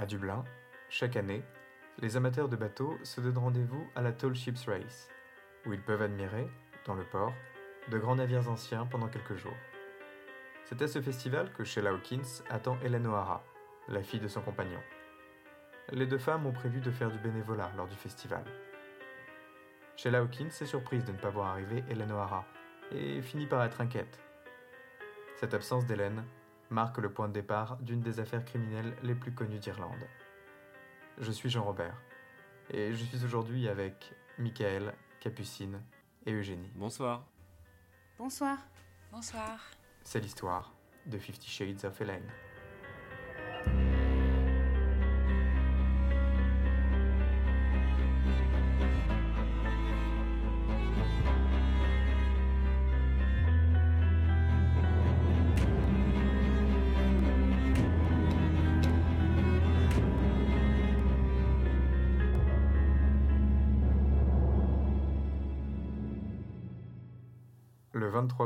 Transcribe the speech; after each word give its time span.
À 0.00 0.06
Dublin, 0.06 0.44
chaque 0.88 1.16
année, 1.16 1.42
les 1.98 2.16
amateurs 2.16 2.48
de 2.48 2.56
bateaux 2.56 2.96
se 3.02 3.20
donnent 3.20 3.36
rendez-vous 3.36 3.86
à 3.94 4.00
la 4.00 4.12
Tall 4.12 4.34
Ships 4.34 4.64
Race, 4.66 5.10
où 5.66 5.74
ils 5.74 5.82
peuvent 5.82 6.00
admirer, 6.00 6.48
dans 6.86 6.94
le 6.94 7.04
port, 7.04 7.34
de 7.90 7.98
grands 7.98 8.16
navires 8.16 8.48
anciens 8.48 8.86
pendant 8.86 9.08
quelques 9.08 9.36
jours. 9.36 9.58
C'est 10.64 10.80
à 10.80 10.88
ce 10.88 11.02
festival 11.02 11.52
que 11.52 11.64
Sheila 11.64 11.90
Hawkins 11.90 12.42
attend 12.48 12.78
Hélène 12.82 13.08
O'Hara, 13.08 13.44
la 13.88 14.02
fille 14.02 14.20
de 14.20 14.26
son 14.26 14.40
compagnon. 14.40 14.80
Les 15.92 16.06
deux 16.06 16.16
femmes 16.16 16.46
ont 16.46 16.52
prévu 16.52 16.80
de 16.80 16.90
faire 16.90 17.10
du 17.10 17.18
bénévolat 17.18 17.70
lors 17.76 17.86
du 17.86 17.96
festival. 17.96 18.44
Sheila 19.96 20.20
Hawkins 20.20 20.48
est 20.48 20.64
surprise 20.64 21.04
de 21.04 21.12
ne 21.12 21.18
pas 21.18 21.28
voir 21.28 21.48
arriver 21.48 21.84
Hélène 21.90 22.12
O'Hara 22.12 22.46
et 22.90 23.20
finit 23.20 23.46
par 23.46 23.62
être 23.64 23.82
inquiète. 23.82 24.18
Cette 25.36 25.52
absence 25.52 25.84
d'Hélène 25.84 26.24
marque 26.70 26.98
le 26.98 27.12
point 27.12 27.28
de 27.28 27.34
départ 27.34 27.76
d'une 27.78 28.00
des 28.00 28.20
affaires 28.20 28.44
criminelles 28.44 28.96
les 29.02 29.14
plus 29.14 29.32
connues 29.32 29.58
d'Irlande. 29.58 30.06
Je 31.18 31.30
suis 31.32 31.50
Jean 31.50 31.64
Robert 31.64 32.00
et 32.70 32.92
je 32.92 33.04
suis 33.04 33.24
aujourd'hui 33.24 33.68
avec 33.68 34.14
Michael, 34.38 34.94
Capucine 35.20 35.82
et 36.24 36.32
Eugénie. 36.32 36.70
Bonsoir. 36.76 37.26
Bonsoir. 38.18 38.58
Bonsoir. 39.12 39.70
C'est 40.04 40.20
l'histoire 40.20 40.72
de 41.06 41.18
Fifty 41.18 41.50
Shades 41.50 41.84
of 41.84 42.00
Hélène. 42.00 42.30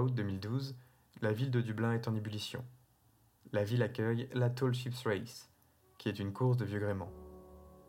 Août 0.04 0.14
2012, 0.14 0.76
la 1.22 1.32
ville 1.32 1.50
de 1.50 1.62
Dublin 1.62 1.92
est 1.92 2.08
en 2.08 2.14
ébullition. 2.14 2.62
La 3.52 3.64
ville 3.64 3.82
accueille 3.82 4.28
la 4.34 4.50
Tall 4.50 4.74
Ships 4.74 5.02
Race, 5.04 5.50
qui 5.96 6.10
est 6.10 6.18
une 6.18 6.32
course 6.32 6.58
de 6.58 6.66
vieux 6.66 6.78
gréement. 6.78 7.10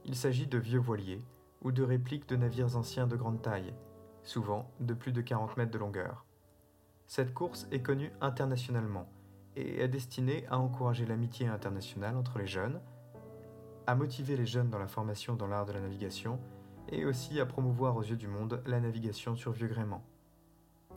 Il 0.05 0.15
s'agit 0.15 0.47
de 0.47 0.57
vieux 0.57 0.79
voiliers 0.79 1.21
ou 1.61 1.73
de 1.73 1.83
répliques 1.83 2.29
de 2.29 2.37
navires 2.37 2.77
anciens 2.77 3.07
de 3.07 3.17
grande 3.17 3.41
taille, 3.41 3.73
souvent 4.23 4.71
de 4.79 4.93
plus 4.93 5.11
de 5.11 5.21
40 5.21 5.57
mètres 5.57 5.71
de 5.71 5.77
longueur. 5.77 6.25
Cette 7.07 7.33
course 7.33 7.67
est 7.71 7.81
connue 7.81 8.11
internationalement 8.21 9.09
et 9.57 9.81
est 9.81 9.89
destinée 9.89 10.45
à 10.47 10.57
encourager 10.57 11.05
l'amitié 11.05 11.47
internationale 11.47 12.15
entre 12.15 12.39
les 12.39 12.47
jeunes, 12.47 12.79
à 13.87 13.95
motiver 13.95 14.37
les 14.37 14.45
jeunes 14.45 14.69
dans 14.69 14.79
la 14.79 14.87
formation 14.87 15.35
dans 15.35 15.47
l'art 15.47 15.65
de 15.65 15.73
la 15.73 15.81
navigation 15.81 16.39
et 16.89 17.03
aussi 17.05 17.41
à 17.41 17.45
promouvoir 17.45 17.97
aux 17.97 18.03
yeux 18.03 18.15
du 18.15 18.27
monde 18.27 18.63
la 18.65 18.79
navigation 18.79 19.35
sur 19.35 19.51
vieux 19.51 19.67
gréement. 19.67 20.03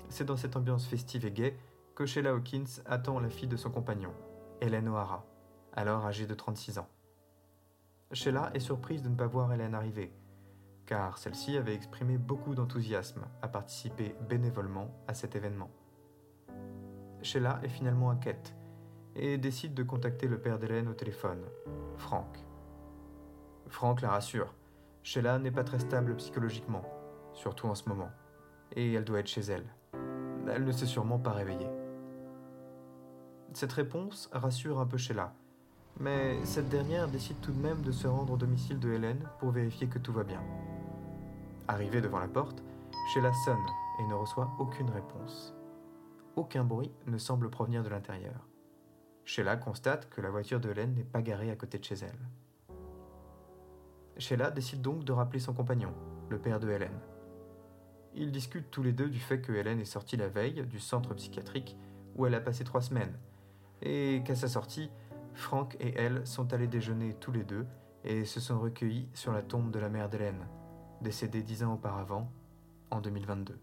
C'est 0.09 0.25
dans 0.25 0.37
cette 0.37 0.57
ambiance 0.57 0.87
festive 0.87 1.27
et 1.27 1.33
gaie 1.33 1.57
que 1.95 2.07
Sheila 2.07 2.31
Hawkins 2.31 2.83
attend 2.87 3.19
la 3.21 3.29
fille 3.29 3.49
de 3.49 3.57
son 3.57 3.71
compagnon, 3.71 4.13
Hélène 4.61 4.89
O'Hara, 4.89 5.25
alors 5.73 6.07
âgée 6.07 6.27
de 6.27 6.35
36 6.35 6.79
ans. 6.79 6.89
Sheila 8.13 8.51
est 8.55 8.61
surprise 8.61 9.03
de 9.03 9.09
ne 9.09 9.17
pas 9.17 9.27
voir 9.27 9.53
Hélène 9.53 9.75
arriver, 9.75 10.13
car 10.87 11.19
celle-ci 11.19 11.57
avait 11.57 11.75
exprimé 11.75 12.17
beaucoup 12.17 12.55
d'enthousiasme 12.55 13.27
à 13.43 13.49
participer 13.49 14.15
bénévolement 14.29 14.91
à 15.07 15.15
cet 15.15 15.37
événement. 15.37 15.71
Sheila 17.21 17.61
est 17.63 17.69
finalement 17.69 18.11
inquiète 18.11 18.55
et 19.15 19.37
décide 19.37 19.75
de 19.75 19.83
contacter 19.83 20.29
le 20.29 20.41
père 20.41 20.59
d'Hélène 20.59 20.89
au 20.89 20.95
téléphone, 20.95 21.45
Frank. 21.97 22.39
Frank 23.67 24.01
la 24.01 24.11
rassure, 24.11 24.55
Sheila 25.03 25.39
n'est 25.39 25.51
pas 25.51 25.65
très 25.65 25.79
stable 25.79 26.17
psychologiquement, 26.17 26.85
surtout 27.35 27.67
en 27.67 27.75
ce 27.75 27.89
moment, 27.89 28.11
et 28.73 28.93
elle 28.93 29.05
doit 29.05 29.21
être 29.21 29.27
chez 29.27 29.43
elle. 29.43 29.67
Elle 30.53 30.65
ne 30.65 30.73
s'est 30.73 30.87
sûrement 30.87 31.19
pas 31.19 31.33
réveillée. 31.33 31.71
Cette 33.55 33.73
réponse 33.73 34.29
rassure 34.33 34.79
un 34.79 34.87
peu 34.87 34.97
Sheila, 34.97 35.33
mais 36.01 36.45
cette 36.45 36.69
dernière 36.69 37.09
décide 37.09 37.41
tout 37.41 37.53
de 37.53 37.61
même 37.61 37.83
de 37.83 37.93
se 37.93 38.07
rendre 38.07 38.35
au 38.35 38.37
domicile 38.37 38.79
de 38.79 38.93
Hélène 38.93 39.29
pour 39.41 39.51
vérifier 39.51 39.89
que 39.89 39.99
tout 39.99 40.13
va 40.13 40.25
bien. 40.25 40.43
Arrivée 41.67 42.01
devant 42.01 42.21
la 42.21 42.29
porte, 42.29 42.63
Sheila 43.13 43.33
sonne 43.45 43.57
et 44.01 44.07
ne 44.07 44.15
reçoit 44.15 44.51
aucune 44.59 44.91
réponse. 44.91 45.55
Aucun 46.37 46.63
bruit 46.63 46.93
ne 47.07 47.19
semble 47.19 47.51
provenir 47.51 47.83
de 47.83 47.89
l'intérieur. 47.89 48.47
Sheila 49.25 49.57
constate 49.57 50.09
que 50.09 50.21
la 50.21 50.31
voiture 50.31 50.61
de 50.61 50.71
Hélène 50.71 50.95
n'est 50.95 51.05
pas 51.05 51.21
garée 51.21 51.51
à 51.51 51.57
côté 51.57 51.79
de 51.79 51.85
chez 51.85 51.97
elle. 51.97 52.29
Sheila 54.19 54.51
décide 54.51 54.83
donc 54.83 55.05
de 55.05 55.13
rappeler 55.13 55.41
son 55.41 55.53
compagnon, 55.53 55.93
le 56.29 56.39
père 56.39 56.61
de 56.61 56.71
Hélène. 56.71 56.99
Ils 58.15 58.33
discutent 58.33 58.71
tous 58.71 58.83
les 58.83 58.93
deux 58.93 59.09
du 59.09 59.21
fait 59.21 59.41
que 59.41 59.53
Hélène 59.53 59.81
est 59.81 59.85
sortie 59.85 60.17
la 60.17 60.29
veille 60.29 60.67
du 60.67 60.81
centre 60.81 61.15
psychiatrique 61.15 61.77
où 62.17 62.27
elle 62.27 62.35
a 62.35 62.41
passé 62.41 62.65
trois 62.65 62.83
semaines, 62.83 63.17
et 63.83 64.23
qu'à 64.25 64.35
sa 64.35 64.49
sortie, 64.49 64.91
Franck 65.35 65.77
et 65.79 65.95
elle 65.97 66.27
sont 66.27 66.53
allés 66.53 66.67
déjeuner 66.67 67.15
tous 67.15 67.31
les 67.31 67.45
deux 67.45 67.65
et 68.05 68.25
se 68.25 68.41
sont 68.41 68.59
recueillis 68.59 69.09
sur 69.15 69.33
la 69.33 69.43
tombe 69.43 69.71
de 69.71 69.79
la 69.79 69.89
mère 69.89 70.09
d'Hélène, 70.09 70.47
décédée 71.01 71.43
dix 71.43 71.63
ans 71.63 71.75
auparavant, 71.75 72.31
en 72.91 73.01
2022. 73.01 73.59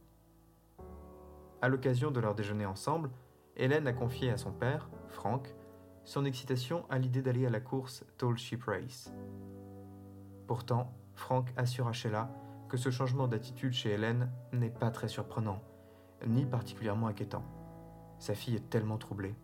À 1.62 1.68
l'occasion 1.68 2.12
de 2.12 2.20
leur 2.20 2.36
déjeuner 2.36 2.66
ensemble, 2.66 3.10
Hélène 3.58 3.88
a 3.88 3.94
confié 3.94 4.32
à 4.32 4.38
son 4.38 4.52
père, 4.52 4.90
Franck, 5.10 5.54
son 6.04 6.24
excitation 6.24 6.86
à 6.90 7.00
l'idée 7.00 7.22
d'aller 7.22 7.46
à 7.46 7.50
la 7.50 7.60
course 7.60 8.06
Tall 8.18 8.38
Ship 8.38 8.64
Race. 8.64 9.12
Pourtant, 10.48 10.94
Franck 11.16 11.52
assure 11.58 11.88
à 11.88 11.94
Sheila 11.94 12.30
que 12.70 12.78
ce 12.78 12.90
changement 12.90 13.28
d'attitude 13.28 13.74
chez 13.74 13.92
Hélène 13.92 14.32
n'est 14.52 14.70
pas 14.70 14.92
très 14.92 15.08
surprenant, 15.08 15.62
ni 16.26 16.46
particulièrement 16.46 17.08
inquiétant. 17.08 17.44
Sa 18.20 18.36
fille 18.36 18.56
est 18.56 18.70
tellement 18.70 18.98
troublée. 18.98 19.36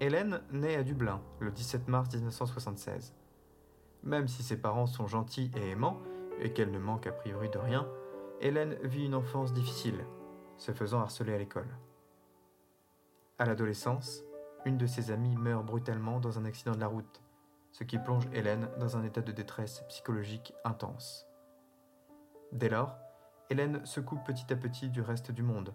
Hélène 0.00 0.40
naît 0.50 0.76
à 0.76 0.82
Dublin 0.82 1.20
le 1.40 1.50
17 1.50 1.88
mars 1.88 2.12
1976. 2.12 3.14
Même 4.02 4.28
si 4.28 4.42
ses 4.42 4.60
parents 4.60 4.86
sont 4.86 5.06
gentils 5.06 5.50
et 5.56 5.70
aimants, 5.70 5.98
et 6.40 6.52
qu'elle 6.52 6.72
ne 6.72 6.78
manque 6.78 7.06
a 7.06 7.12
priori 7.12 7.48
de 7.48 7.58
rien, 7.58 7.88
Hélène 8.40 8.76
vit 8.82 9.06
une 9.06 9.14
enfance 9.14 9.52
difficile, 9.52 10.04
se 10.58 10.72
faisant 10.72 11.00
harceler 11.00 11.34
à 11.34 11.38
l'école. 11.38 11.68
À 13.38 13.46
l'adolescence, 13.46 14.22
une 14.64 14.78
de 14.78 14.86
ses 14.86 15.10
amies 15.10 15.36
meurt 15.36 15.64
brutalement 15.64 16.20
dans 16.20 16.38
un 16.38 16.44
accident 16.44 16.72
de 16.72 16.80
la 16.80 16.86
route, 16.86 17.22
ce 17.72 17.84
qui 17.84 17.98
plonge 17.98 18.28
Hélène 18.32 18.68
dans 18.78 18.96
un 18.96 19.04
état 19.04 19.20
de 19.20 19.32
détresse 19.32 19.82
psychologique 19.88 20.52
intense. 20.64 21.26
Dès 22.54 22.68
lors, 22.68 22.96
Hélène 23.50 23.84
se 23.84 23.98
coupe 23.98 24.24
petit 24.24 24.52
à 24.52 24.56
petit 24.56 24.88
du 24.88 25.00
reste 25.00 25.32
du 25.32 25.42
monde. 25.42 25.74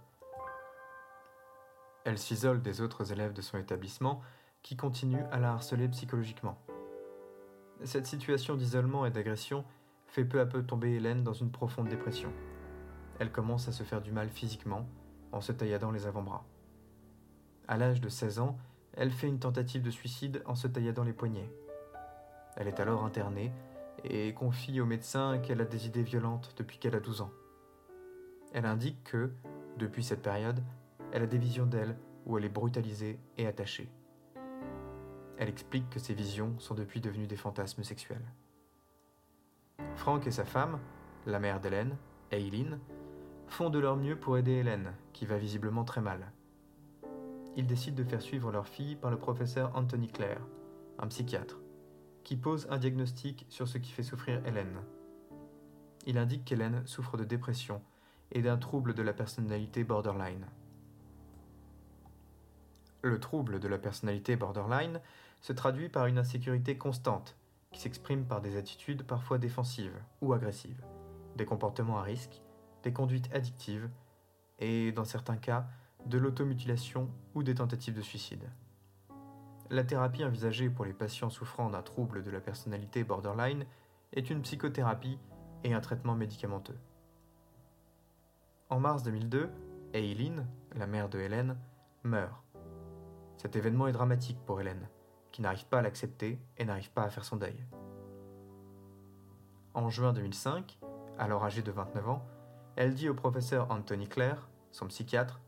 Elle 2.06 2.18
s'isole 2.18 2.62
des 2.62 2.80
autres 2.80 3.12
élèves 3.12 3.34
de 3.34 3.42
son 3.42 3.58
établissement 3.58 4.22
qui 4.64 4.78
continuent 4.78 5.26
à 5.34 5.40
la 5.40 5.52
harceler 5.52 5.90
psychologiquement. 5.90 6.58
Cette 7.84 8.06
situation 8.06 8.56
d'isolement 8.56 9.06
et 9.06 9.12
d'agression 9.12 9.66
fait 10.08 10.24
peu 10.24 10.40
à 10.40 10.46
peu 10.46 10.64
tomber 10.64 10.94
Hélène 10.94 11.22
dans 11.22 11.34
une 11.34 11.52
profonde 11.52 11.90
dépression. 11.90 12.32
Elle 13.20 13.34
commence 13.34 13.68
à 13.68 13.74
se 13.74 13.84
faire 13.84 14.02
du 14.02 14.14
mal 14.14 14.30
physiquement 14.30 14.88
en 15.34 15.42
se 15.42 15.52
tailladant 15.52 15.92
les 15.92 16.08
avant-bras. 16.08 16.46
À 17.68 17.76
l'âge 17.76 18.00
de 18.00 18.08
16 18.08 18.40
ans, 18.40 18.58
elle 18.94 19.12
fait 19.12 19.28
une 19.28 19.40
tentative 19.40 19.82
de 19.82 19.92
suicide 19.92 20.42
en 20.46 20.56
se 20.56 20.68
tailladant 20.68 21.04
les 21.04 21.14
poignets. 21.14 21.52
Elle 22.56 22.70
est 22.70 22.80
alors 22.80 23.04
internée 23.04 23.52
et 24.04 24.34
confie 24.34 24.82
au 24.82 24.86
médecin 24.86 25.40
qu'elle 25.40 25.62
a 25.62 25.66
des 25.66 25.88
idées 25.88 26.04
violentes 26.04 26.54
depuis 26.58 26.78
qu'elle 26.78 26.96
a 26.96 27.00
12 27.00 27.22
ans. 27.22 27.32
Elle 28.54 28.66
indique 28.66 29.04
que, 29.04 29.32
depuis 29.78 30.04
cette 30.04 30.22
période, 30.22 30.64
elle 31.12 31.24
a 31.24 31.28
des 31.28 31.38
visions 31.38 31.66
d'elle 31.66 31.98
où 32.26 32.38
elle 32.38 32.46
est 32.46 32.50
brutalisée 32.50 33.20
et 33.38 33.48
attachée. 33.48 33.90
Elle 35.38 35.50
explique 35.50 35.90
que 35.90 36.00
ces 36.00 36.14
visions 36.14 36.54
sont 36.60 36.76
depuis 36.76 37.00
devenues 37.00 37.28
des 37.28 37.38
fantasmes 37.38 37.84
sexuels. 37.84 38.26
Frank 39.96 40.28
et 40.28 40.32
sa 40.32 40.46
femme, 40.46 40.80
la 41.26 41.40
mère 41.40 41.60
d'Hélène, 41.60 41.96
Eileen, 42.32 42.80
font 43.48 43.70
de 43.70 43.80
leur 43.80 43.96
mieux 43.96 44.18
pour 44.18 44.38
aider 44.38 44.54
Hélène, 44.54 44.94
qui 45.14 45.26
va 45.26 45.38
visiblement 45.38 45.84
très 45.84 46.02
mal. 46.02 46.32
Ils 47.56 47.68
décident 47.68 47.98
de 47.98 48.08
faire 48.08 48.22
suivre 48.22 48.52
leur 48.52 48.68
fille 48.68 48.96
par 48.96 49.12
le 49.12 49.18
professeur 49.18 49.72
Anthony 49.76 50.08
Clare, 50.08 50.46
un 51.00 51.08
psychiatre, 51.08 51.60
qui 52.30 52.38
pose 52.38 52.68
un 52.70 52.78
diagnostic 52.78 53.48
sur 53.50 53.68
ce 53.68 53.80
qui 53.80 53.90
fait 53.92 54.04
souffrir 54.04 54.46
Hélène. 54.46 54.84
Il 56.06 56.20
indique 56.20 56.46
qu'Hélène 56.46 56.86
souffre 56.86 57.18
de 57.18 57.24
dépression 57.24 57.82
et 58.32 58.44
d'un 58.44 58.58
trouble 58.58 58.94
de 58.94 59.02
la 59.02 59.14
personnalité 59.14 59.84
borderline. 59.84 60.46
Le 63.02 63.20
trouble 63.20 63.60
de 63.60 63.68
la 63.68 63.80
personnalité 63.80 64.36
borderline 64.36 65.02
se 65.42 65.54
traduit 65.54 65.90
par 65.90 66.06
une 66.06 66.20
insécurité 66.20 66.78
constante 66.78 67.36
qui 67.72 67.80
s'exprime 67.80 68.26
par 68.26 68.42
des 68.42 68.58
attitudes 68.58 69.02
parfois 69.02 69.40
défensives 69.40 70.00
ou 70.22 70.32
agressives, 70.32 70.84
des 71.36 71.46
comportements 71.46 71.98
à 71.98 72.04
risque, 72.04 72.44
des 72.84 72.94
conduites 72.94 73.34
addictives 73.34 73.90
et, 74.60 74.92
dans 74.92 75.04
certains 75.04 75.38
cas, 75.38 75.68
de 76.06 76.20
l'automutilation 76.20 77.10
ou 77.34 77.42
des 77.42 77.56
tentatives 77.56 77.96
de 77.96 78.04
suicide. 78.04 78.52
La 79.70 79.84
thérapie 79.84 80.24
envisagée 80.26 80.70
pour 80.70 80.86
les 80.86 80.94
patients 80.94 81.30
souffrant 81.30 81.70
d'un 81.70 81.82
trouble 81.82 82.24
de 82.24 82.32
la 82.32 82.40
personnalité 82.40 83.04
borderline 83.04 83.66
est 84.14 84.30
une 84.30 84.42
psychothérapie 84.42 85.20
et 85.64 85.74
un 85.74 85.82
traitement 85.82 86.16
médicamenteux. 86.16 86.78
En 88.70 88.80
mars 88.80 89.04
2002, 89.04 89.50
Eileen, 89.94 90.48
la 90.76 90.88
mère 90.88 91.10
de 91.10 91.20
Hélène, 91.20 91.58
meurt. 92.04 92.44
Cet 93.38 93.56
événement 93.56 93.88
est 93.88 93.92
dramatique 93.92 94.40
pour 94.46 94.60
Hélène, 94.60 94.88
qui 95.32 95.42
n'arrive 95.42 95.68
pas 95.68 95.80
à 95.80 95.82
l'accepter 95.82 96.40
et 96.58 96.66
n'arrive 96.66 96.92
pas 96.92 97.04
à 97.04 97.10
faire 97.10 97.26
son 97.26 97.36
deuil. 97.36 97.64
En 99.74 99.90
juin 99.90 100.14
2005, 100.14 100.80
alors 101.18 101.44
âgée 101.44 101.62
de 101.62 101.72
29 101.72 102.10
ans, 102.10 102.26
elle 102.76 102.96
dit 102.96 103.10
au 103.10 103.14
professeur 103.14 103.70
Anthony 103.72 104.08
Clare, 104.08 104.50
son 104.72 104.88
psychiatre, 104.88 105.42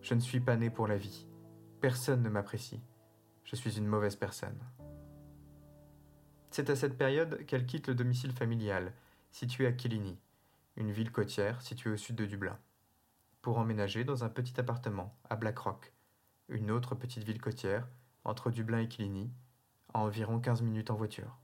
Je 0.00 0.14
ne 0.14 0.20
suis 0.20 0.40
pas 0.40 0.56
née 0.56 0.70
pour 0.70 0.86
la 0.86 0.96
vie. 0.96 1.28
Personne 1.80 2.22
ne 2.22 2.28
m'apprécie. 2.28 2.82
Je 3.44 3.56
suis 3.56 3.78
une 3.78 3.86
mauvaise 3.86 4.16
personne. 4.16 4.58
C'est 6.50 6.70
à 6.70 6.76
cette 6.76 6.98
période 6.98 7.44
qu'elle 7.46 7.66
quitte 7.66 7.88
le 7.88 7.94
domicile 7.94 8.32
familial, 8.32 8.92
situé 9.30 9.66
à 9.66 9.72
Killiney, 9.72 10.18
une 10.76 10.92
ville 10.92 11.10
côtière 11.10 11.62
située 11.62 11.90
au 11.90 11.96
sud 11.96 12.16
de 12.16 12.26
Dublin, 12.26 12.58
pour 13.40 13.58
emménager 13.58 14.04
dans 14.04 14.24
un 14.24 14.28
petit 14.28 14.60
appartement 14.60 15.16
à 15.30 15.36
Blackrock, 15.36 15.92
une 16.48 16.70
autre 16.70 16.94
petite 16.94 17.24
ville 17.24 17.40
côtière 17.40 17.88
entre 18.24 18.50
Dublin 18.50 18.80
et 18.80 18.88
Killiney, 18.88 19.30
à 19.94 20.00
environ 20.00 20.40
15 20.40 20.62
minutes 20.62 20.90
en 20.90 20.94
voiture. 20.94 21.38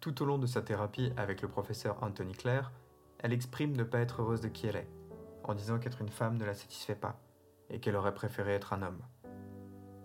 Tout 0.00 0.22
au 0.22 0.24
long 0.24 0.38
de 0.38 0.46
sa 0.46 0.62
thérapie 0.62 1.12
avec 1.16 1.42
le 1.42 1.48
professeur 1.48 2.02
Anthony 2.02 2.32
Clare, 2.32 2.72
elle 3.18 3.32
exprime 3.32 3.76
ne 3.76 3.84
pas 3.84 3.98
être 3.98 4.22
heureuse 4.22 4.40
de 4.40 4.48
qui 4.48 4.66
elle 4.66 4.76
est, 4.76 4.88
en 5.44 5.54
disant 5.54 5.78
qu'être 5.78 6.00
une 6.00 6.08
femme 6.08 6.36
ne 6.36 6.44
la 6.44 6.54
satisfait 6.54 6.94
pas 6.94 7.20
et 7.68 7.80
qu'elle 7.80 7.96
aurait 7.96 8.14
préféré 8.14 8.54
être 8.54 8.72
un 8.72 8.82
homme. 8.82 9.02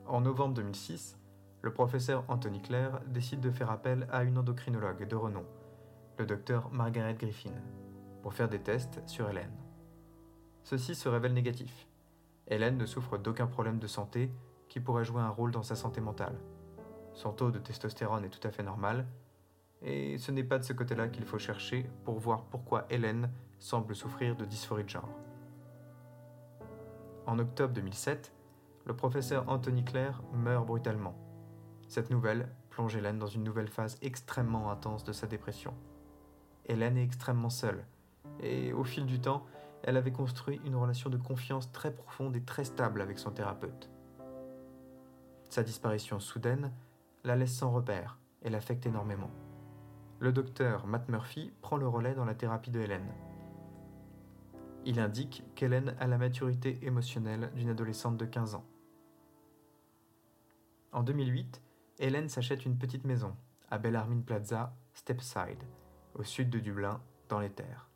En 0.07 0.21
novembre 0.21 0.53
2006, 0.53 1.17
le 1.63 1.73
professeur 1.73 2.25
Anthony 2.27 2.61
Clare 2.61 3.01
décide 3.07 3.39
de 3.39 3.49
faire 3.49 3.71
appel 3.71 4.07
à 4.11 4.23
une 4.23 4.37
endocrinologue 4.37 5.07
de 5.07 5.15
renom, 5.15 5.45
le 6.19 6.27
docteur 6.27 6.69
Margaret 6.71 7.15
Griffin, 7.15 7.55
pour 8.21 8.35
faire 8.35 8.47
des 8.47 8.59
tests 8.59 9.01
sur 9.07 9.27
Hélène. 9.27 9.57
Ceux-ci 10.63 10.93
se 10.93 11.09
révèlent 11.09 11.33
négatifs. 11.33 11.87
Hélène 12.47 12.77
ne 12.77 12.85
souffre 12.85 13.17
d'aucun 13.17 13.47
problème 13.47 13.79
de 13.79 13.87
santé 13.87 14.31
qui 14.69 14.79
pourrait 14.79 15.05
jouer 15.05 15.21
un 15.21 15.29
rôle 15.29 15.49
dans 15.49 15.63
sa 15.63 15.75
santé 15.75 16.01
mentale. 16.01 16.37
Son 17.13 17.31
taux 17.31 17.49
de 17.49 17.57
testostérone 17.57 18.25
est 18.25 18.29
tout 18.29 18.47
à 18.47 18.51
fait 18.51 18.61
normal, 18.61 19.07
et 19.81 20.19
ce 20.19 20.31
n'est 20.31 20.43
pas 20.43 20.59
de 20.59 20.63
ce 20.63 20.73
côté-là 20.73 21.07
qu'il 21.07 21.25
faut 21.25 21.39
chercher 21.39 21.89
pour 22.03 22.19
voir 22.19 22.43
pourquoi 22.43 22.85
Hélène 22.91 23.31
semble 23.57 23.95
souffrir 23.95 24.35
de 24.35 24.45
dysphorie 24.45 24.83
de 24.83 24.89
genre. 24.89 25.09
En 27.25 27.39
octobre 27.39 27.73
2007, 27.73 28.34
le 28.85 28.95
professeur 28.95 29.49
Anthony 29.49 29.83
Clare 29.83 30.21
meurt 30.33 30.65
brutalement. 30.65 31.15
Cette 31.87 32.11
nouvelle 32.11 32.49
plonge 32.69 32.95
Hélène 32.95 33.19
dans 33.19 33.27
une 33.27 33.43
nouvelle 33.43 33.67
phase 33.67 33.97
extrêmement 34.01 34.69
intense 34.69 35.03
de 35.03 35.11
sa 35.11 35.27
dépression. 35.27 35.73
Hélène 36.65 36.97
est 36.97 37.03
extrêmement 37.03 37.49
seule. 37.49 37.85
Et 38.39 38.73
au 38.73 38.83
fil 38.83 39.05
du 39.05 39.19
temps, 39.19 39.45
elle 39.83 39.97
avait 39.97 40.11
construit 40.11 40.61
une 40.65 40.75
relation 40.75 41.09
de 41.09 41.17
confiance 41.17 41.71
très 41.71 41.93
profonde 41.93 42.35
et 42.35 42.41
très 42.41 42.63
stable 42.63 43.01
avec 43.01 43.17
son 43.19 43.31
thérapeute. 43.31 43.89
Sa 45.49 45.63
disparition 45.63 46.19
soudaine 46.19 46.71
la 47.23 47.35
laisse 47.35 47.55
sans 47.55 47.71
repère 47.71 48.17
et 48.43 48.49
l'affecte 48.49 48.85
énormément. 48.85 49.31
Le 50.19 50.31
docteur 50.31 50.85
Matt 50.85 51.09
Murphy 51.09 51.51
prend 51.61 51.77
le 51.77 51.87
relais 51.87 52.13
dans 52.13 52.25
la 52.25 52.35
thérapie 52.35 52.71
de 52.71 52.79
Hélène. 52.79 53.13
Il 54.87 54.99
indique 54.99 55.43
qu'Hélène 55.55 55.95
a 55.99 56.05
la 56.05 56.19
maturité 56.19 56.77
émotionnelle 56.83 57.51
d'une 57.55 57.69
adolescente 57.69 58.17
de 58.17 58.25
15 58.25 58.53
ans. 58.53 58.65
En 60.91 61.01
2008, 61.01 61.59
Hélène 61.97 62.29
s'achète 62.29 62.65
une 62.65 62.77
petite 62.77 63.03
maison 63.03 63.35
à 63.71 63.79
Bellarmine 63.79 64.23
Plaza, 64.23 64.75
Stepside, 64.93 65.63
au 66.13 66.23
sud 66.23 66.51
de 66.51 66.59
Dublin, 66.59 67.01
dans 67.29 67.39
les 67.39 67.49
terres. 67.49 67.89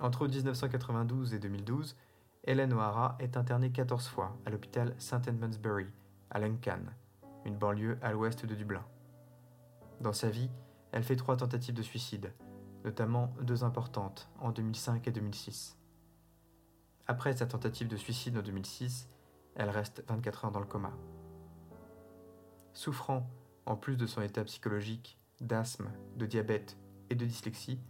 Entre 0.00 0.26
1992 0.26 1.32
et 1.34 1.38
2012, 1.38 1.96
Hélène 2.44 2.72
O'Hara 2.72 3.16
est 3.20 3.36
internée 3.36 3.70
14 3.70 4.08
fois 4.08 4.36
à 4.44 4.50
l'hôpital 4.50 4.96
St 4.98 5.28
Edmundsbury, 5.28 5.86
à 6.30 6.40
Lincoln, 6.40 6.86
une 7.44 7.56
banlieue 7.56 7.98
à 8.02 8.10
l'ouest 8.10 8.46
de 8.46 8.54
Dublin. 8.56 8.84
Dans 10.00 10.12
sa 10.12 10.28
vie, 10.28 10.50
elle 10.90 11.04
fait 11.04 11.16
trois 11.16 11.36
tentatives 11.36 11.74
de 11.74 11.82
suicide, 11.82 12.32
notamment 12.84 13.32
deux 13.42 13.64
importantes 13.64 14.28
en 14.40 14.50
2005 14.52 15.06
et 15.08 15.10
2006. 15.12 15.78
Après 17.06 17.36
sa 17.36 17.46
tentative 17.46 17.88
de 17.88 17.96
suicide 17.96 18.38
en 18.38 18.42
2006, 18.42 19.08
elle 19.56 19.70
reste 19.70 20.04
24 20.08 20.44
heures 20.44 20.52
dans 20.52 20.60
le 20.60 20.66
coma. 20.66 20.92
Souffrant, 22.72 23.28
en 23.66 23.76
plus 23.76 23.96
de 23.96 24.06
son 24.06 24.22
état 24.22 24.44
psychologique, 24.44 25.18
d'asthme, 25.40 25.90
de 26.16 26.26
diabète 26.26 26.78
et 27.10 27.14
de 27.14 27.26
dyslexie, 27.26 27.80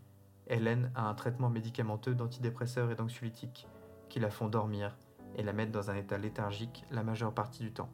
Hélène 0.47 0.91
a 0.95 1.09
un 1.09 1.15
traitement 1.15 1.49
médicamenteux 1.49 2.15
d'antidépresseurs 2.15 2.91
et 2.91 2.97
d'anxiolytiques 2.97 3.69
qui 4.09 4.19
la 4.19 4.31
font 4.31 4.49
dormir 4.49 4.97
et 5.37 5.43
la 5.43 5.53
mettent 5.53 5.71
dans 5.71 5.91
un 5.91 5.97
état 5.97 6.19
léthargique 6.19 6.85
la 6.91 7.05
majeure 7.05 7.33
partie 7.33 7.63
du 7.63 7.73
temps. 7.73 7.91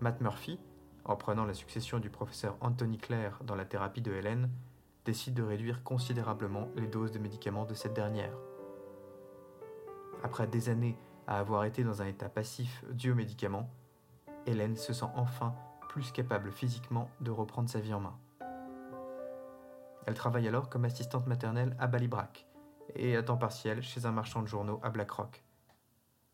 Matt 0.00 0.20
Murphy, 0.20 0.58
en 1.04 1.16
prenant 1.16 1.44
la 1.44 1.54
succession 1.54 1.98
du 1.98 2.10
professeur 2.10 2.56
Anthony 2.60 2.98
Clare 2.98 3.42
dans 3.44 3.54
la 3.54 3.64
thérapie 3.64 4.02
de 4.02 4.12
Hélène, 4.12 4.50
décide 5.06 5.34
de 5.34 5.42
réduire 5.42 5.82
considérablement 5.84 6.68
les 6.74 6.88
doses 6.88 7.12
de 7.12 7.18
médicaments 7.18 7.64
de 7.64 7.74
cette 7.74 7.94
dernière. 7.94 8.36
Après 10.22 10.46
des 10.46 10.68
années 10.68 10.98
à 11.26 11.38
avoir 11.38 11.64
été 11.64 11.84
dans 11.84 12.02
un 12.02 12.06
état 12.06 12.28
passif 12.28 12.84
dû 12.90 13.12
aux 13.12 13.14
médicaments, 13.14 13.70
Hélène 14.44 14.76
se 14.76 14.92
sent 14.92 15.06
enfin 15.14 15.54
plus 15.88 16.10
capable 16.12 16.52
physiquement 16.52 17.08
de 17.20 17.30
reprendre 17.30 17.70
sa 17.70 17.80
vie 17.80 17.94
en 17.94 18.00
main. 18.00 18.18
Elle 20.06 20.14
travaille 20.14 20.46
alors 20.46 20.68
comme 20.68 20.84
assistante 20.84 21.26
maternelle 21.26 21.76
à 21.78 21.86
Ballybrack 21.86 22.46
et 22.94 23.16
à 23.16 23.22
temps 23.22 23.36
partiel 23.36 23.82
chez 23.82 24.06
un 24.06 24.12
marchand 24.12 24.42
de 24.42 24.46
journaux 24.46 24.80
à 24.82 24.90
Blackrock. 24.90 25.42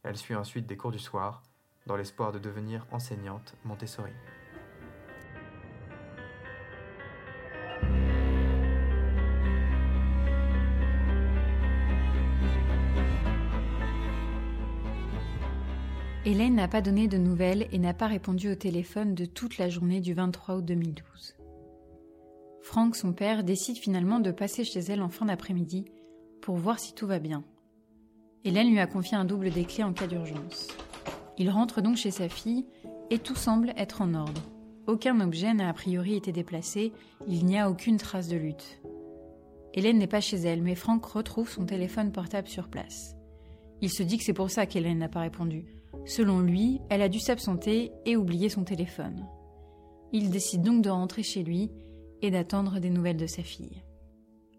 Elle 0.03 0.17
suit 0.17 0.35
ensuite 0.35 0.67
des 0.67 0.77
cours 0.77 0.91
du 0.91 0.99
soir 0.99 1.43
dans 1.87 1.97
l'espoir 1.97 2.33
de 2.33 2.39
devenir 2.39 2.87
enseignante 2.91 3.55
Montessori. 3.65 4.13
Hélène 16.25 16.55
n'a 16.55 16.69
pas 16.69 16.83
donné 16.83 17.09
de 17.09 17.19
nouvelles 17.19 17.67
et 17.73 17.79
n'a 17.79 17.95
pas 17.95 18.07
répondu 18.07 18.49
au 18.49 18.55
téléphone 18.55 19.17
de 19.17 19.25
toute 19.25 19.59
la 19.59 19.69
journée 19.69 20.01
du 20.01 20.15
23 20.15 20.59
août 20.59 20.65
2012. 20.65 21.35
Frank, 22.63 22.95
son 22.95 23.13
père, 23.13 23.43
décide 23.43 23.77
finalement 23.77 24.21
de 24.21 24.31
passer 24.31 24.63
chez 24.63 24.79
elle 24.79 25.03
en 25.03 25.09
fin 25.09 25.27
d'après-midi 25.27 25.85
pour 26.41 26.55
voir 26.55 26.79
si 26.79 26.95
tout 26.95 27.09
va 27.09 27.19
bien. 27.19 27.43
Hélène 28.45 28.71
lui 28.71 28.79
a 28.79 28.87
confié 28.87 29.17
un 29.17 29.25
double 29.25 29.51
des 29.51 29.65
clés 29.65 29.83
en 29.83 29.93
cas 29.93 30.07
d'urgence. 30.07 30.69
Il 31.39 31.51
rentre 31.51 31.81
donc 31.81 31.97
chez 31.97 32.13
sa 32.13 32.29
fille 32.29 32.67
et 33.11 33.19
tout 33.19 33.35
semble 33.35 33.73
être 33.77 34.01
en 34.01 34.15
ordre. 34.15 34.43
Aucun 34.87 35.21
objet 35.21 35.53
n'a 35.53 35.69
a 35.69 35.73
priori 35.73 36.15
été 36.15 36.31
déplacé, 36.31 36.93
il 37.27 37.45
n'y 37.45 37.59
a 37.59 37.69
aucune 37.69 37.97
trace 37.97 38.29
de 38.29 38.37
lutte. 38.37 38.81
Hélène 39.75 39.99
n'est 39.99 40.07
pas 40.07 40.21
chez 40.21 40.37
elle, 40.37 40.63
mais 40.63 40.77
Frank 40.77 41.05
retrouve 41.05 41.51
son 41.51 41.67
téléphone 41.67 42.13
portable 42.13 42.47
sur 42.47 42.69
place. 42.69 43.17
Il 43.81 43.91
se 43.91 44.05
dit 44.05 44.19
que 44.19 44.25
c'est 44.25 44.33
pour 44.33 44.51
ça 44.51 44.67
qu'Hélène 44.67 44.99
n'a 44.99 45.09
pas 45.09 45.21
répondu, 45.21 45.65
Selon 46.05 46.41
lui, 46.41 46.81
elle 46.89 47.03
a 47.03 47.09
dû 47.09 47.21
s'absenter 47.21 47.93
et 48.07 48.17
oublier 48.17 48.49
son 48.49 48.65
téléphone. 48.65 49.27
Il 50.13 50.31
décide 50.31 50.63
donc 50.63 50.83
de 50.83 50.91
rentrer 50.91 51.23
chez 51.23 51.43
lui 51.43 51.71
et 52.21 52.31
d'attendre 52.31 52.81
des 52.81 52.91
nouvelles 52.91 53.17
de 53.17 53.27
sa 53.27 53.43
fille. 53.43 53.83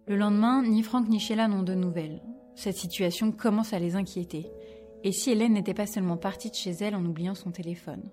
Le 0.07 0.17
lendemain, 0.17 0.63
ni 0.63 0.83
Franck 0.83 1.07
ni 1.07 1.19
Sheila 1.19 1.47
n'ont 1.47 1.63
de 1.63 1.73
nouvelles. 1.73 2.21
Cette 2.55 2.77
situation 2.77 3.31
commence 3.31 3.73
à 3.73 3.79
les 3.79 3.95
inquiéter. 3.95 4.51
Et 5.03 5.12
si 5.12 5.31
Hélène 5.31 5.53
n'était 5.53 5.73
pas 5.73 5.85
seulement 5.85 6.17
partie 6.17 6.50
de 6.50 6.55
chez 6.55 6.71
elle 6.71 6.95
en 6.95 7.05
oubliant 7.05 7.35
son 7.35 7.51
téléphone? 7.51 8.03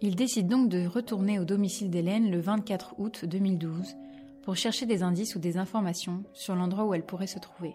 Il 0.00 0.14
décide 0.14 0.48
donc 0.48 0.68
de 0.68 0.86
retourner 0.86 1.38
au 1.38 1.44
domicile 1.44 1.90
d'Hélène 1.90 2.30
le 2.30 2.38
24 2.38 2.96
août 2.98 3.24
2012 3.24 3.96
pour 4.42 4.56
chercher 4.56 4.86
des 4.86 5.02
indices 5.02 5.34
ou 5.34 5.38
des 5.38 5.56
informations 5.56 6.22
sur 6.32 6.54
l'endroit 6.54 6.84
où 6.84 6.94
elle 6.94 7.06
pourrait 7.06 7.26
se 7.26 7.38
trouver. 7.38 7.74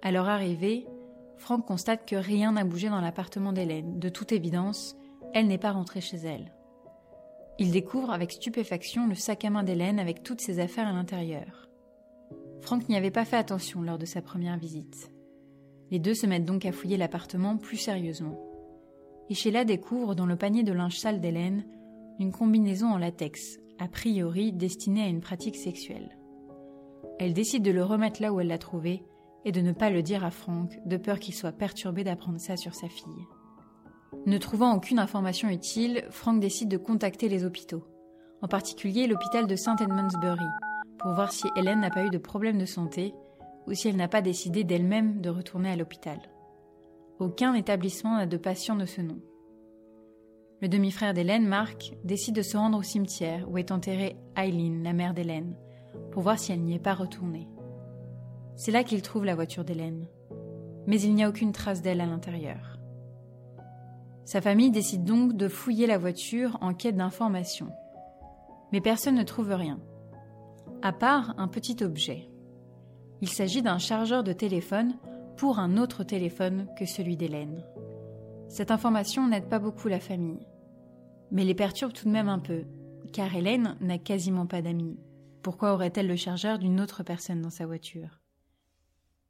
À 0.00 0.12
leur 0.12 0.28
arrivée, 0.28 0.86
Franck 1.42 1.66
constate 1.66 2.08
que 2.08 2.14
rien 2.14 2.52
n'a 2.52 2.62
bougé 2.62 2.88
dans 2.88 3.00
l'appartement 3.00 3.52
d'Hélène. 3.52 3.98
De 3.98 4.08
toute 4.08 4.30
évidence, 4.30 4.96
elle 5.34 5.48
n'est 5.48 5.58
pas 5.58 5.72
rentrée 5.72 6.00
chez 6.00 6.18
elle. 6.18 6.52
Il 7.58 7.72
découvre 7.72 8.12
avec 8.12 8.30
stupéfaction 8.30 9.08
le 9.08 9.16
sac 9.16 9.44
à 9.44 9.50
main 9.50 9.64
d'Hélène 9.64 9.98
avec 9.98 10.22
toutes 10.22 10.40
ses 10.40 10.60
affaires 10.60 10.86
à 10.86 10.92
l'intérieur. 10.92 11.68
Franck 12.60 12.88
n'y 12.88 12.96
avait 12.96 13.10
pas 13.10 13.24
fait 13.24 13.36
attention 13.36 13.82
lors 13.82 13.98
de 13.98 14.06
sa 14.06 14.22
première 14.22 14.56
visite. 14.56 15.10
Les 15.90 15.98
deux 15.98 16.14
se 16.14 16.26
mettent 16.26 16.44
donc 16.44 16.64
à 16.64 16.70
fouiller 16.70 16.96
l'appartement 16.96 17.56
plus 17.56 17.76
sérieusement. 17.76 18.38
Et 19.28 19.34
Sheila 19.34 19.64
découvre 19.64 20.14
dans 20.14 20.26
le 20.26 20.36
panier 20.36 20.62
de 20.62 20.72
linge 20.72 21.00
sale 21.00 21.20
d'Hélène 21.20 21.64
une 22.20 22.30
combinaison 22.30 22.86
en 22.86 22.98
latex, 22.98 23.58
a 23.80 23.88
priori 23.88 24.52
destinée 24.52 25.02
à 25.02 25.08
une 25.08 25.20
pratique 25.20 25.56
sexuelle. 25.56 26.16
Elle 27.18 27.34
décide 27.34 27.64
de 27.64 27.72
le 27.72 27.82
remettre 27.82 28.22
là 28.22 28.32
où 28.32 28.38
elle 28.38 28.46
l'a 28.46 28.58
trouvé 28.58 29.02
et 29.44 29.52
de 29.52 29.60
ne 29.60 29.72
pas 29.72 29.90
le 29.90 30.02
dire 30.02 30.24
à 30.24 30.30
Frank, 30.30 30.78
de 30.86 30.96
peur 30.96 31.18
qu'il 31.18 31.34
soit 31.34 31.52
perturbé 31.52 32.04
d'apprendre 32.04 32.40
ça 32.40 32.56
sur 32.56 32.74
sa 32.74 32.88
fille. 32.88 33.26
Ne 34.26 34.38
trouvant 34.38 34.74
aucune 34.74 34.98
information 34.98 35.48
utile, 35.48 36.04
Frank 36.10 36.40
décide 36.40 36.68
de 36.68 36.76
contacter 36.76 37.28
les 37.28 37.44
hôpitaux, 37.44 37.84
en 38.40 38.48
particulier 38.48 39.06
l'hôpital 39.06 39.46
de 39.46 39.56
St. 39.56 39.80
Edmundsbury, 39.80 40.44
pour 40.98 41.12
voir 41.12 41.32
si 41.32 41.48
Hélène 41.56 41.80
n'a 41.80 41.90
pas 41.90 42.04
eu 42.04 42.10
de 42.10 42.18
problème 42.18 42.58
de 42.58 42.66
santé 42.66 43.14
ou 43.66 43.74
si 43.74 43.88
elle 43.88 43.96
n'a 43.96 44.08
pas 44.08 44.22
décidé 44.22 44.64
d'elle-même 44.64 45.20
de 45.20 45.30
retourner 45.30 45.70
à 45.70 45.76
l'hôpital. 45.76 46.18
Aucun 47.18 47.54
établissement 47.54 48.16
n'a 48.16 48.26
de 48.26 48.36
patient 48.36 48.76
de 48.76 48.84
ce 48.84 49.00
nom. 49.00 49.20
Le 50.60 50.68
demi-frère 50.68 51.14
d'Hélène, 51.14 51.46
Mark, 51.46 51.92
décide 52.04 52.36
de 52.36 52.42
se 52.42 52.56
rendre 52.56 52.78
au 52.78 52.82
cimetière 52.82 53.50
où 53.50 53.58
est 53.58 53.72
enterrée 53.72 54.16
Eileen, 54.36 54.84
la 54.84 54.92
mère 54.92 55.14
d'Hélène, 55.14 55.56
pour 56.12 56.22
voir 56.22 56.38
si 56.38 56.52
elle 56.52 56.62
n'y 56.62 56.74
est 56.74 56.78
pas 56.78 56.94
retournée. 56.94 57.48
C'est 58.56 58.70
là 58.70 58.84
qu'il 58.84 59.02
trouve 59.02 59.24
la 59.24 59.34
voiture 59.34 59.64
d'Hélène, 59.64 60.06
mais 60.86 61.00
il 61.00 61.14
n'y 61.14 61.24
a 61.24 61.28
aucune 61.28 61.52
trace 61.52 61.82
d'elle 61.82 62.00
à 62.00 62.06
l'intérieur. 62.06 62.78
Sa 64.24 64.40
famille 64.40 64.70
décide 64.70 65.04
donc 65.04 65.34
de 65.34 65.48
fouiller 65.48 65.86
la 65.86 65.98
voiture 65.98 66.56
en 66.60 66.74
quête 66.74 66.96
d'informations. 66.96 67.72
Mais 68.72 68.80
personne 68.80 69.16
ne 69.16 69.24
trouve 69.24 69.52
rien, 69.52 69.80
à 70.80 70.92
part 70.92 71.34
un 71.38 71.48
petit 71.48 71.82
objet. 71.82 72.30
Il 73.20 73.28
s'agit 73.28 73.62
d'un 73.62 73.78
chargeur 73.78 74.22
de 74.22 74.32
téléphone 74.32 74.94
pour 75.36 75.58
un 75.58 75.76
autre 75.76 76.04
téléphone 76.04 76.66
que 76.78 76.86
celui 76.86 77.16
d'Hélène. 77.16 77.64
Cette 78.48 78.70
information 78.70 79.26
n'aide 79.28 79.48
pas 79.48 79.58
beaucoup 79.58 79.88
la 79.88 80.00
famille, 80.00 80.46
mais 81.30 81.44
les 81.44 81.54
perturbe 81.54 81.92
tout 81.92 82.06
de 82.06 82.12
même 82.12 82.28
un 82.28 82.38
peu, 82.38 82.64
car 83.12 83.34
Hélène 83.34 83.76
n'a 83.80 83.98
quasiment 83.98 84.46
pas 84.46 84.62
d'amis. 84.62 84.98
Pourquoi 85.42 85.72
aurait-elle 85.72 86.06
le 86.06 86.16
chargeur 86.16 86.58
d'une 86.58 86.80
autre 86.80 87.02
personne 87.02 87.42
dans 87.42 87.50
sa 87.50 87.66
voiture? 87.66 88.21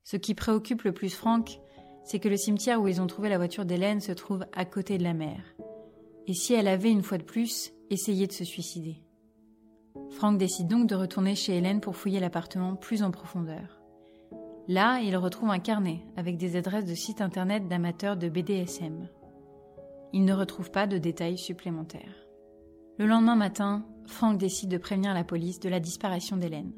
Ce 0.05 0.17
qui 0.17 0.35
préoccupe 0.35 0.83
le 0.83 0.93
plus 0.93 1.15
Franck, 1.15 1.61
c'est 2.05 2.19
que 2.19 2.29
le 2.29 2.37
cimetière 2.37 2.81
où 2.81 2.89
ils 2.89 3.01
ont 3.01 3.07
trouvé 3.07 3.29
la 3.29 3.39
voiture 3.39 3.65
d'Hélène 3.65 4.01
se 4.01 4.13
trouve 4.13 4.45
à 4.53 4.65
côté 4.65 4.99
de 4.99 5.05
la 5.05 5.15
mer. 5.15 5.41
Et 6.27 6.35
si 6.35 6.55
elle 6.55 6.69
avait 6.69 6.91
une 6.91 7.03
fois 7.03 7.19
de 7.19 7.23
plus 7.23 7.73
essayé 7.91 8.27
de 8.27 8.33
se 8.33 8.45
suicider? 8.45 9.03
Franck 10.11 10.39
décide 10.39 10.69
donc 10.69 10.89
de 10.89 10.95
retourner 10.95 11.35
chez 11.35 11.57
Hélène 11.57 11.81
pour 11.81 11.97
fouiller 11.97 12.21
l'appartement 12.21 12.77
plus 12.77 13.03
en 13.03 13.11
profondeur. 13.11 13.81
Là, 14.69 15.01
il 15.01 15.17
retrouve 15.17 15.51
un 15.51 15.59
carnet 15.59 16.01
avec 16.17 16.37
des 16.37 16.57
adresses 16.57 16.85
de 16.85 16.95
sites 16.95 17.21
internet 17.21 17.69
d'amateurs 17.69 18.17
de 18.17 18.29
BDSM. 18.29 19.09
Il 20.13 20.25
ne 20.25 20.33
retrouve 20.33 20.71
pas 20.71 20.87
de 20.87 20.99
détails 20.99 21.39
supplémentaires. 21.39 22.27
Le 22.99 23.07
lendemain 23.07 23.37
matin, 23.37 23.85
Franck 24.07 24.39
décide 24.39 24.71
de 24.71 24.79
prévenir 24.79 25.15
la 25.15 25.25
police 25.25 25.61
de 25.61 25.69
la 25.69 25.81
disparition 25.81 26.37
d'Hélène. 26.37 26.73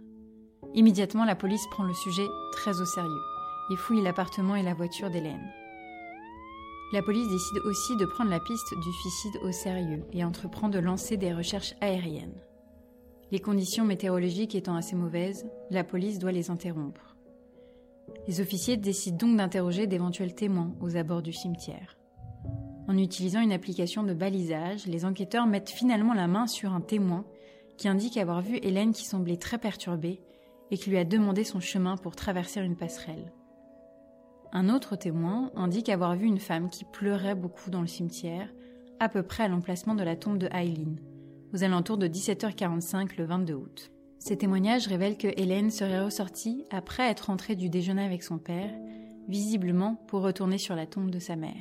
Immédiatement, 0.75 1.25
la 1.25 1.37
police 1.37 1.67
prend 1.71 1.85
le 1.85 1.95
sujet 1.95 2.27
très 2.53 2.81
au 2.81 2.85
sérieux 2.85 3.23
et 3.71 3.77
fouille 3.77 4.03
l'appartement 4.03 4.57
et 4.57 4.63
la 4.63 4.75
voiture 4.75 5.09
d'Hélène. 5.09 5.53
La 6.93 7.01
police 7.01 7.29
décide 7.29 7.59
aussi 7.65 7.97
de 7.97 8.05
prendre 8.05 8.31
la 8.31 8.41
piste 8.41 8.75
du 8.83 8.93
suicide 8.93 9.41
au 9.43 9.53
sérieux 9.53 10.05
et 10.13 10.25
entreprend 10.25 10.69
de 10.69 10.79
lancer 10.79 11.17
des 11.17 11.33
recherches 11.33 11.75
aériennes. 11.81 12.41
Les 13.31 13.39
conditions 13.39 13.85
météorologiques 13.85 14.55
étant 14.55 14.75
assez 14.75 14.97
mauvaises, 14.97 15.47
la 15.71 15.85
police 15.85 16.19
doit 16.19 16.33
les 16.33 16.51
interrompre. 16.51 17.17
Les 18.27 18.41
officiers 18.41 18.77
décident 18.77 19.17
donc 19.17 19.37
d'interroger 19.37 19.87
d'éventuels 19.87 20.35
témoins 20.35 20.75
aux 20.81 20.97
abords 20.97 21.23
du 21.23 21.33
cimetière. 21.33 21.97
En 22.87 22.99
utilisant 22.99 23.41
une 23.41 23.53
application 23.53 24.03
de 24.03 24.13
balisage, 24.13 24.87
les 24.87 25.05
enquêteurs 25.05 25.47
mettent 25.47 25.71
finalement 25.71 26.15
la 26.15 26.27
main 26.27 26.47
sur 26.47 26.73
un 26.73 26.81
témoin 26.81 27.25
qui 27.77 27.89
indique 27.89 28.17
avoir 28.17 28.43
vu 28.43 28.59
Hélène 28.63 28.93
qui 28.93 29.05
semblait 29.05 29.37
très 29.37 29.59
perturbée 29.59 30.21
et 30.71 30.77
qui 30.77 30.91
lui 30.91 30.99
a 30.99 31.05
demandé 31.05 31.45
son 31.45 31.61
chemin 31.61 31.97
pour 31.97 32.17
traverser 32.17 32.61
une 32.61 32.77
passerelle. 32.77 33.33
Un 34.53 34.69
autre 34.69 34.97
témoin 34.97 35.51
indique 35.57 35.89
avoir 35.89 36.15
vu 36.15 36.27
une 36.27 36.39
femme 36.39 36.71
qui 36.71 36.85
pleurait 36.85 37.35
beaucoup 37.35 37.71
dans 37.71 37.81
le 37.81 37.87
cimetière, 37.87 38.49
à 39.01 39.09
peu 39.09 39.23
près 39.23 39.45
à 39.45 39.49
l'emplacement 39.49 39.95
de 39.95 40.05
la 40.05 40.17
tombe 40.17 40.39
de 40.39 40.49
Eileen, 40.53 41.01
aux 41.53 41.65
alentours 41.65 41.99
de 41.99 42.07
17h45 42.07 43.19
le 43.19 43.25
22 43.25 43.55
août. 43.55 43.91
Ces 44.19 44.39
témoignages 44.39 44.87
révèlent 44.87 45.19
que 45.19 45.29
Hélène 45.37 45.71
serait 45.71 46.03
ressortie 46.03 46.65
après 46.71 47.11
être 47.11 47.31
entrée 47.31 47.57
du 47.57 47.69
déjeuner 47.69 48.05
avec 48.05 48.23
son 48.23 48.39
père, 48.39 48.71
visiblement 49.29 49.97
pour 50.07 50.23
retourner 50.23 50.57
sur 50.57 50.75
la 50.75 50.87
tombe 50.87 51.11
de 51.11 51.19
sa 51.19 51.37
mère. 51.37 51.53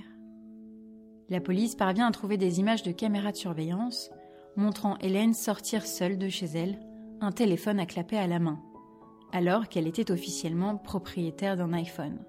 La 1.29 1.41
police 1.41 1.75
parvient 1.75 2.07
à 2.07 2.11
trouver 2.11 2.37
des 2.37 2.59
images 2.59 2.83
de 2.83 2.91
caméras 2.91 3.31
de 3.31 3.37
surveillance 3.37 4.11
montrant 4.55 4.97
Hélène 4.99 5.33
sortir 5.33 5.85
seule 5.85 6.17
de 6.17 6.29
chez 6.29 6.45
elle, 6.45 6.79
un 7.21 7.31
téléphone 7.31 7.79
à 7.79 7.85
clapper 7.85 8.17
à 8.17 8.27
la 8.27 8.39
main, 8.39 8.61
alors 9.33 9.67
qu'elle 9.67 9.87
était 9.87 10.11
officiellement 10.11 10.77
propriétaire 10.77 11.57
d'un 11.57 11.73
iPhone. 11.73 12.19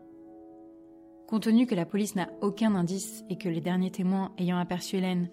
Compte 1.29 1.45
tenu 1.45 1.67
que 1.67 1.75
la 1.75 1.87
police 1.87 2.17
n'a 2.17 2.31
aucun 2.41 2.75
indice 2.75 3.25
et 3.29 3.37
que 3.37 3.49
les 3.49 3.61
derniers 3.61 3.91
témoins 3.91 4.33
ayant 4.39 4.59
aperçu 4.59 4.97
Hélène 4.97 5.29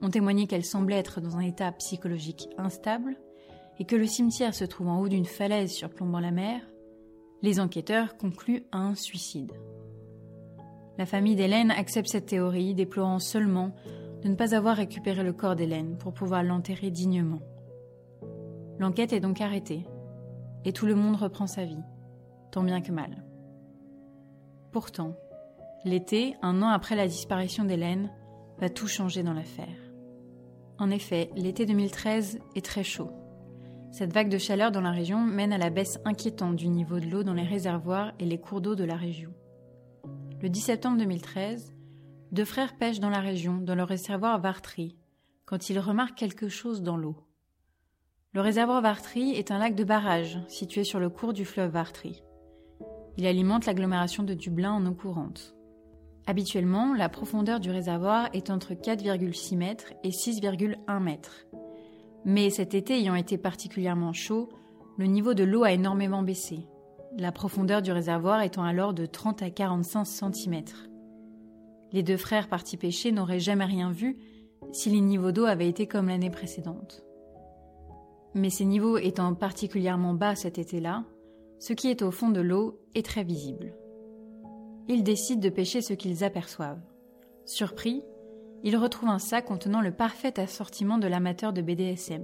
ont 0.00 0.10
témoigné 0.10 0.46
qu'elle 0.46 0.64
semblait 0.64 0.96
être 0.96 1.20
dans 1.20 1.36
un 1.36 1.40
état 1.40 1.72
psychologique 1.72 2.48
instable, 2.58 3.16
et 3.78 3.84
que 3.84 3.96
le 3.96 4.06
cimetière 4.06 4.54
se 4.54 4.64
trouve 4.64 4.88
en 4.88 5.00
haut 5.00 5.08
d'une 5.08 5.26
falaise 5.26 5.72
surplombant 5.72 6.20
la 6.20 6.30
mer, 6.30 6.60
les 7.42 7.60
enquêteurs 7.60 8.16
concluent 8.16 8.64
à 8.72 8.78
un 8.78 8.94
suicide. 8.94 9.52
La 10.96 11.06
famille 11.06 11.36
d'Hélène 11.36 11.70
accepte 11.70 12.08
cette 12.08 12.26
théorie, 12.26 12.74
déplorant 12.74 13.18
seulement 13.18 13.74
de 14.22 14.28
ne 14.28 14.34
pas 14.34 14.54
avoir 14.54 14.76
récupéré 14.76 15.22
le 15.22 15.34
corps 15.34 15.56
d'Hélène 15.56 15.98
pour 15.98 16.14
pouvoir 16.14 16.42
l'enterrer 16.42 16.90
dignement. 16.90 17.42
L'enquête 18.78 19.12
est 19.12 19.20
donc 19.20 19.40
arrêtée, 19.42 19.86
et 20.66 20.72
tout 20.72 20.84
le 20.84 20.96
monde 20.96 21.16
reprend 21.16 21.46
sa 21.46 21.64
vie, 21.64 21.82
tant 22.50 22.62
bien 22.62 22.82
que 22.82 22.92
mal. 22.92 23.24
Pourtant, 24.72 25.16
l'été, 25.84 26.34
un 26.42 26.60
an 26.60 26.68
après 26.68 26.96
la 26.96 27.06
disparition 27.06 27.64
d'Hélène, 27.64 28.10
va 28.58 28.68
tout 28.68 28.88
changer 28.88 29.22
dans 29.22 29.32
l'affaire. 29.32 29.78
En 30.78 30.90
effet, 30.90 31.30
l'été 31.36 31.64
2013 31.66 32.40
est 32.56 32.64
très 32.64 32.82
chaud. 32.82 33.10
Cette 33.92 34.12
vague 34.12 34.28
de 34.28 34.38
chaleur 34.38 34.72
dans 34.72 34.80
la 34.80 34.90
région 34.90 35.20
mène 35.20 35.52
à 35.52 35.58
la 35.58 35.70
baisse 35.70 36.00
inquiétante 36.04 36.56
du 36.56 36.68
niveau 36.68 36.98
de 36.98 37.06
l'eau 37.06 37.22
dans 37.22 37.32
les 37.32 37.44
réservoirs 37.44 38.12
et 38.18 38.26
les 38.26 38.38
cours 38.38 38.60
d'eau 38.60 38.74
de 38.74 38.84
la 38.84 38.96
région. 38.96 39.32
Le 40.42 40.48
10 40.48 40.60
septembre 40.60 40.98
2013, 40.98 41.74
deux 42.32 42.44
frères 42.44 42.76
pêchent 42.76 43.00
dans 43.00 43.08
la 43.08 43.20
région, 43.20 43.58
dans 43.58 43.76
le 43.76 43.84
réservoir 43.84 44.40
Vartry, 44.40 44.96
quand 45.44 45.70
ils 45.70 45.78
remarquent 45.78 46.18
quelque 46.18 46.48
chose 46.48 46.82
dans 46.82 46.96
l'eau. 46.96 47.25
Le 48.36 48.42
réservoir 48.42 48.82
Vartry 48.82 49.30
est 49.30 49.50
un 49.50 49.56
lac 49.56 49.74
de 49.74 49.82
barrage 49.82 50.38
situé 50.46 50.84
sur 50.84 51.00
le 51.00 51.08
cours 51.08 51.32
du 51.32 51.46
fleuve 51.46 51.70
Vartry. 51.70 52.22
Il 53.16 53.26
alimente 53.26 53.64
l'agglomération 53.64 54.24
de 54.24 54.34
Dublin 54.34 54.72
en 54.72 54.84
eau 54.84 54.92
courante. 54.92 55.56
Habituellement, 56.26 56.92
la 56.92 57.08
profondeur 57.08 57.60
du 57.60 57.70
réservoir 57.70 58.28
est 58.34 58.50
entre 58.50 58.74
4,6 58.74 59.56
mètres 59.56 59.94
et 60.04 60.10
6,1 60.10 61.02
mètres. 61.02 61.46
Mais 62.26 62.50
cet 62.50 62.74
été 62.74 62.98
ayant 62.98 63.14
été 63.14 63.38
particulièrement 63.38 64.12
chaud, 64.12 64.50
le 64.98 65.06
niveau 65.06 65.32
de 65.32 65.44
l'eau 65.44 65.64
a 65.64 65.72
énormément 65.72 66.22
baissé 66.22 66.68
la 67.16 67.32
profondeur 67.32 67.80
du 67.80 67.90
réservoir 67.90 68.42
étant 68.42 68.64
alors 68.64 68.92
de 68.92 69.06
30 69.06 69.40
à 69.40 69.48
45 69.48 70.04
cm. 70.04 70.62
Les 71.90 72.02
deux 72.02 72.18
frères 72.18 72.48
partis 72.48 72.76
pêcher 72.76 73.12
n'auraient 73.12 73.40
jamais 73.40 73.64
rien 73.64 73.90
vu 73.90 74.18
si 74.72 74.90
les 74.90 75.00
niveaux 75.00 75.32
d'eau 75.32 75.46
avaient 75.46 75.70
été 75.70 75.86
comme 75.86 76.08
l'année 76.08 76.28
précédente. 76.28 77.05
Mais 78.36 78.50
ces 78.50 78.64
niveaux 78.64 78.98
étant 78.98 79.34
particulièrement 79.34 80.14
bas 80.14 80.36
cet 80.36 80.58
été-là, 80.58 81.02
ce 81.58 81.72
qui 81.72 81.88
est 81.88 82.02
au 82.02 82.12
fond 82.12 82.30
de 82.30 82.40
l'eau 82.40 82.78
est 82.94 83.04
très 83.04 83.24
visible. 83.24 83.74
Ils 84.86 85.02
décident 85.02 85.40
de 85.40 85.48
pêcher 85.48 85.82
ce 85.82 85.94
qu'ils 85.94 86.22
aperçoivent. 86.22 86.84
Surpris, 87.44 88.04
ils 88.62 88.76
retrouvent 88.76 89.08
un 89.08 89.18
sac 89.18 89.46
contenant 89.46 89.80
le 89.80 89.90
parfait 89.90 90.38
assortiment 90.38 90.98
de 90.98 91.08
l'amateur 91.08 91.52
de 91.52 91.62
BDSM 91.62 92.22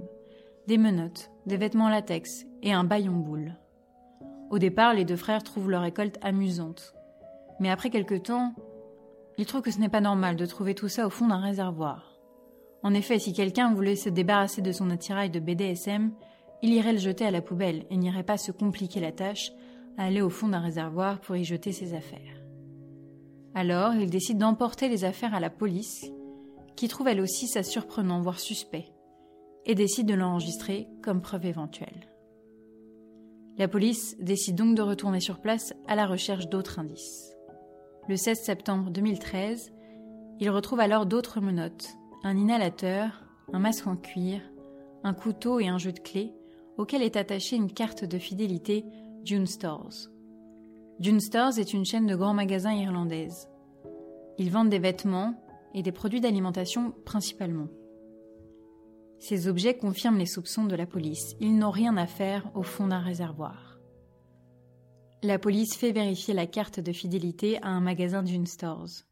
des 0.67 0.77
menottes, 0.77 1.29
des 1.45 1.57
vêtements 1.57 1.89
latex 1.89 2.45
et 2.61 2.71
un 2.71 2.83
baillon 2.83 3.13
boule. 3.13 3.57
Au 4.49 4.59
départ, 4.59 4.93
les 4.93 5.05
deux 5.05 5.15
frères 5.15 5.43
trouvent 5.43 5.69
leur 5.69 5.81
récolte 5.81 6.17
amusante. 6.21 6.93
Mais 7.59 7.69
après 7.69 7.89
quelque 7.89 8.15
temps, 8.15 8.53
ils 9.37 9.45
trouvent 9.45 9.61
que 9.61 9.71
ce 9.71 9.79
n'est 9.79 9.89
pas 9.89 10.01
normal 10.01 10.35
de 10.35 10.45
trouver 10.45 10.75
tout 10.75 10.87
ça 10.87 11.05
au 11.05 11.09
fond 11.09 11.27
d'un 11.27 11.41
réservoir. 11.41 12.12
En 12.83 12.93
effet, 12.93 13.17
si 13.17 13.31
quelqu'un 13.31 13.73
voulait 13.73 13.95
se 13.95 14.09
débarrasser 14.09 14.61
de 14.61 14.73
son 14.73 14.89
attirail 14.89 15.29
de 15.29 15.39
BDSM, 15.39 16.11
il 16.61 16.73
irait 16.73 16.93
le 16.93 16.99
jeter 16.99 17.25
à 17.25 17.31
la 17.31 17.41
poubelle 17.41 17.85
et 17.89 17.97
n'irait 17.97 18.23
pas 18.23 18.37
se 18.37 18.51
compliquer 18.51 18.99
la 18.99 19.13
tâche 19.13 19.51
à 19.97 20.05
aller 20.05 20.21
au 20.21 20.29
fond 20.29 20.49
d'un 20.49 20.59
réservoir 20.59 21.19
pour 21.21 21.35
y 21.35 21.45
jeter 21.45 21.71
ses 21.71 21.93
affaires. 21.93 22.41
Alors, 23.55 23.93
il 23.93 24.09
décide 24.09 24.37
d'emporter 24.37 24.89
les 24.89 25.05
affaires 25.05 25.33
à 25.33 25.39
la 25.39 25.49
police, 25.49 26.11
qui 26.75 26.87
trouve 26.87 27.07
elle 27.07 27.21
aussi 27.21 27.47
ça 27.47 27.63
surprenant, 27.63 28.21
voire 28.21 28.39
suspect, 28.39 28.91
et 29.65 29.75
décide 29.75 30.07
de 30.07 30.15
l'enregistrer 30.15 30.87
comme 31.01 31.21
preuve 31.21 31.45
éventuelle. 31.45 32.09
La 33.57 33.67
police 33.67 34.17
décide 34.19 34.55
donc 34.55 34.75
de 34.75 34.81
retourner 34.81 35.19
sur 35.19 35.39
place 35.39 35.73
à 35.87 35.95
la 35.95 36.07
recherche 36.07 36.49
d'autres 36.49 36.79
indices. 36.79 37.35
Le 38.09 38.17
16 38.17 38.41
septembre 38.41 38.89
2013, 38.89 39.71
ils 40.39 40.49
retrouvent 40.49 40.79
alors 40.79 41.05
d'autres 41.05 41.39
menottes, 41.39 41.95
un 42.23 42.37
inhalateur, 42.37 43.25
un 43.51 43.59
masque 43.59 43.85
en 43.85 43.97
cuir, 43.97 44.41
un 45.03 45.13
couteau 45.13 45.59
et 45.59 45.67
un 45.67 45.77
jeu 45.77 45.91
de 45.91 45.99
clés, 45.99 46.33
auquel 46.77 47.01
est 47.01 47.17
attachée 47.17 47.57
une 47.57 47.71
carte 47.71 48.05
de 48.05 48.17
fidélité 48.17 48.85
June 49.25 49.45
Stores. 49.45 50.09
June 50.99 51.19
Stores 51.19 51.59
est 51.59 51.73
une 51.73 51.85
chaîne 51.85 52.07
de 52.07 52.15
grands 52.15 52.33
magasins 52.33 52.73
irlandaises. 52.73 53.49
Ils 54.37 54.49
vendent 54.49 54.69
des 54.69 54.79
vêtements 54.79 55.35
et 55.73 55.83
des 55.83 55.91
produits 55.91 56.21
d'alimentation 56.21 56.93
principalement. 57.05 57.67
Ces 59.19 59.47
objets 59.47 59.77
confirment 59.77 60.17
les 60.17 60.25
soupçons 60.25 60.65
de 60.65 60.75
la 60.75 60.85
police. 60.85 61.35
Ils 61.39 61.57
n'ont 61.57 61.71
rien 61.71 61.97
à 61.97 62.07
faire 62.07 62.49
au 62.55 62.63
fond 62.63 62.87
d'un 62.87 62.99
réservoir. 62.99 63.79
La 65.23 65.39
police 65.39 65.75
fait 65.75 65.91
vérifier 65.91 66.33
la 66.33 66.47
carte 66.47 66.79
de 66.79 66.91
fidélité 66.91 67.61
à 67.61 67.69
un 67.69 67.79
magasin 67.79 68.23
d'une 68.23 68.45
Stores. 68.45 69.03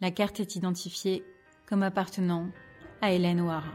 La 0.00 0.10
carte 0.10 0.40
est 0.40 0.56
identifiée 0.56 1.24
comme 1.66 1.82
appartenant 1.82 2.48
à 3.02 3.12
Hélène 3.12 3.40
O'Hara. 3.40 3.72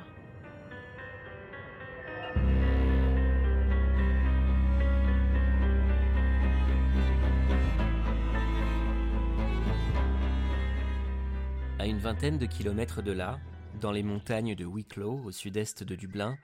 À 11.79 11.85
une 11.85 11.97
vingtaine 11.97 12.37
de 12.37 12.45
kilomètres 12.45 13.01
de 13.01 13.11
là, 13.11 13.39
dans 13.81 13.91
les 13.91 14.03
montagnes 14.03 14.55
de 14.55 14.65
Wicklow, 14.65 15.21
au 15.25 15.31
sud-est 15.31 15.83
de 15.83 15.95
Dublin, 15.95 16.37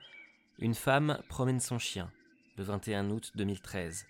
une 0.58 0.74
femme 0.74 1.22
promène 1.28 1.60
son 1.60 1.78
chien, 1.78 2.10
le 2.56 2.64
21 2.64 3.10
août 3.10 3.32
2013. 3.36 4.06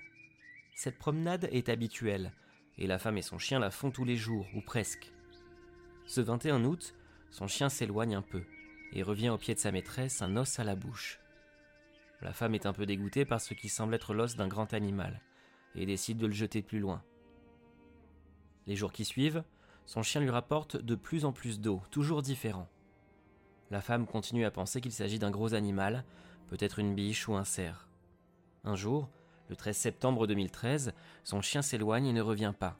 Cette 0.74 0.98
promenade 0.98 1.48
est 1.52 1.68
habituelle, 1.68 2.32
et 2.78 2.86
la 2.86 2.98
femme 2.98 3.18
et 3.18 3.22
son 3.22 3.38
chien 3.38 3.58
la 3.58 3.70
font 3.70 3.90
tous 3.90 4.04
les 4.04 4.16
jours, 4.16 4.46
ou 4.54 4.60
presque. 4.62 5.12
Ce 6.06 6.22
21 6.22 6.64
août, 6.64 6.94
son 7.30 7.46
chien 7.46 7.68
s'éloigne 7.68 8.14
un 8.14 8.22
peu, 8.22 8.42
et 8.92 9.02
revient 9.02 9.28
au 9.28 9.38
pied 9.38 9.54
de 9.54 9.58
sa 9.58 9.72
maîtresse, 9.72 10.22
un 10.22 10.36
os 10.36 10.58
à 10.58 10.64
la 10.64 10.76
bouche. 10.76 11.20
La 12.20 12.32
femme 12.32 12.54
est 12.54 12.66
un 12.66 12.72
peu 12.72 12.86
dégoûtée 12.86 13.24
par 13.24 13.40
ce 13.40 13.54
qui 13.54 13.68
semble 13.68 13.94
être 13.94 14.14
l'os 14.14 14.36
d'un 14.36 14.48
grand 14.48 14.72
animal, 14.74 15.20
et 15.74 15.86
décide 15.86 16.18
de 16.18 16.26
le 16.26 16.32
jeter 16.32 16.62
plus 16.62 16.80
loin. 16.80 17.02
Les 18.66 18.76
jours 18.76 18.92
qui 18.92 19.04
suivent, 19.04 19.44
son 19.86 20.02
chien 20.02 20.20
lui 20.20 20.30
rapporte 20.30 20.76
de 20.76 20.94
plus 20.94 21.24
en 21.24 21.32
plus 21.32 21.60
d'eau, 21.60 21.82
toujours 21.90 22.22
différent. 22.22 22.68
La 23.70 23.80
femme 23.80 24.06
continue 24.06 24.44
à 24.44 24.50
penser 24.50 24.80
qu'il 24.80 24.92
s'agit 24.92 25.18
d'un 25.18 25.30
gros 25.30 25.54
animal, 25.54 26.04
peut-être 26.48 26.78
une 26.78 26.94
biche 26.94 27.28
ou 27.28 27.34
un 27.34 27.44
cerf. 27.44 27.88
Un 28.64 28.76
jour, 28.76 29.08
le 29.48 29.56
13 29.56 29.76
septembre 29.76 30.26
2013, 30.26 30.92
son 31.24 31.40
chien 31.40 31.62
s'éloigne 31.62 32.06
et 32.06 32.12
ne 32.12 32.20
revient 32.20 32.52
pas. 32.58 32.78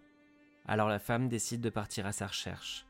Alors 0.67 0.89
la 0.89 0.99
femme 0.99 1.29
décide 1.29 1.61
de 1.61 1.71
partir 1.71 2.07
à 2.07 2.13
sa 2.13 2.27
recherche. 2.27 2.87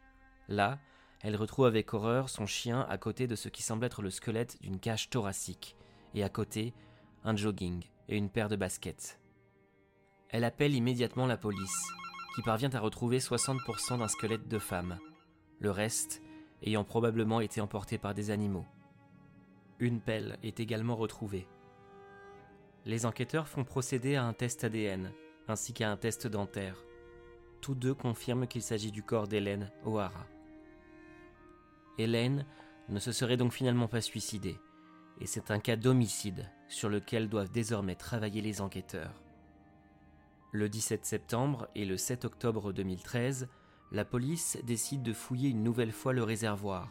Là, 0.48 0.78
elle 1.20 1.36
retrouve 1.36 1.66
avec 1.66 1.92
horreur 1.94 2.28
son 2.28 2.46
chien 2.46 2.86
à 2.88 2.98
côté 2.98 3.26
de 3.26 3.34
ce 3.34 3.48
qui 3.48 3.62
semble 3.62 3.84
être 3.84 4.02
le 4.02 4.10
squelette 4.10 4.60
d'une 4.62 4.78
cage 4.78 5.10
thoracique, 5.10 5.76
et 6.14 6.22
à 6.22 6.28
côté, 6.28 6.74
un 7.24 7.36
jogging 7.36 7.84
et 8.08 8.16
une 8.16 8.30
paire 8.30 8.48
de 8.48 8.56
baskets. 8.56 9.20
Elle 10.30 10.44
appelle 10.44 10.74
immédiatement 10.74 11.26
la 11.26 11.36
police, 11.36 11.82
qui 12.34 12.42
parvient 12.42 12.70
à 12.74 12.80
retrouver 12.80 13.18
60% 13.18 13.98
d'un 13.98 14.08
squelette 14.08 14.48
de 14.48 14.58
femme, 14.58 14.98
le 15.58 15.70
reste 15.70 16.22
ayant 16.62 16.84
probablement 16.84 17.40
été 17.40 17.60
emporté 17.60 17.98
par 17.98 18.14
des 18.14 18.30
animaux. 18.30 18.66
Une 19.80 20.00
pelle 20.00 20.38
est 20.42 20.60
également 20.60 20.96
retrouvée. 20.96 21.46
Les 22.84 23.06
enquêteurs 23.06 23.48
font 23.48 23.64
procéder 23.64 24.16
à 24.16 24.24
un 24.24 24.32
test 24.32 24.64
ADN, 24.64 25.12
ainsi 25.46 25.72
qu'à 25.72 25.90
un 25.90 25.96
test 25.96 26.26
dentaire. 26.26 26.84
Tous 27.60 27.74
deux 27.74 27.94
confirment 27.94 28.46
qu'il 28.46 28.62
s'agit 28.62 28.92
du 28.92 29.02
corps 29.02 29.28
d'Hélène 29.28 29.70
O'Hara. 29.84 30.26
Hélène 31.98 32.46
ne 32.88 32.98
se 32.98 33.12
serait 33.12 33.36
donc 33.36 33.52
finalement 33.52 33.88
pas 33.88 34.00
suicidée, 34.00 34.58
et 35.20 35.26
c'est 35.26 35.50
un 35.50 35.58
cas 35.58 35.76
d'homicide 35.76 36.50
sur 36.68 36.88
lequel 36.88 37.28
doivent 37.28 37.50
désormais 37.50 37.96
travailler 37.96 38.40
les 38.40 38.60
enquêteurs. 38.60 39.20
Le 40.52 40.68
17 40.68 41.04
septembre 41.04 41.68
et 41.74 41.84
le 41.84 41.96
7 41.96 42.24
octobre 42.24 42.72
2013, 42.72 43.48
la 43.92 44.04
police 44.04 44.58
décide 44.64 45.02
de 45.02 45.12
fouiller 45.12 45.50
une 45.50 45.62
nouvelle 45.62 45.92
fois 45.92 46.12
le 46.12 46.22
réservoir 46.22 46.90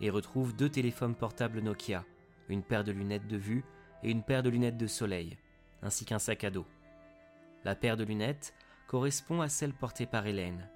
et 0.00 0.10
retrouve 0.10 0.54
deux 0.54 0.68
téléphones 0.68 1.14
portables 1.14 1.60
Nokia, 1.60 2.04
une 2.48 2.62
paire 2.62 2.84
de 2.84 2.92
lunettes 2.92 3.28
de 3.28 3.36
vue 3.36 3.64
et 4.02 4.10
une 4.10 4.22
paire 4.22 4.42
de 4.42 4.50
lunettes 4.50 4.76
de 4.76 4.86
soleil, 4.86 5.38
ainsi 5.82 6.04
qu'un 6.04 6.18
sac 6.18 6.44
à 6.44 6.50
dos. 6.50 6.66
La 7.64 7.74
paire 7.74 7.96
de 7.96 8.04
lunettes 8.04 8.54
correspond 8.88 9.40
à 9.40 9.48
celle 9.48 9.72
portée 9.72 10.06
par 10.06 10.26
Hélène. 10.26 10.68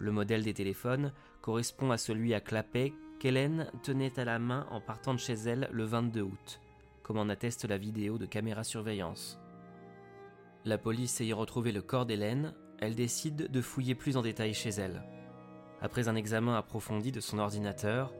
Le 0.00 0.12
modèle 0.12 0.42
des 0.42 0.54
téléphones 0.54 1.12
correspond 1.42 1.90
à 1.90 1.98
celui 1.98 2.32
à 2.32 2.40
clapet 2.40 2.94
qu'Hélène 3.18 3.70
tenait 3.82 4.18
à 4.18 4.24
la 4.24 4.38
main 4.38 4.66
en 4.70 4.80
partant 4.80 5.12
de 5.12 5.18
chez 5.18 5.34
elle 5.34 5.68
le 5.70 5.84
22 5.84 6.22
août, 6.22 6.60
comme 7.02 7.18
en 7.18 7.28
atteste 7.28 7.66
la 7.66 7.76
vidéo 7.76 8.16
de 8.16 8.24
caméra 8.24 8.64
surveillance. 8.64 9.38
La 10.64 10.78
police 10.78 11.20
ayant 11.20 11.36
retrouvé 11.36 11.70
le 11.70 11.82
corps 11.82 12.06
d'Hélène, 12.06 12.54
elle 12.78 12.94
décide 12.94 13.50
de 13.50 13.60
fouiller 13.60 13.94
plus 13.94 14.16
en 14.16 14.22
détail 14.22 14.54
chez 14.54 14.70
elle. 14.70 15.02
Après 15.82 16.08
un 16.08 16.16
examen 16.16 16.56
approfondi 16.56 17.12
de 17.12 17.20
son 17.20 17.38
ordinateur, 17.38 18.14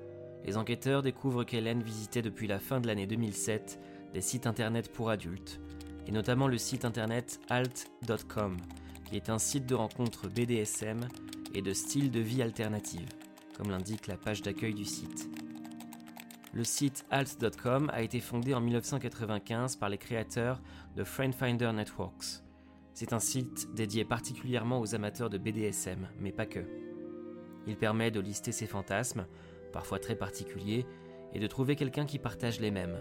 les 0.44 0.58
enquêteurs 0.58 1.02
découvrent 1.02 1.44
qu'Hélène 1.44 1.82
visitait 1.82 2.22
depuis 2.22 2.46
la 2.46 2.58
fin 2.58 2.78
de 2.80 2.86
l'année 2.86 3.06
2007 3.06 3.80
des 4.12 4.20
sites 4.20 4.46
internet 4.46 4.92
pour 4.92 5.08
adultes, 5.08 5.60
et 6.06 6.12
notamment 6.12 6.46
le 6.46 6.58
site 6.58 6.84
internet 6.84 7.40
alt.com, 7.48 8.58
qui 9.06 9.16
est 9.16 9.30
un 9.30 9.38
site 9.38 9.64
de 9.64 9.74
rencontres 9.74 10.28
BDSM 10.28 11.08
et 11.54 11.62
de 11.62 11.72
style 11.72 12.10
de 12.10 12.20
vie 12.20 12.42
alternative, 12.42 13.08
comme 13.56 13.70
l'indique 13.70 14.06
la 14.06 14.16
page 14.16 14.42
d'accueil 14.42 14.74
du 14.74 14.84
site. 14.84 15.28
Le 16.52 16.64
site 16.64 17.04
alt.com 17.10 17.90
a 17.92 18.02
été 18.02 18.18
fondé 18.18 18.54
en 18.54 18.60
1995 18.60 19.76
par 19.76 19.88
les 19.88 19.98
créateurs 19.98 20.60
de 20.96 21.04
Friendfinder 21.04 21.72
Networks. 21.72 22.42
C'est 22.92 23.12
un 23.12 23.20
site 23.20 23.72
dédié 23.72 24.04
particulièrement 24.04 24.80
aux 24.80 24.94
amateurs 24.94 25.30
de 25.30 25.38
BDSM, 25.38 26.08
mais 26.18 26.32
pas 26.32 26.46
que. 26.46 26.66
Il 27.66 27.76
permet 27.76 28.10
de 28.10 28.20
lister 28.20 28.52
ses 28.52 28.66
fantasmes, 28.66 29.26
parfois 29.72 29.98
très 29.98 30.16
particuliers, 30.16 30.86
et 31.32 31.38
de 31.38 31.46
trouver 31.46 31.76
quelqu'un 31.76 32.04
qui 32.04 32.18
partage 32.18 32.58
les 32.58 32.72
mêmes. 32.72 33.00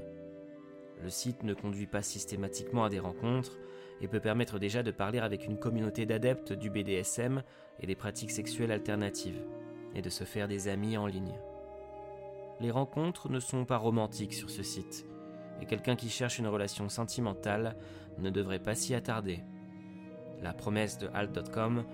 Le 1.02 1.10
site 1.10 1.44
ne 1.44 1.54
conduit 1.54 1.88
pas 1.88 2.04
systématiquement 2.04 2.84
à 2.84 2.90
des 2.90 3.00
rencontres 3.00 3.58
et 4.02 4.08
peut 4.08 4.20
permettre 4.20 4.60
déjà 4.60 4.84
de 4.84 4.92
parler 4.92 5.20
avec 5.20 5.46
une 5.46 5.58
communauté 5.58 6.06
d'adeptes 6.06 6.54
du 6.54 6.70
BDSM 6.70 7.44
et 7.80 7.88
des 7.88 7.96
pratiques 7.96 8.32
sexuelles 8.32 8.72
alternatives, 8.72 9.42
et 9.96 10.02
de 10.02 10.10
se 10.10 10.24
faire 10.24 10.48
des 10.48 10.68
amis 10.68 10.98
en 10.98 11.08
ligne 11.08 11.40
les 12.60 12.72
rencontres 12.72 13.30
ne 13.30 13.40
sont 13.40 13.66
pas 13.66 13.78
romantiques 13.78 14.34
sur 14.34 14.50
ce 14.50 14.64
site, 14.64 15.06
et 15.62 15.66
quelqu'un 15.66 15.96
qui 15.96 16.10
cherche 16.10 16.40
une 16.40 16.48
relation 16.48 16.90
sentimentale 16.90 17.78
ne 18.18 18.30
devrait 18.30 18.60
pas 18.60 18.76
s'y 18.76 18.94
attarder. 18.94 19.44
La 20.42 20.54
promesse 20.54 20.98
de 20.98 21.10
Alt.com, 21.14 21.86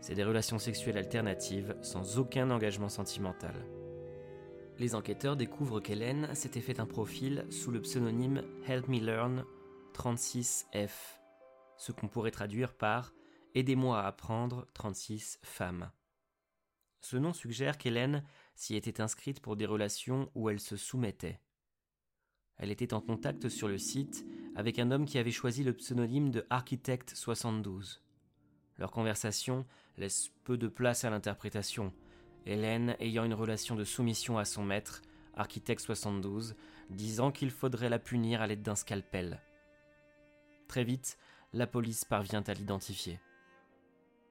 c'est 0.00 0.14
des 0.14 0.24
relations 0.24 0.58
sexuelles 0.58 0.98
alternatives 0.98 1.76
sans 1.82 2.18
aucun 2.18 2.50
engagement 2.50 2.88
sentimental. 2.88 3.54
Les 4.78 4.94
enquêteurs 4.94 5.36
découvrent 5.36 5.80
qu'Hélène 5.80 6.34
s'était 6.34 6.60
fait 6.60 6.80
un 6.80 6.86
profil 6.86 7.44
sous 7.50 7.70
le 7.70 7.80
pseudonyme 7.80 8.42
Help 8.66 8.88
Me 8.88 9.00
Learn 9.00 9.44
36F, 9.94 11.17
ce 11.78 11.92
qu'on 11.92 12.08
pourrait 12.08 12.30
traduire 12.30 12.74
par 12.74 13.14
Aidez-moi 13.54 14.02
à 14.02 14.06
apprendre 14.06 14.66
36 14.74 15.38
femmes. 15.42 15.90
Ce 17.00 17.16
nom 17.16 17.32
suggère 17.32 17.78
qu'Hélène 17.78 18.22
s'y 18.54 18.76
était 18.76 19.00
inscrite 19.00 19.40
pour 19.40 19.56
des 19.56 19.66
relations 19.66 20.30
où 20.34 20.50
elle 20.50 20.60
se 20.60 20.76
soumettait. 20.76 21.40
Elle 22.58 22.70
était 22.70 22.92
en 22.92 23.00
contact 23.00 23.48
sur 23.48 23.68
le 23.68 23.78
site 23.78 24.26
avec 24.54 24.78
un 24.78 24.90
homme 24.90 25.06
qui 25.06 25.18
avait 25.18 25.30
choisi 25.30 25.64
le 25.64 25.72
pseudonyme 25.72 26.30
de 26.30 26.44
Architect 26.50 27.14
72. 27.14 28.02
Leur 28.76 28.90
conversation 28.90 29.64
laisse 29.96 30.30
peu 30.44 30.58
de 30.58 30.68
place 30.68 31.04
à 31.04 31.10
l'interprétation, 31.10 31.92
Hélène 32.46 32.96
ayant 32.98 33.24
une 33.24 33.34
relation 33.34 33.76
de 33.76 33.84
soumission 33.84 34.38
à 34.38 34.44
son 34.44 34.64
maître, 34.64 35.02
Architect 35.34 35.80
72, 35.80 36.56
disant 36.90 37.30
qu'il 37.30 37.50
faudrait 37.50 37.88
la 37.88 37.98
punir 37.98 38.40
à 38.40 38.46
l'aide 38.46 38.62
d'un 38.62 38.74
scalpel. 38.74 39.40
Très 40.66 40.84
vite, 40.84 41.18
la 41.52 41.66
police 41.66 42.04
parvient 42.04 42.42
à 42.46 42.54
l'identifier. 42.54 43.20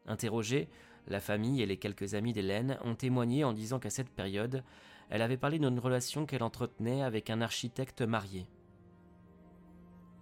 Interrogée, 0.05 0.69
la 1.07 1.19
famille 1.19 1.61
et 1.61 1.65
les 1.65 1.77
quelques 1.77 2.13
amis 2.13 2.33
d'Hélène 2.33 2.77
ont 2.83 2.95
témoigné 2.95 3.43
en 3.43 3.53
disant 3.53 3.79
qu'à 3.79 3.89
cette 3.89 4.09
période, 4.09 4.63
elle 5.09 5.21
avait 5.21 5.37
parlé 5.37 5.57
d'une 5.57 5.79
relation 5.79 6.25
qu'elle 6.25 6.43
entretenait 6.43 7.01
avec 7.01 7.29
un 7.29 7.41
architecte 7.41 8.01
marié. 8.01 8.47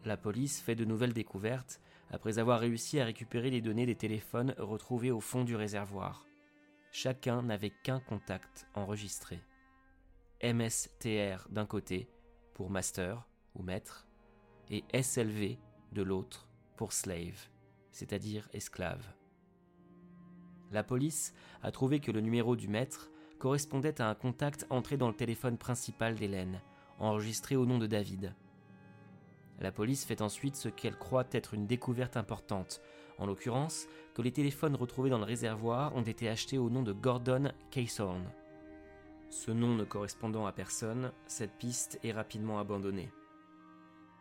La 0.05 0.17
police 0.17 0.61
fait 0.61 0.75
de 0.75 0.85
nouvelles 0.85 1.13
découvertes 1.13 1.81
après 2.11 2.37
avoir 2.37 2.59
réussi 2.59 2.99
à 2.99 3.05
récupérer 3.05 3.49
les 3.49 3.61
données 3.61 3.87
des 3.87 3.95
téléphones 3.95 4.53
retrouvés 4.59 5.11
au 5.11 5.19
fond 5.19 5.43
du 5.43 5.55
réservoir. 5.55 6.25
Chacun 6.91 7.41
n'avait 7.41 7.73
qu'un 7.83 7.99
contact 7.99 8.67
enregistré. 8.75 9.41
MSTR 10.43 11.47
d'un 11.49 11.65
côté 11.65 12.07
pour 12.53 12.69
master 12.69 13.27
ou 13.55 13.63
maître 13.63 14.07
et 14.69 14.83
SLV 14.93 15.57
de 15.91 16.01
l'autre 16.03 16.47
pour 16.75 16.93
slave, 16.93 17.49
c'est-à-dire 17.91 18.47
esclave 18.53 19.05
la 20.75 20.83
police 20.83 21.33
a 21.63 21.71
trouvé 21.71 21.99
que 21.99 22.11
le 22.11 22.21
numéro 22.21 22.55
du 22.55 22.67
maître 22.67 23.09
correspondait 23.39 24.01
à 24.01 24.09
un 24.09 24.15
contact 24.15 24.65
entré 24.69 24.97
dans 24.97 25.07
le 25.07 25.15
téléphone 25.15 25.57
principal 25.57 26.15
d'Hélène, 26.15 26.61
enregistré 26.99 27.55
au 27.55 27.65
nom 27.65 27.77
de 27.77 27.87
David. 27.87 28.33
La 29.59 29.71
police 29.71 30.05
fait 30.05 30.21
ensuite 30.21 30.55
ce 30.55 30.69
qu'elle 30.69 30.97
croit 30.97 31.27
être 31.31 31.53
une 31.53 31.65
découverte 31.65 32.17
importante, 32.17 32.81
en 33.17 33.25
l'occurrence 33.25 33.87
que 34.13 34.21
les 34.21 34.31
téléphones 34.31 34.75
retrouvés 34.75 35.09
dans 35.09 35.17
le 35.17 35.23
réservoir 35.23 35.95
ont 35.95 36.01
été 36.01 36.27
achetés 36.27 36.57
au 36.57 36.69
nom 36.69 36.83
de 36.83 36.91
Gordon 36.91 37.51
Caysorn, 37.71 38.29
Ce 39.29 39.51
nom 39.51 39.75
ne 39.75 39.85
correspondant 39.85 40.45
à 40.45 40.51
personne, 40.51 41.11
cette 41.25 41.57
piste 41.57 41.99
est 42.03 42.11
rapidement 42.11 42.59
abandonnée. 42.59 43.11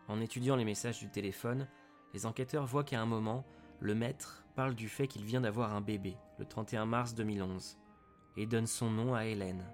En 0.07 0.21
étudiant 0.21 0.57
les 0.57 0.65
messages 0.65 1.01
du 1.01 1.11
téléphone, 1.11 1.67
les 2.15 2.27
enquêteurs 2.27 2.65
voient 2.65 2.85
qu'à 2.85 3.01
un 3.01 3.07
moment, 3.07 3.45
le 3.81 3.95
maître 3.95 4.45
parle 4.55 4.75
du 4.75 4.89
fait 4.89 5.09
qu'il 5.09 5.25
vient 5.25 5.41
d'avoir 5.41 5.75
un 5.75 5.81
bébé, 5.81 6.17
le 6.39 6.47
31 6.47 6.87
mars 6.87 7.15
2011, 7.15 7.77
et 8.37 8.47
donne 8.47 8.69
son 8.69 8.89
nom 8.89 9.15
à 9.15 9.27
Hélène. 9.27 9.65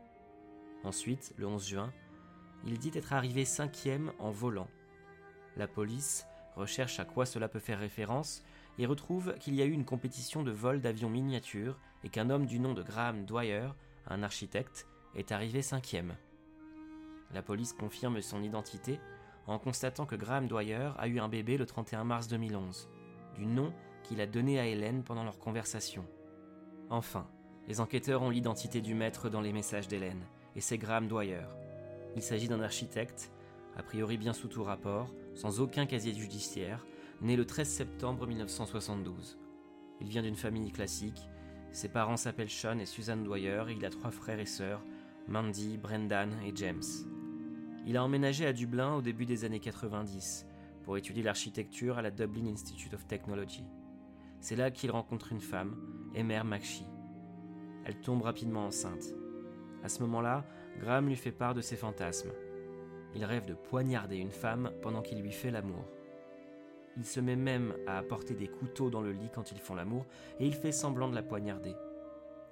Ensuite, 0.82 1.34
le 1.36 1.46
11 1.46 1.68
juin, 1.68 1.92
il 2.64 2.78
dit 2.78 2.90
être 2.94 3.12
arrivé 3.12 3.44
cinquième 3.44 4.12
en 4.18 4.30
volant. 4.30 4.68
La 5.56 5.68
police 5.68 6.26
recherche 6.56 6.98
à 6.98 7.04
quoi 7.04 7.26
cela 7.26 7.48
peut 7.48 7.58
faire 7.58 7.78
référence 7.78 8.42
et 8.78 8.86
retrouve 8.86 9.34
qu'il 9.38 9.54
y 9.54 9.60
a 9.60 9.66
eu 9.66 9.72
une 9.72 9.84
compétition 9.84 10.42
de 10.42 10.50
vol 10.50 10.80
d'avions 10.80 11.10
miniatures 11.10 11.78
et 12.04 12.08
qu'un 12.08 12.30
homme 12.30 12.46
du 12.46 12.58
nom 12.58 12.72
de 12.72 12.82
Graham 12.82 13.26
Dwyer, 13.26 13.68
un 14.06 14.22
architecte, 14.22 14.86
est 15.14 15.32
arrivé 15.32 15.60
cinquième. 15.60 16.16
La 17.32 17.42
police 17.42 17.74
confirme 17.74 18.22
son 18.22 18.42
identité 18.42 18.98
en 19.50 19.58
constatant 19.58 20.06
que 20.06 20.16
Graham 20.16 20.46
Dwyer 20.46 20.90
a 20.96 21.08
eu 21.08 21.18
un 21.18 21.28
bébé 21.28 21.56
le 21.56 21.66
31 21.66 22.04
mars 22.04 22.28
2011, 22.28 22.88
du 23.34 23.46
nom 23.46 23.72
qu'il 24.04 24.20
a 24.20 24.26
donné 24.26 24.60
à 24.60 24.66
Hélène 24.66 25.02
pendant 25.02 25.24
leur 25.24 25.38
conversation. 25.38 26.04
Enfin, 26.88 27.28
les 27.66 27.80
enquêteurs 27.80 28.22
ont 28.22 28.30
l'identité 28.30 28.80
du 28.80 28.94
maître 28.94 29.28
dans 29.28 29.40
les 29.40 29.52
messages 29.52 29.88
d'Hélène, 29.88 30.24
et 30.56 30.60
c'est 30.60 30.78
Graham 30.78 31.08
Dwyer. 31.08 31.46
Il 32.16 32.22
s'agit 32.22 32.48
d'un 32.48 32.60
architecte, 32.60 33.32
a 33.76 33.82
priori 33.82 34.18
bien 34.18 34.32
sous 34.32 34.48
tout 34.48 34.64
rapport, 34.64 35.12
sans 35.34 35.60
aucun 35.60 35.86
casier 35.86 36.14
judiciaire, 36.14 36.86
né 37.20 37.36
le 37.36 37.44
13 37.44 37.68
septembre 37.68 38.26
1972. 38.26 39.38
Il 40.00 40.08
vient 40.08 40.22
d'une 40.22 40.36
famille 40.36 40.72
classique, 40.72 41.28
ses 41.72 41.88
parents 41.88 42.16
s'appellent 42.16 42.50
Sean 42.50 42.78
et 42.78 42.86
Suzanne 42.86 43.22
Dwyer 43.22 43.64
et 43.68 43.72
il 43.72 43.84
a 43.84 43.90
trois 43.90 44.10
frères 44.10 44.40
et 44.40 44.46
sœurs, 44.46 44.82
Mandy, 45.28 45.76
Brendan 45.76 46.32
et 46.44 46.52
James. 46.54 46.82
Il 47.86 47.96
a 47.96 48.04
emménagé 48.04 48.46
à 48.46 48.52
Dublin 48.52 48.94
au 48.94 49.02
début 49.02 49.26
des 49.26 49.44
années 49.44 49.60
90 49.60 50.46
pour 50.82 50.96
étudier 50.98 51.22
l'architecture 51.22 51.98
à 51.98 52.02
la 52.02 52.10
Dublin 52.10 52.46
Institute 52.46 52.92
of 52.92 53.06
Technology. 53.06 53.64
C'est 54.40 54.56
là 54.56 54.70
qu'il 54.70 54.90
rencontre 54.90 55.32
une 55.32 55.40
femme, 55.40 55.76
Emer 56.14 56.42
Makshi. 56.44 56.86
Elle 57.84 58.00
tombe 58.00 58.22
rapidement 58.22 58.66
enceinte. 58.66 59.14
À 59.82 59.88
ce 59.88 60.00
moment-là, 60.02 60.44
Graham 60.78 61.08
lui 61.08 61.16
fait 61.16 61.32
part 61.32 61.54
de 61.54 61.62
ses 61.62 61.76
fantasmes. 61.76 62.32
Il 63.14 63.24
rêve 63.24 63.46
de 63.46 63.54
poignarder 63.54 64.16
une 64.16 64.30
femme 64.30 64.70
pendant 64.82 65.02
qu'il 65.02 65.20
lui 65.20 65.32
fait 65.32 65.50
l'amour. 65.50 65.84
Il 66.96 67.04
se 67.04 67.20
met 67.20 67.36
même 67.36 67.74
à 67.86 67.98
apporter 67.98 68.34
des 68.34 68.48
couteaux 68.48 68.90
dans 68.90 69.00
le 69.00 69.12
lit 69.12 69.30
quand 69.34 69.52
ils 69.52 69.58
font 69.58 69.74
l'amour 69.74 70.06
et 70.38 70.46
il 70.46 70.54
fait 70.54 70.72
semblant 70.72 71.08
de 71.08 71.14
la 71.14 71.22
poignarder. 71.22 71.74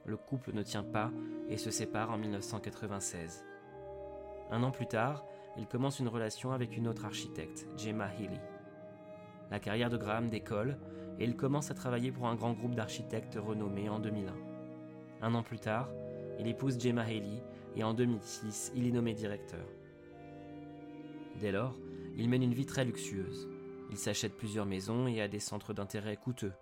Le 0.06 0.16
couple 0.16 0.52
ne 0.54 0.62
tient 0.62 0.84
pas 0.84 1.10
et 1.48 1.58
se 1.58 1.70
sépare 1.70 2.10
en 2.10 2.18
1996. 2.18 3.44
Un 4.50 4.62
an 4.62 4.70
plus 4.70 4.86
tard, 4.86 5.24
il 5.56 5.66
commence 5.66 5.98
une 5.98 6.08
relation 6.08 6.52
avec 6.52 6.76
une 6.76 6.88
autre 6.88 7.04
architecte, 7.04 7.66
Gemma 7.76 8.08
Healy. 8.14 8.40
La 9.50 9.60
carrière 9.60 9.90
de 9.90 9.96
Graham 9.96 10.28
décolle 10.28 10.78
et 11.18 11.24
il 11.24 11.36
commence 11.36 11.70
à 11.70 11.74
travailler 11.74 12.12
pour 12.12 12.26
un 12.26 12.34
grand 12.34 12.52
groupe 12.52 12.74
d'architectes 12.74 13.38
renommé 13.38 13.88
en 13.88 13.98
2001. 13.98 14.34
Un 15.20 15.34
an 15.34 15.42
plus 15.42 15.58
tard, 15.58 15.90
il 16.38 16.46
épouse 16.46 16.78
Gemma 16.78 17.02
Haley 17.02 17.42
et 17.76 17.84
en 17.84 17.92
2006, 17.92 18.72
il 18.74 18.86
est 18.86 18.92
nommé 18.92 19.14
directeur. 19.14 19.66
Dès 21.40 21.52
lors, 21.52 21.76
il 22.16 22.28
mène 22.28 22.42
une 22.42 22.54
vie 22.54 22.66
très 22.66 22.84
luxueuse. 22.84 23.48
Il 23.90 23.96
s'achète 23.96 24.36
plusieurs 24.36 24.66
maisons 24.66 25.06
et 25.08 25.20
a 25.20 25.28
des 25.28 25.40
centres 25.40 25.72
d'intérêt 25.72 26.16
coûteux. 26.16 26.52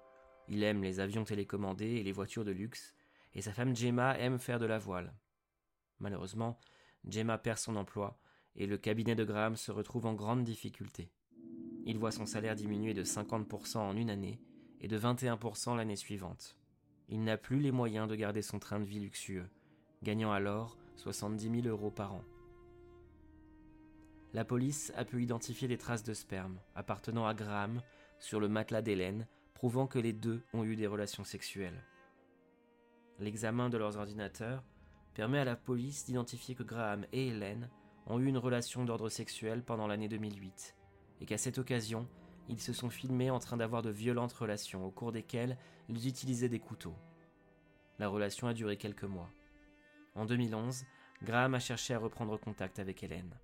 Il 0.48 0.62
aime 0.62 0.82
les 0.82 1.00
avions 1.00 1.24
télécommandés 1.24 1.96
et 1.96 2.02
les 2.02 2.12
voitures 2.12 2.44
de 2.44 2.52
luxe, 2.52 2.94
et 3.34 3.42
sa 3.42 3.52
femme 3.52 3.74
Gemma 3.74 4.18
aime 4.18 4.38
faire 4.38 4.58
de 4.58 4.66
la 4.66 4.78
voile. 4.78 5.12
Malheureusement, 5.98 6.58
Gemma 7.08 7.38
perd 7.38 7.58
son 7.58 7.76
emploi 7.76 8.18
et 8.56 8.66
le 8.66 8.78
cabinet 8.78 9.14
de 9.14 9.24
Graham 9.24 9.56
se 9.56 9.70
retrouve 9.70 10.06
en 10.06 10.14
grande 10.14 10.44
difficulté. 10.44 11.10
Il 11.84 11.98
voit 11.98 12.10
son 12.10 12.26
salaire 12.26 12.56
diminuer 12.56 12.94
de 12.94 13.04
50% 13.04 13.78
en 13.78 13.96
une 13.96 14.10
année 14.10 14.40
et 14.80 14.88
de 14.88 14.98
21% 14.98 15.76
l'année 15.76 15.96
suivante. 15.96 16.56
Il 17.08 17.22
n'a 17.22 17.36
plus 17.36 17.60
les 17.60 17.70
moyens 17.70 18.08
de 18.08 18.16
garder 18.16 18.42
son 18.42 18.58
train 18.58 18.80
de 18.80 18.84
vie 18.84 18.98
luxueux, 18.98 19.48
gagnant 20.02 20.32
alors 20.32 20.76
70 20.96 21.62
000 21.62 21.68
euros 21.68 21.90
par 21.90 22.14
an. 22.14 22.24
La 24.32 24.44
police 24.44 24.92
a 24.96 25.04
pu 25.04 25.22
identifier 25.22 25.68
des 25.68 25.78
traces 25.78 26.02
de 26.02 26.12
sperme 26.12 26.60
appartenant 26.74 27.26
à 27.26 27.34
Graham 27.34 27.80
sur 28.18 28.40
le 28.40 28.48
matelas 28.48 28.82
d'Hélène, 28.82 29.28
prouvant 29.54 29.86
que 29.86 29.98
les 29.98 30.12
deux 30.12 30.42
ont 30.52 30.64
eu 30.64 30.76
des 30.76 30.86
relations 30.86 31.24
sexuelles. 31.24 31.84
L'examen 33.18 33.70
de 33.70 33.78
leurs 33.78 33.96
ordinateurs 33.96 34.64
permet 35.16 35.38
à 35.38 35.46
la 35.46 35.56
police 35.56 36.04
d'identifier 36.04 36.54
que 36.54 36.62
Graham 36.62 37.06
et 37.10 37.28
Hélène 37.28 37.70
ont 38.06 38.20
eu 38.20 38.26
une 38.26 38.36
relation 38.36 38.84
d'ordre 38.84 39.08
sexuel 39.08 39.62
pendant 39.62 39.86
l'année 39.86 40.08
2008, 40.08 40.76
et 41.22 41.24
qu'à 41.24 41.38
cette 41.38 41.56
occasion, 41.56 42.06
ils 42.50 42.60
se 42.60 42.74
sont 42.74 42.90
filmés 42.90 43.30
en 43.30 43.38
train 43.38 43.56
d'avoir 43.56 43.80
de 43.80 43.88
violentes 43.88 44.34
relations 44.34 44.84
au 44.84 44.90
cours 44.90 45.12
desquelles 45.12 45.56
ils 45.88 46.06
utilisaient 46.06 46.50
des 46.50 46.60
couteaux. 46.60 46.94
La 47.98 48.08
relation 48.08 48.46
a 48.46 48.52
duré 48.52 48.76
quelques 48.76 49.04
mois. 49.04 49.30
En 50.14 50.26
2011, 50.26 50.84
Graham 51.22 51.54
a 51.54 51.60
cherché 51.60 51.94
à 51.94 51.98
reprendre 51.98 52.38
contact 52.38 52.78
avec 52.78 53.02
Hélène. 53.02 53.40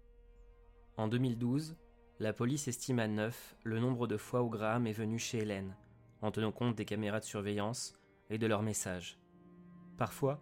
En 0.98 1.08
2012, 1.08 1.78
la 2.20 2.34
police 2.34 2.68
estime 2.68 2.98
à 2.98 3.08
9 3.08 3.56
le 3.64 3.80
nombre 3.80 4.06
de 4.06 4.18
fois 4.18 4.42
où 4.42 4.50
Graham 4.50 4.86
est 4.86 4.92
venu 4.92 5.18
chez 5.18 5.38
Hélène, 5.38 5.74
en 6.20 6.32
tenant 6.32 6.52
compte 6.52 6.76
des 6.76 6.84
caméras 6.84 7.20
de 7.20 7.24
surveillance 7.24 7.94
et 8.28 8.36
de 8.36 8.46
leurs 8.46 8.62
messages. 8.62 9.18
Parfois, 9.96 10.38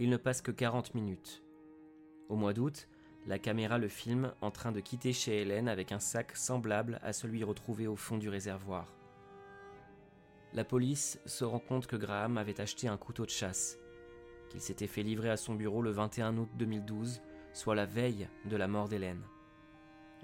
il 0.00 0.08
ne 0.08 0.16
passe 0.16 0.40
que 0.40 0.50
40 0.50 0.94
minutes. 0.94 1.42
Au 2.30 2.34
mois 2.34 2.54
d'août, 2.54 2.88
la 3.26 3.38
caméra 3.38 3.76
le 3.76 3.88
filme 3.88 4.32
en 4.40 4.50
train 4.50 4.72
de 4.72 4.80
quitter 4.80 5.12
chez 5.12 5.42
Hélène 5.42 5.68
avec 5.68 5.92
un 5.92 5.98
sac 5.98 6.34
semblable 6.34 6.98
à 7.02 7.12
celui 7.12 7.44
retrouvé 7.44 7.86
au 7.86 7.96
fond 7.96 8.16
du 8.16 8.30
réservoir. 8.30 8.96
La 10.54 10.64
police 10.64 11.20
se 11.26 11.44
rend 11.44 11.58
compte 11.58 11.86
que 11.86 11.96
Graham 11.96 12.38
avait 12.38 12.62
acheté 12.62 12.88
un 12.88 12.96
couteau 12.96 13.26
de 13.26 13.30
chasse, 13.30 13.78
qu'il 14.48 14.62
s'était 14.62 14.86
fait 14.86 15.02
livrer 15.02 15.28
à 15.28 15.36
son 15.36 15.54
bureau 15.54 15.82
le 15.82 15.90
21 15.90 16.38
août 16.38 16.48
2012, 16.54 17.20
soit 17.52 17.74
la 17.74 17.84
veille 17.84 18.26
de 18.46 18.56
la 18.56 18.68
mort 18.68 18.88
d'Hélène. 18.88 19.22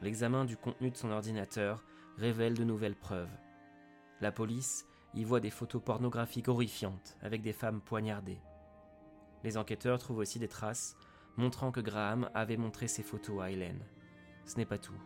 L'examen 0.00 0.46
du 0.46 0.56
contenu 0.56 0.90
de 0.90 0.96
son 0.96 1.10
ordinateur 1.10 1.84
révèle 2.16 2.54
de 2.54 2.64
nouvelles 2.64 2.96
preuves. 2.96 3.36
La 4.22 4.32
police 4.32 4.86
y 5.12 5.22
voit 5.22 5.40
des 5.40 5.50
photos 5.50 5.82
pornographiques 5.84 6.48
horrifiantes 6.48 7.18
avec 7.20 7.42
des 7.42 7.52
femmes 7.52 7.82
poignardées. 7.82 8.40
Les 9.46 9.56
enquêteurs 9.56 10.00
trouvent 10.00 10.18
aussi 10.18 10.40
des 10.40 10.48
traces 10.48 10.96
montrant 11.37 11.70
que 11.70 11.78
Graham 11.78 12.28
avait 12.35 12.56
montré 12.56 12.88
ses 12.88 13.04
photos 13.04 13.40
à 13.40 13.52
Hélène. 13.52 13.87
Ce 14.44 14.56
n'est 14.56 14.66
pas 14.66 14.76
tout. 14.76 15.00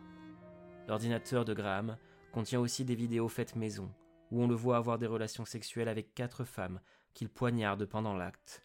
L'ordinateur 0.87 1.45
de 1.45 1.53
Graham 1.53 1.95
contient 2.31 2.59
aussi 2.59 2.83
des 2.83 2.95
vidéos 2.95 3.27
faites 3.27 3.55
maison, 3.55 3.93
où 4.31 4.41
on 4.41 4.47
le 4.47 4.55
voit 4.55 4.77
avoir 4.77 4.97
des 4.97 5.05
relations 5.05 5.45
sexuelles 5.45 5.89
avec 5.89 6.15
quatre 6.15 6.43
femmes 6.43 6.79
qu'il 7.13 7.29
poignarde 7.29 7.85
pendant 7.85 8.15
l'acte. 8.15 8.63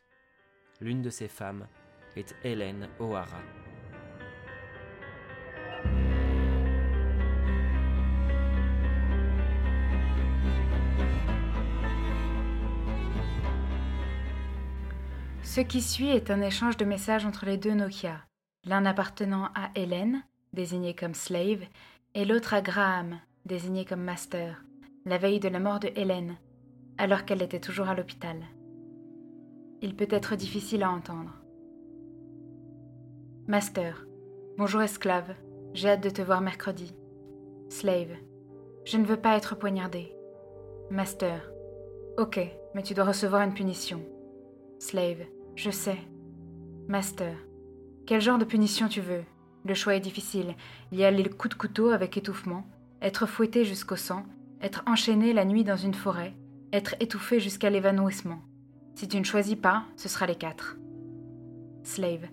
L'une 0.81 1.03
de 1.03 1.11
ces 1.11 1.29
femmes 1.29 1.69
est 2.17 2.35
Hélène 2.43 2.89
O'Hara. 2.99 3.43
Ce 15.57 15.63
qui 15.63 15.81
suit 15.81 16.11
est 16.11 16.31
un 16.31 16.43
échange 16.43 16.77
de 16.77 16.85
messages 16.85 17.25
entre 17.25 17.47
les 17.47 17.57
deux 17.57 17.73
Nokia, 17.73 18.21
l'un 18.67 18.85
appartenant 18.85 19.47
à 19.55 19.71
Hélène, 19.75 20.23
désignée 20.53 20.95
comme 20.95 21.15
slave, 21.15 21.63
et 22.15 22.27
l'autre 22.27 22.53
à 22.53 22.61
Graham, 22.61 23.19
désigné 23.47 23.87
comme 23.87 24.03
master, 24.03 24.63
la 25.07 25.17
veille 25.17 25.41
de 25.41 25.49
la 25.49 25.59
mort 25.59 25.81
de 25.81 25.89
Hélène, 25.97 26.37
alors 26.99 27.25
qu'elle 27.25 27.41
était 27.41 27.59
toujours 27.59 27.89
à 27.89 27.95
l'hôpital. 27.95 28.37
Il 29.81 29.97
peut 29.97 30.09
être 30.11 30.37
difficile 30.37 30.83
à 30.83 30.91
entendre. 30.91 31.33
Master, 33.47 34.07
bonjour 34.59 34.83
esclave, 34.83 35.35
j'ai 35.73 35.89
hâte 35.89 36.03
de 36.03 36.11
te 36.11 36.21
voir 36.21 36.43
mercredi. 36.43 36.95
Slave, 37.71 38.15
je 38.85 38.99
ne 38.99 39.07
veux 39.07 39.17
pas 39.17 39.39
être 39.39 39.57
poignardé. 39.57 40.15
Master, 40.91 41.51
ok, 42.19 42.41
mais 42.75 42.83
tu 42.83 42.93
dois 42.93 43.07
recevoir 43.07 43.41
une 43.41 43.55
punition. 43.55 44.03
Slave, 44.79 45.25
je 45.57 45.71
sais. 45.71 45.99
Master. 46.87 47.35
Quel 48.07 48.21
genre 48.21 48.39
de 48.39 48.45
punition 48.45 48.89
tu 48.89 49.01
veux? 49.01 49.25
Le 49.65 49.75
choix 49.75 49.97
est 49.97 50.01
difficile. 50.01 50.55
Il 50.93 50.99
y 50.99 51.05
a 51.05 51.11
les 51.11 51.25
coups 51.25 51.55
de 51.57 51.59
couteau 51.59 51.91
avec 51.91 52.17
étouffement, 52.17 52.65
être 53.03 53.27
fouetté 53.27 53.65
jusqu'au 53.65 53.97
sang, 53.97 54.25
être 54.63 54.85
enchaîné 54.87 55.33
la 55.33 55.45
nuit 55.45 55.65
dans 55.65 55.77
une 55.77 55.95
forêt, 55.95 56.35
être 56.73 56.95
étouffé 57.01 57.41
jusqu'à 57.41 57.71
l'évanouissement. 57.71 58.43
Si 58.95 59.09
tu 59.09 59.19
ne 59.19 59.25
choisis 59.25 59.57
pas, 59.57 59.85
ce 59.97 60.09
sera 60.09 60.27
les 60.27 60.37
quatre. 60.37 60.77
Slave. 61.83 62.29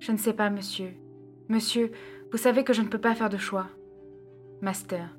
Je 0.00 0.12
ne 0.12 0.18
sais 0.18 0.34
pas, 0.34 0.50
monsieur. 0.50 0.92
Monsieur, 1.48 1.92
vous 2.32 2.38
savez 2.38 2.64
que 2.64 2.72
je 2.72 2.82
ne 2.82 2.88
peux 2.88 3.00
pas 3.00 3.14
faire 3.14 3.30
de 3.30 3.38
choix. 3.38 3.68
Master. 4.60 5.16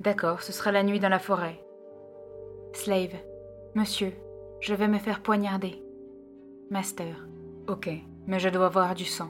D'accord, 0.00 0.42
ce 0.42 0.52
sera 0.52 0.72
la 0.72 0.82
nuit 0.82 1.00
dans 1.00 1.08
la 1.08 1.18
forêt. 1.18 1.64
Slave. 2.74 3.14
Monsieur, 3.74 4.12
je 4.60 4.74
vais 4.74 4.88
me 4.88 4.98
faire 4.98 5.22
poignarder. 5.22 5.81
Master. 6.72 7.28
Ok, 7.68 7.90
mais 8.26 8.40
je 8.40 8.48
dois 8.48 8.70
voir 8.70 8.94
du 8.94 9.04
sang. 9.04 9.28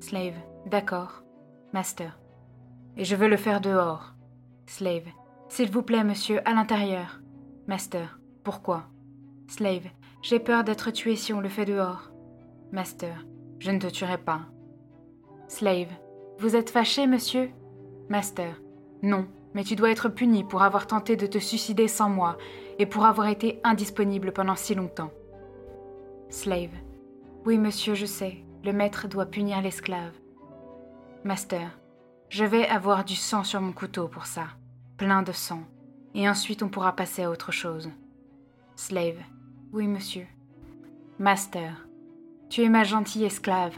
Slave, 0.00 0.32
d'accord. 0.64 1.22
Master. 1.74 2.18
Et 2.96 3.04
je 3.04 3.14
veux 3.16 3.28
le 3.28 3.36
faire 3.36 3.60
dehors. 3.60 4.14
Slave, 4.66 5.04
s'il 5.50 5.70
vous 5.70 5.82
plaît, 5.82 6.04
monsieur, 6.04 6.40
à 6.48 6.54
l'intérieur. 6.54 7.20
Master, 7.66 8.18
pourquoi? 8.44 8.84
Slave, 9.46 9.90
j'ai 10.22 10.38
peur 10.38 10.64
d'être 10.64 10.90
tué 10.90 11.16
si 11.16 11.34
on 11.34 11.42
le 11.42 11.50
fait 11.50 11.66
dehors. 11.66 12.10
Master, 12.72 13.26
je 13.58 13.70
ne 13.70 13.78
te 13.78 13.88
tuerai 13.88 14.16
pas. 14.16 14.46
Slave, 15.48 15.92
vous 16.38 16.56
êtes 16.56 16.70
fâché, 16.70 17.06
monsieur? 17.06 17.50
Master, 18.08 18.58
non, 19.02 19.26
mais 19.52 19.64
tu 19.64 19.76
dois 19.76 19.90
être 19.90 20.08
puni 20.08 20.44
pour 20.44 20.62
avoir 20.62 20.86
tenté 20.86 21.16
de 21.16 21.26
te 21.26 21.36
suicider 21.36 21.88
sans 21.88 22.08
moi 22.08 22.38
et 22.78 22.86
pour 22.86 23.04
avoir 23.04 23.28
été 23.28 23.60
indisponible 23.64 24.32
pendant 24.32 24.56
si 24.56 24.74
longtemps. 24.74 25.10
Slave, 26.28 26.70
oui, 27.44 27.58
monsieur, 27.58 27.94
je 27.94 28.06
sais, 28.06 28.38
le 28.64 28.72
maître 28.72 29.06
doit 29.06 29.26
punir 29.26 29.60
l'esclave. 29.60 30.12
Master, 31.22 31.78
je 32.28 32.44
vais 32.44 32.66
avoir 32.66 33.04
du 33.04 33.14
sang 33.14 33.44
sur 33.44 33.60
mon 33.60 33.72
couteau 33.72 34.08
pour 34.08 34.26
ça, 34.26 34.46
plein 34.96 35.22
de 35.22 35.32
sang, 35.32 35.62
et 36.14 36.28
ensuite 36.28 36.62
on 36.62 36.68
pourra 36.68 36.96
passer 36.96 37.22
à 37.22 37.30
autre 37.30 37.52
chose. 37.52 37.90
Slave, 38.76 39.20
oui, 39.72 39.86
monsieur. 39.86 40.26
Master, 41.18 41.86
tu 42.48 42.62
es 42.62 42.68
ma 42.68 42.84
gentille 42.84 43.24
esclave. 43.24 43.76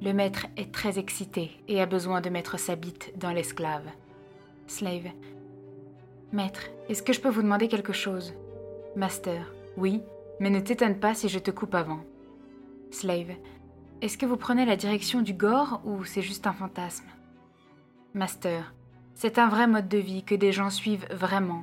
Le 0.00 0.12
maître 0.12 0.46
est 0.56 0.74
très 0.74 0.98
excité 0.98 1.62
et 1.68 1.80
a 1.80 1.86
besoin 1.86 2.20
de 2.20 2.28
mettre 2.28 2.58
sa 2.58 2.74
bite 2.74 3.12
dans 3.16 3.30
l'esclave. 3.30 3.86
Slave. 4.66 5.10
Maître, 6.32 6.70
est-ce 6.88 7.02
que 7.02 7.12
je 7.12 7.20
peux 7.20 7.28
vous 7.28 7.42
demander 7.42 7.68
quelque 7.68 7.92
chose? 7.92 8.34
Master. 8.96 9.52
Oui, 9.76 10.02
mais 10.42 10.50
ne 10.50 10.58
t'étonne 10.58 10.98
pas 10.98 11.14
si 11.14 11.28
je 11.28 11.38
te 11.38 11.52
coupe 11.52 11.72
avant. 11.72 12.00
Slave. 12.90 13.36
Est-ce 14.00 14.18
que 14.18 14.26
vous 14.26 14.36
prenez 14.36 14.64
la 14.64 14.74
direction 14.74 15.22
du 15.22 15.34
gore 15.34 15.80
ou 15.84 16.02
c'est 16.02 16.20
juste 16.20 16.48
un 16.48 16.52
fantasme? 16.52 17.06
Master. 18.12 18.74
C'est 19.14 19.38
un 19.38 19.48
vrai 19.48 19.68
mode 19.68 19.86
de 19.86 19.98
vie 19.98 20.24
que 20.24 20.34
des 20.34 20.50
gens 20.50 20.68
suivent 20.68 21.06
vraiment. 21.12 21.62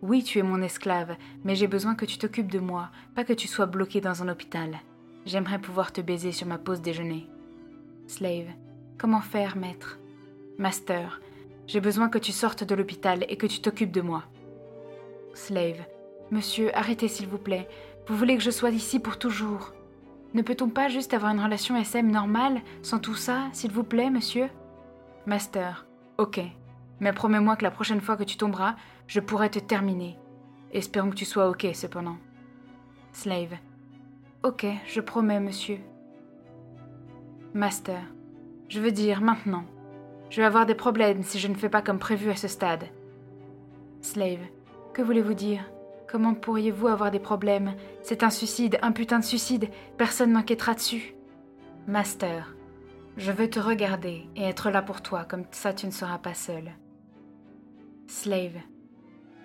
Oui, 0.00 0.24
tu 0.24 0.38
es 0.38 0.42
mon 0.42 0.62
esclave, 0.62 1.14
mais 1.44 1.54
j'ai 1.54 1.66
besoin 1.66 1.94
que 1.94 2.06
tu 2.06 2.16
t'occupes 2.16 2.50
de 2.50 2.58
moi, 2.58 2.88
pas 3.14 3.24
que 3.24 3.34
tu 3.34 3.48
sois 3.48 3.66
bloqué 3.66 4.00
dans 4.00 4.22
un 4.22 4.28
hôpital. 4.30 4.78
J'aimerais 5.26 5.60
pouvoir 5.60 5.92
te 5.92 6.00
baiser 6.00 6.32
sur 6.32 6.46
ma 6.46 6.56
pause 6.56 6.80
déjeuner. 6.80 7.28
Slave. 8.06 8.48
Comment 8.96 9.20
faire, 9.20 9.58
maître? 9.58 9.98
Master. 10.56 11.20
J'ai 11.66 11.80
besoin 11.80 12.08
que 12.08 12.18
tu 12.18 12.32
sortes 12.32 12.64
de 12.64 12.74
l'hôpital 12.74 13.26
et 13.28 13.36
que 13.36 13.46
tu 13.46 13.60
t'occupes 13.60 13.92
de 13.92 14.00
moi. 14.00 14.22
Slave. 15.34 15.84
Monsieur, 16.30 16.74
arrêtez 16.74 17.08
s'il 17.08 17.28
vous 17.28 17.36
plaît. 17.36 17.68
Vous 18.08 18.16
voulez 18.16 18.36
que 18.36 18.42
je 18.42 18.50
sois 18.50 18.70
ici 18.70 19.00
pour 19.00 19.18
toujours. 19.18 19.72
Ne 20.32 20.42
peut-on 20.42 20.68
pas 20.68 20.88
juste 20.88 21.12
avoir 21.12 21.32
une 21.32 21.42
relation 21.42 21.76
SM 21.76 22.08
normale, 22.08 22.60
sans 22.82 22.98
tout 23.00 23.14
ça, 23.14 23.48
s'il 23.52 23.72
vous 23.72 23.82
plaît, 23.82 24.10
monsieur? 24.10 24.48
Master. 25.26 25.86
Ok. 26.18 26.40
Mais 27.00 27.12
promets-moi 27.12 27.56
que 27.56 27.64
la 27.64 27.70
prochaine 27.70 28.00
fois 28.00 28.16
que 28.16 28.22
tu 28.22 28.36
tomberas, 28.36 28.76
je 29.08 29.18
pourrai 29.18 29.50
te 29.50 29.58
terminer. 29.58 30.16
Espérons 30.72 31.10
que 31.10 31.16
tu 31.16 31.24
sois 31.24 31.48
ok, 31.48 31.66
cependant. 31.74 32.16
Slave. 33.12 33.56
Ok, 34.44 34.66
je 34.86 35.00
promets, 35.00 35.40
monsieur. 35.40 35.78
Master. 37.54 38.02
Je 38.68 38.80
veux 38.80 38.92
dire, 38.92 39.20
maintenant. 39.20 39.64
Je 40.30 40.40
vais 40.40 40.46
avoir 40.46 40.66
des 40.66 40.74
problèmes 40.74 41.22
si 41.22 41.38
je 41.38 41.48
ne 41.48 41.54
fais 41.54 41.68
pas 41.68 41.82
comme 41.82 41.98
prévu 41.98 42.30
à 42.30 42.36
ce 42.36 42.46
stade. 42.46 42.84
Slave. 44.00 44.46
Que 44.92 45.02
voulez-vous 45.02 45.34
dire? 45.34 45.64
Comment 46.08 46.34
pourriez-vous 46.34 46.86
avoir 46.86 47.10
des 47.10 47.18
problèmes? 47.18 47.74
C'est 48.02 48.22
un 48.22 48.30
suicide, 48.30 48.78
un 48.82 48.92
putain 48.92 49.18
de 49.18 49.24
suicide. 49.24 49.68
Personne 49.98 50.32
n'enquêtera 50.32 50.74
dessus. 50.74 51.14
Master. 51.86 52.54
Je 53.16 53.32
veux 53.32 53.48
te 53.48 53.58
regarder 53.58 54.28
et 54.36 54.42
être 54.42 54.70
là 54.70 54.82
pour 54.82 55.02
toi, 55.02 55.24
comme 55.24 55.44
ça 55.50 55.72
tu 55.72 55.86
ne 55.86 55.90
seras 55.90 56.18
pas 56.18 56.34
seul. 56.34 56.70
Slave. 58.06 58.60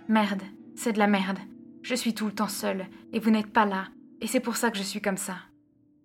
Merde, 0.08 0.43
c'est 0.76 0.93
de 0.93 1.00
la 1.00 1.08
merde. 1.08 1.39
Je 1.82 1.95
suis 1.95 2.13
tout 2.13 2.26
le 2.26 2.34
temps 2.34 2.47
seule, 2.47 2.86
et 3.12 3.19
vous 3.19 3.32
n'êtes 3.32 3.52
pas 3.52 3.65
là, 3.65 3.88
et 4.19 4.28
c'est 4.28 4.39
pour 4.39 4.56
ça 4.56 4.69
que 4.69 4.78
je 4.78 4.84
suis 4.84 5.02
comme 5.02 5.17
ça. 5.17 5.38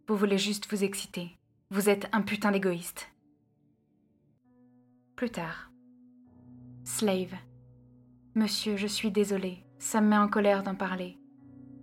Vous 0.09 0.16
voulez 0.16 0.38
juste 0.38 0.71
vous 0.71 0.85
exciter. 0.85 1.37
Vous 1.71 1.90
êtes 1.90 2.09
un 2.12 2.23
putain 2.23 2.53
d'égoïste. 2.53 3.11
Plus 5.16 5.31
tard. 5.31 5.71
Slave. 6.85 7.35
Monsieur, 8.35 8.77
je 8.77 8.87
suis 8.87 9.11
désolée. 9.11 9.65
Ça 9.79 10.01
me 10.01 10.09
met 10.09 10.19
en 10.19 10.29
colère 10.29 10.62
d'en 10.62 10.75
parler. 10.75 11.19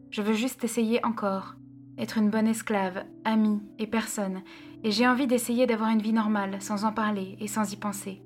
Je 0.10 0.22
veux 0.22 0.34
juste 0.34 0.64
essayer 0.64 1.04
encore, 1.06 1.56
être 1.98 2.18
une 2.18 2.30
bonne 2.30 2.48
esclave, 2.48 3.04
amie 3.24 3.62
et 3.80 3.88
personne, 3.88 4.42
et 4.84 4.92
j'ai 4.92 5.08
envie 5.08 5.28
d'essayer 5.28 5.66
d'avoir 5.66 5.90
une 5.90 6.02
vie 6.02 6.14
normale, 6.14 6.62
sans 6.62 6.86
en 6.86 6.92
parler 6.92 7.38
et 7.40 7.48
sans 7.48 7.72
y 7.72 7.78
penser. 7.78 8.22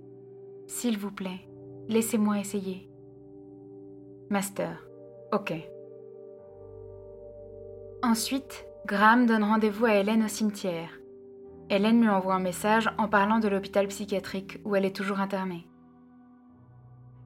S'il 0.68 0.98
vous 0.98 1.12
plaît, 1.12 1.48
laissez-moi 1.88 2.40
essayer. 2.40 2.90
Master. 4.30 4.86
Ok. 5.32 5.54
Ensuite, 8.04 8.66
Graham 8.86 9.26
donne 9.26 9.44
rendez-vous 9.44 9.86
à 9.86 9.96
Hélène 9.96 10.24
au 10.24 10.28
cimetière. 10.28 10.90
Hélène 11.70 12.02
lui 12.02 12.10
envoie 12.10 12.36
un 12.36 12.40
message 12.40 12.90
en 12.98 13.08
parlant 13.08 13.40
de 13.40 13.48
l'hôpital 13.48 13.88
psychiatrique 13.88 14.60
où 14.64 14.76
elle 14.76 14.86
est 14.86 14.96
toujours 14.96 15.20
internée. 15.20 15.68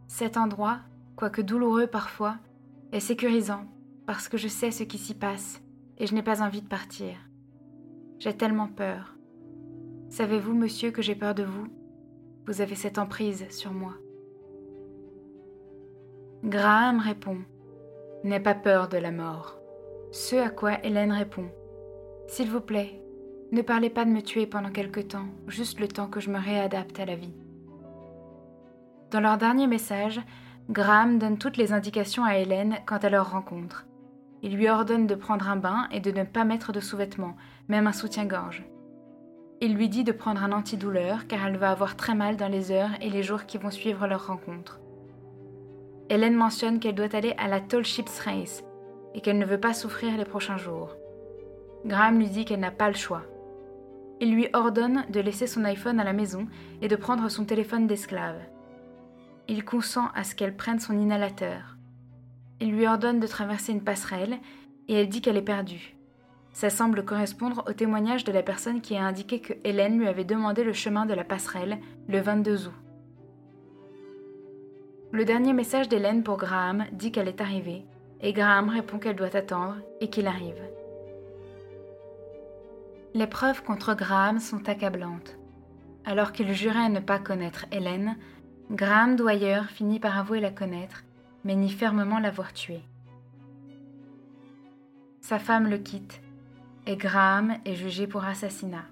Cet 0.07 0.37
endroit, 0.37 0.79
quoique 1.15 1.41
douloureux 1.41 1.87
parfois, 1.87 2.37
est 2.91 2.99
sécurisant 2.99 3.65
parce 4.05 4.27
que 4.27 4.37
je 4.37 4.47
sais 4.47 4.71
ce 4.71 4.83
qui 4.83 4.97
s'y 4.97 5.13
passe 5.13 5.61
et 5.97 6.07
je 6.07 6.13
n'ai 6.13 6.23
pas 6.23 6.41
envie 6.41 6.61
de 6.61 6.67
partir. 6.67 7.15
J'ai 8.19 8.35
tellement 8.35 8.67
peur. 8.67 9.15
Savez-vous, 10.09 10.53
monsieur, 10.53 10.91
que 10.91 11.01
j'ai 11.01 11.15
peur 11.15 11.33
de 11.33 11.43
vous? 11.43 11.67
Vous 12.45 12.61
avez 12.61 12.75
cette 12.75 12.97
emprise 12.97 13.45
sur 13.49 13.71
moi. 13.71 13.93
Graham 16.43 16.99
répond 16.99 17.37
N'aie 18.23 18.39
pas 18.39 18.55
peur 18.55 18.89
de 18.89 18.97
la 18.97 19.11
mort. 19.11 19.57
Ce 20.11 20.35
à 20.35 20.49
quoi 20.49 20.83
Hélène 20.83 21.11
répond 21.11 21.49
S'il 22.27 22.49
vous 22.49 22.61
plaît, 22.61 23.01
ne 23.51 23.61
parlez 23.61 23.89
pas 23.89 24.05
de 24.05 24.11
me 24.11 24.21
tuer 24.21 24.45
pendant 24.47 24.71
quelque 24.71 24.99
temps, 24.99 25.27
juste 25.47 25.79
le 25.79 25.87
temps 25.87 26.07
que 26.07 26.19
je 26.19 26.29
me 26.29 26.39
réadapte 26.39 26.99
à 26.99 27.05
la 27.05 27.15
vie. 27.15 27.33
Dans 29.11 29.19
leur 29.19 29.37
dernier 29.37 29.67
message, 29.67 30.21
Graham 30.69 31.19
donne 31.19 31.37
toutes 31.37 31.57
les 31.57 31.73
indications 31.73 32.23
à 32.23 32.37
Hélène 32.37 32.77
quant 32.85 32.97
à 32.97 33.09
leur 33.09 33.31
rencontre. 33.31 33.85
Il 34.43 34.55
lui 34.55 34.69
ordonne 34.69 35.07
de 35.07 35.15
prendre 35.15 35.49
un 35.49 35.55
bain 35.55 35.87
et 35.91 35.99
de 35.99 36.11
ne 36.11 36.23
pas 36.23 36.45
mettre 36.45 36.71
de 36.71 36.79
sous-vêtements, 36.79 37.35
même 37.67 37.87
un 37.87 37.93
soutien-gorge. 37.93 38.63
Il 39.59 39.75
lui 39.75 39.89
dit 39.89 40.03
de 40.03 40.11
prendre 40.11 40.43
un 40.43 40.51
antidouleur 40.51 41.27
car 41.27 41.45
elle 41.45 41.57
va 41.57 41.71
avoir 41.71 41.95
très 41.95 42.15
mal 42.15 42.37
dans 42.37 42.47
les 42.47 42.71
heures 42.71 42.91
et 43.01 43.09
les 43.09 43.21
jours 43.21 43.45
qui 43.45 43.57
vont 43.57 43.69
suivre 43.69 44.07
leur 44.07 44.27
rencontre. 44.27 44.79
Hélène 46.09 46.35
mentionne 46.35 46.79
qu'elle 46.79 46.95
doit 46.95 47.15
aller 47.15 47.35
à 47.37 47.47
la 47.47 47.61
Tall 47.61 47.85
Ships 47.85 48.19
Race 48.25 48.63
et 49.13 49.21
qu'elle 49.21 49.37
ne 49.37 49.45
veut 49.45 49.59
pas 49.59 49.73
souffrir 49.73 50.17
les 50.17 50.25
prochains 50.25 50.57
jours. 50.57 50.95
Graham 51.85 52.17
lui 52.17 52.29
dit 52.29 52.45
qu'elle 52.45 52.59
n'a 52.59 52.71
pas 52.71 52.87
le 52.87 52.95
choix. 52.95 53.23
Il 54.19 54.33
lui 54.33 54.47
ordonne 54.53 55.05
de 55.09 55.19
laisser 55.19 55.47
son 55.47 55.63
iPhone 55.63 55.99
à 55.99 56.03
la 56.03 56.13
maison 56.13 56.47
et 56.81 56.87
de 56.87 56.95
prendre 56.95 57.29
son 57.29 57.45
téléphone 57.45 57.87
d'esclave. 57.87 58.39
Il 59.47 59.65
consent 59.65 60.09
à 60.15 60.23
ce 60.23 60.35
qu'elle 60.35 60.55
prenne 60.55 60.79
son 60.79 60.97
inhalateur. 60.97 61.77
Il 62.59 62.71
lui 62.71 62.87
ordonne 62.87 63.19
de 63.19 63.27
traverser 63.27 63.71
une 63.71 63.83
passerelle 63.83 64.37
et 64.87 64.95
elle 64.95 65.09
dit 65.09 65.21
qu'elle 65.21 65.37
est 65.37 65.41
perdue. 65.41 65.95
Ça 66.53 66.69
semble 66.69 67.05
correspondre 67.05 67.63
au 67.67 67.73
témoignage 67.73 68.23
de 68.23 68.31
la 68.31 68.43
personne 68.43 68.81
qui 68.81 68.95
a 68.95 69.05
indiqué 69.05 69.39
que 69.39 69.53
Hélène 69.63 69.97
lui 69.97 70.07
avait 70.07 70.25
demandé 70.25 70.63
le 70.63 70.73
chemin 70.73 71.05
de 71.05 71.13
la 71.13 71.23
passerelle 71.23 71.79
le 72.07 72.19
22 72.19 72.67
août. 72.67 72.73
Le 75.13 75.25
dernier 75.25 75.53
message 75.53 75.89
d'Hélène 75.89 76.23
pour 76.23 76.37
Graham 76.37 76.85
dit 76.93 77.11
qu'elle 77.11 77.27
est 77.27 77.41
arrivée, 77.41 77.83
et 78.21 78.31
Graham 78.31 78.69
répond 78.69 78.97
qu'elle 78.97 79.15
doit 79.15 79.35
attendre 79.35 79.75
et 79.99 80.09
qu'il 80.09 80.27
arrive. 80.27 80.61
Les 83.13 83.27
preuves 83.27 83.61
contre 83.63 83.93
Graham 83.93 84.39
sont 84.39 84.69
accablantes. 84.69 85.37
Alors 86.05 86.31
qu'il 86.31 86.53
jurait 86.53 86.87
ne 86.87 87.01
pas 87.01 87.19
connaître 87.19 87.65
Hélène, 87.71 88.15
Graham 88.73 89.17
Dwyer 89.17 89.63
finit 89.67 89.99
par 89.99 90.17
avouer 90.17 90.39
la 90.39 90.49
connaître, 90.49 91.03
mais 91.43 91.55
nie 91.55 91.69
fermement 91.69 92.19
l'avoir 92.19 92.53
tuée. 92.53 92.85
Sa 95.19 95.39
femme 95.39 95.69
le 95.69 95.77
quitte, 95.77 96.21
et 96.87 96.95
Graham 96.95 97.57
est 97.65 97.75
jugé 97.75 98.07
pour 98.07 98.23
assassinat. 98.23 98.85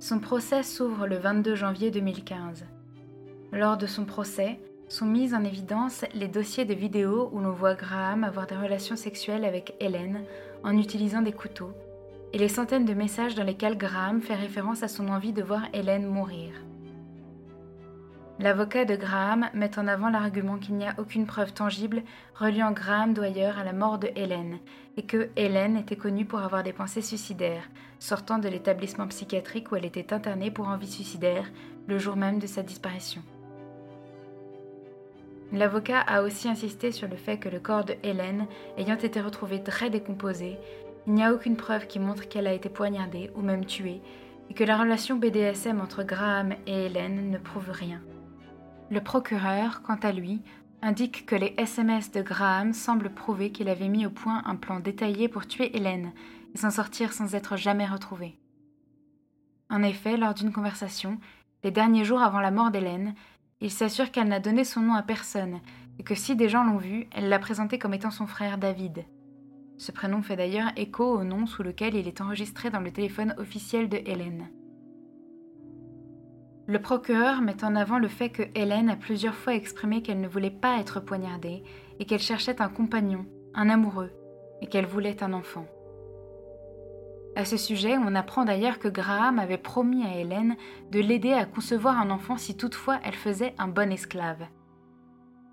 Son 0.00 0.18
procès 0.18 0.64
s'ouvre 0.64 1.06
le 1.06 1.16
22 1.16 1.54
janvier 1.54 1.92
2015. 1.92 2.66
Lors 3.52 3.76
de 3.76 3.86
son 3.86 4.04
procès, 4.04 4.58
sont 4.88 5.06
mis 5.06 5.32
en 5.32 5.44
évidence 5.44 6.04
les 6.12 6.28
dossiers 6.28 6.64
de 6.64 6.74
vidéos 6.74 7.30
où 7.32 7.38
l'on 7.38 7.52
voit 7.52 7.74
Graham 7.74 8.24
avoir 8.24 8.48
des 8.48 8.56
relations 8.56 8.96
sexuelles 8.96 9.44
avec 9.44 9.74
Hélène 9.78 10.24
en 10.64 10.76
utilisant 10.76 11.22
des 11.22 11.32
couteaux, 11.32 11.72
et 12.32 12.38
les 12.38 12.48
centaines 12.48 12.84
de 12.84 12.94
messages 12.94 13.36
dans 13.36 13.44
lesquels 13.44 13.78
Graham 13.78 14.22
fait 14.22 14.34
référence 14.34 14.82
à 14.82 14.88
son 14.88 15.06
envie 15.06 15.32
de 15.32 15.44
voir 15.44 15.62
Hélène 15.72 16.06
mourir. 16.06 16.50
L'avocat 18.40 18.84
de 18.84 18.94
Graham 18.94 19.48
met 19.52 19.80
en 19.80 19.88
avant 19.88 20.10
l'argument 20.10 20.58
qu'il 20.58 20.76
n'y 20.76 20.86
a 20.86 20.94
aucune 20.98 21.26
preuve 21.26 21.52
tangible 21.52 22.02
reliant 22.36 22.70
Graham 22.70 23.12
Dwyer 23.12 23.50
à 23.58 23.64
la 23.64 23.72
mort 23.72 23.98
de 23.98 24.10
Hélène, 24.14 24.58
et 24.96 25.02
que 25.02 25.30
Hélène 25.34 25.76
était 25.76 25.96
connue 25.96 26.24
pour 26.24 26.38
avoir 26.38 26.62
des 26.62 26.72
pensées 26.72 27.02
suicidaires, 27.02 27.68
sortant 27.98 28.38
de 28.38 28.48
l'établissement 28.48 29.08
psychiatrique 29.08 29.72
où 29.72 29.76
elle 29.76 29.84
était 29.84 30.12
internée 30.12 30.52
pour 30.52 30.68
envie 30.68 30.86
suicidaire 30.86 31.50
le 31.88 31.98
jour 31.98 32.14
même 32.14 32.38
de 32.38 32.46
sa 32.46 32.62
disparition. 32.62 33.22
L'avocat 35.52 36.00
a 36.00 36.22
aussi 36.22 36.48
insisté 36.48 36.92
sur 36.92 37.08
le 37.08 37.16
fait 37.16 37.38
que 37.38 37.48
le 37.48 37.58
corps 37.58 37.84
de 37.84 37.96
Hélène 38.04 38.46
ayant 38.76 38.98
été 38.98 39.20
retrouvé 39.20 39.64
très 39.64 39.90
décomposé, 39.90 40.58
il 41.08 41.14
n'y 41.14 41.24
a 41.24 41.34
aucune 41.34 41.56
preuve 41.56 41.88
qui 41.88 41.98
montre 41.98 42.28
qu'elle 42.28 42.46
a 42.46 42.52
été 42.52 42.68
poignardée 42.68 43.32
ou 43.34 43.40
même 43.40 43.64
tuée, 43.64 44.00
et 44.48 44.54
que 44.54 44.62
la 44.62 44.78
relation 44.78 45.16
BDSM 45.16 45.80
entre 45.80 46.04
Graham 46.04 46.54
et 46.68 46.86
Hélène 46.86 47.32
ne 47.32 47.38
prouve 47.38 47.70
rien. 47.70 48.00
Le 48.90 49.02
procureur, 49.02 49.82
quant 49.82 49.96
à 50.02 50.12
lui, 50.12 50.40
indique 50.80 51.26
que 51.26 51.36
les 51.36 51.54
SMS 51.58 52.10
de 52.10 52.22
Graham 52.22 52.72
semblent 52.72 53.10
prouver 53.10 53.52
qu'il 53.52 53.68
avait 53.68 53.88
mis 53.88 54.06
au 54.06 54.10
point 54.10 54.42
un 54.46 54.56
plan 54.56 54.80
détaillé 54.80 55.28
pour 55.28 55.46
tuer 55.46 55.76
Hélène 55.76 56.12
et 56.54 56.58
s'en 56.58 56.70
sortir 56.70 57.12
sans 57.12 57.34
être 57.34 57.56
jamais 57.56 57.86
retrouvé. 57.86 58.38
En 59.68 59.82
effet, 59.82 60.16
lors 60.16 60.32
d'une 60.32 60.52
conversation, 60.52 61.18
les 61.64 61.70
derniers 61.70 62.04
jours 62.04 62.22
avant 62.22 62.40
la 62.40 62.50
mort 62.50 62.70
d'Hélène, 62.70 63.14
il 63.60 63.70
s'assure 63.70 64.10
qu'elle 64.10 64.28
n'a 64.28 64.40
donné 64.40 64.64
son 64.64 64.80
nom 64.80 64.94
à 64.94 65.02
personne 65.02 65.60
et 65.98 66.02
que 66.02 66.14
si 66.14 66.34
des 66.34 66.48
gens 66.48 66.64
l'ont 66.64 66.78
vu, 66.78 67.08
elle 67.12 67.28
l'a 67.28 67.38
présenté 67.38 67.78
comme 67.78 67.92
étant 67.92 68.10
son 68.10 68.26
frère 68.26 68.56
David. 68.56 69.04
Ce 69.76 69.92
prénom 69.92 70.22
fait 70.22 70.36
d'ailleurs 70.36 70.70
écho 70.76 71.04
au 71.04 71.24
nom 71.24 71.46
sous 71.46 71.62
lequel 71.62 71.94
il 71.94 72.08
est 72.08 72.20
enregistré 72.22 72.70
dans 72.70 72.80
le 72.80 72.92
téléphone 72.92 73.34
officiel 73.36 73.88
de 73.88 73.98
Hélène. 73.98 74.48
Le 76.68 76.82
procureur 76.82 77.40
met 77.40 77.64
en 77.64 77.74
avant 77.74 77.98
le 77.98 78.08
fait 78.08 78.28
que 78.28 78.42
Hélène 78.54 78.90
a 78.90 78.96
plusieurs 78.96 79.34
fois 79.34 79.54
exprimé 79.54 80.02
qu'elle 80.02 80.20
ne 80.20 80.28
voulait 80.28 80.50
pas 80.50 80.78
être 80.78 81.00
poignardée 81.00 81.62
et 81.98 82.04
qu'elle 82.04 82.20
cherchait 82.20 82.60
un 82.60 82.68
compagnon, 82.68 83.24
un 83.54 83.70
amoureux, 83.70 84.12
et 84.60 84.66
qu'elle 84.66 84.84
voulait 84.84 85.22
un 85.22 85.32
enfant. 85.32 85.66
À 87.36 87.46
ce 87.46 87.56
sujet, 87.56 87.96
on 87.96 88.14
apprend 88.14 88.44
d'ailleurs 88.44 88.78
que 88.78 88.88
Graham 88.88 89.38
avait 89.38 89.56
promis 89.56 90.04
à 90.04 90.18
Hélène 90.18 90.56
de 90.92 91.00
l'aider 91.00 91.32
à 91.32 91.46
concevoir 91.46 91.98
un 91.98 92.10
enfant 92.10 92.36
si 92.36 92.54
toutefois 92.54 93.00
elle 93.02 93.14
faisait 93.14 93.54
un 93.56 93.68
bon 93.68 93.90
esclave. 93.90 94.44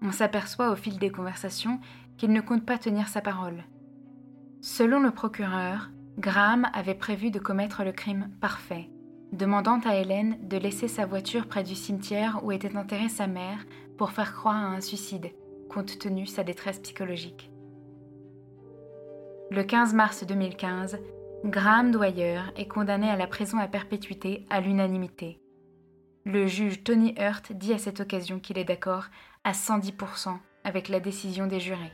On 0.02 0.12
s'aperçoit 0.12 0.70
au 0.70 0.76
fil 0.76 1.00
des 1.00 1.12
conversations 1.12 1.80
qu'il 2.18 2.34
ne 2.34 2.42
compte 2.42 2.66
pas 2.66 2.78
tenir 2.78 3.08
sa 3.08 3.22
parole. 3.22 3.64
Selon 4.60 5.00
le 5.00 5.12
procureur, 5.12 5.92
Graham 6.18 6.68
avait 6.74 6.94
prévu 6.94 7.32
de 7.32 7.40
commettre 7.40 7.86
le 7.86 7.94
crime 7.94 8.32
parfait, 8.42 8.90
demandant 9.36 9.80
à 9.86 9.96
Hélène 9.96 10.38
de 10.48 10.58
laisser 10.58 10.88
sa 10.88 11.06
voiture 11.06 11.48
près 11.48 11.64
du 11.64 11.76
cimetière 11.76 12.40
où 12.44 12.52
était 12.52 12.78
enterrée 12.78 13.10
sa 13.10 13.28
mère 13.28 13.66
pour 13.98 14.12
faire 14.12 14.34
croire 14.34 14.56
à 14.56 14.68
un 14.68 14.82
suicide, 14.82 15.32
compte 15.70 16.00
tenu 16.00 16.26
sa 16.26 16.44
détresse 16.44 16.80
psychologique. 16.80 17.52
Le 19.52 19.64
15 19.64 19.94
mars 19.94 20.26
2015, 20.26 21.00
Graham 21.46 21.92
Dwyer 21.92 22.42
est 22.56 22.68
condamné 22.68 23.10
à 23.10 23.16
la 23.16 23.28
prison 23.28 23.58
à 23.58 23.68
perpétuité 23.68 24.46
à 24.50 24.62
l'unanimité. 24.62 25.40
Le 26.26 26.48
juge 26.48 26.84
Tony 26.84 27.14
Hurt 27.20 27.52
dit 27.52 27.74
à 27.74 27.78
cette 27.78 28.00
occasion 28.00 28.40
qu'il 28.40 28.58
est 28.58 28.64
d'accord 28.64 29.06
à 29.44 29.52
110% 29.52 30.36
avec 30.64 30.90
la 30.90 31.00
décision 31.00 31.46
des 31.46 31.60
jurés. 31.60 31.94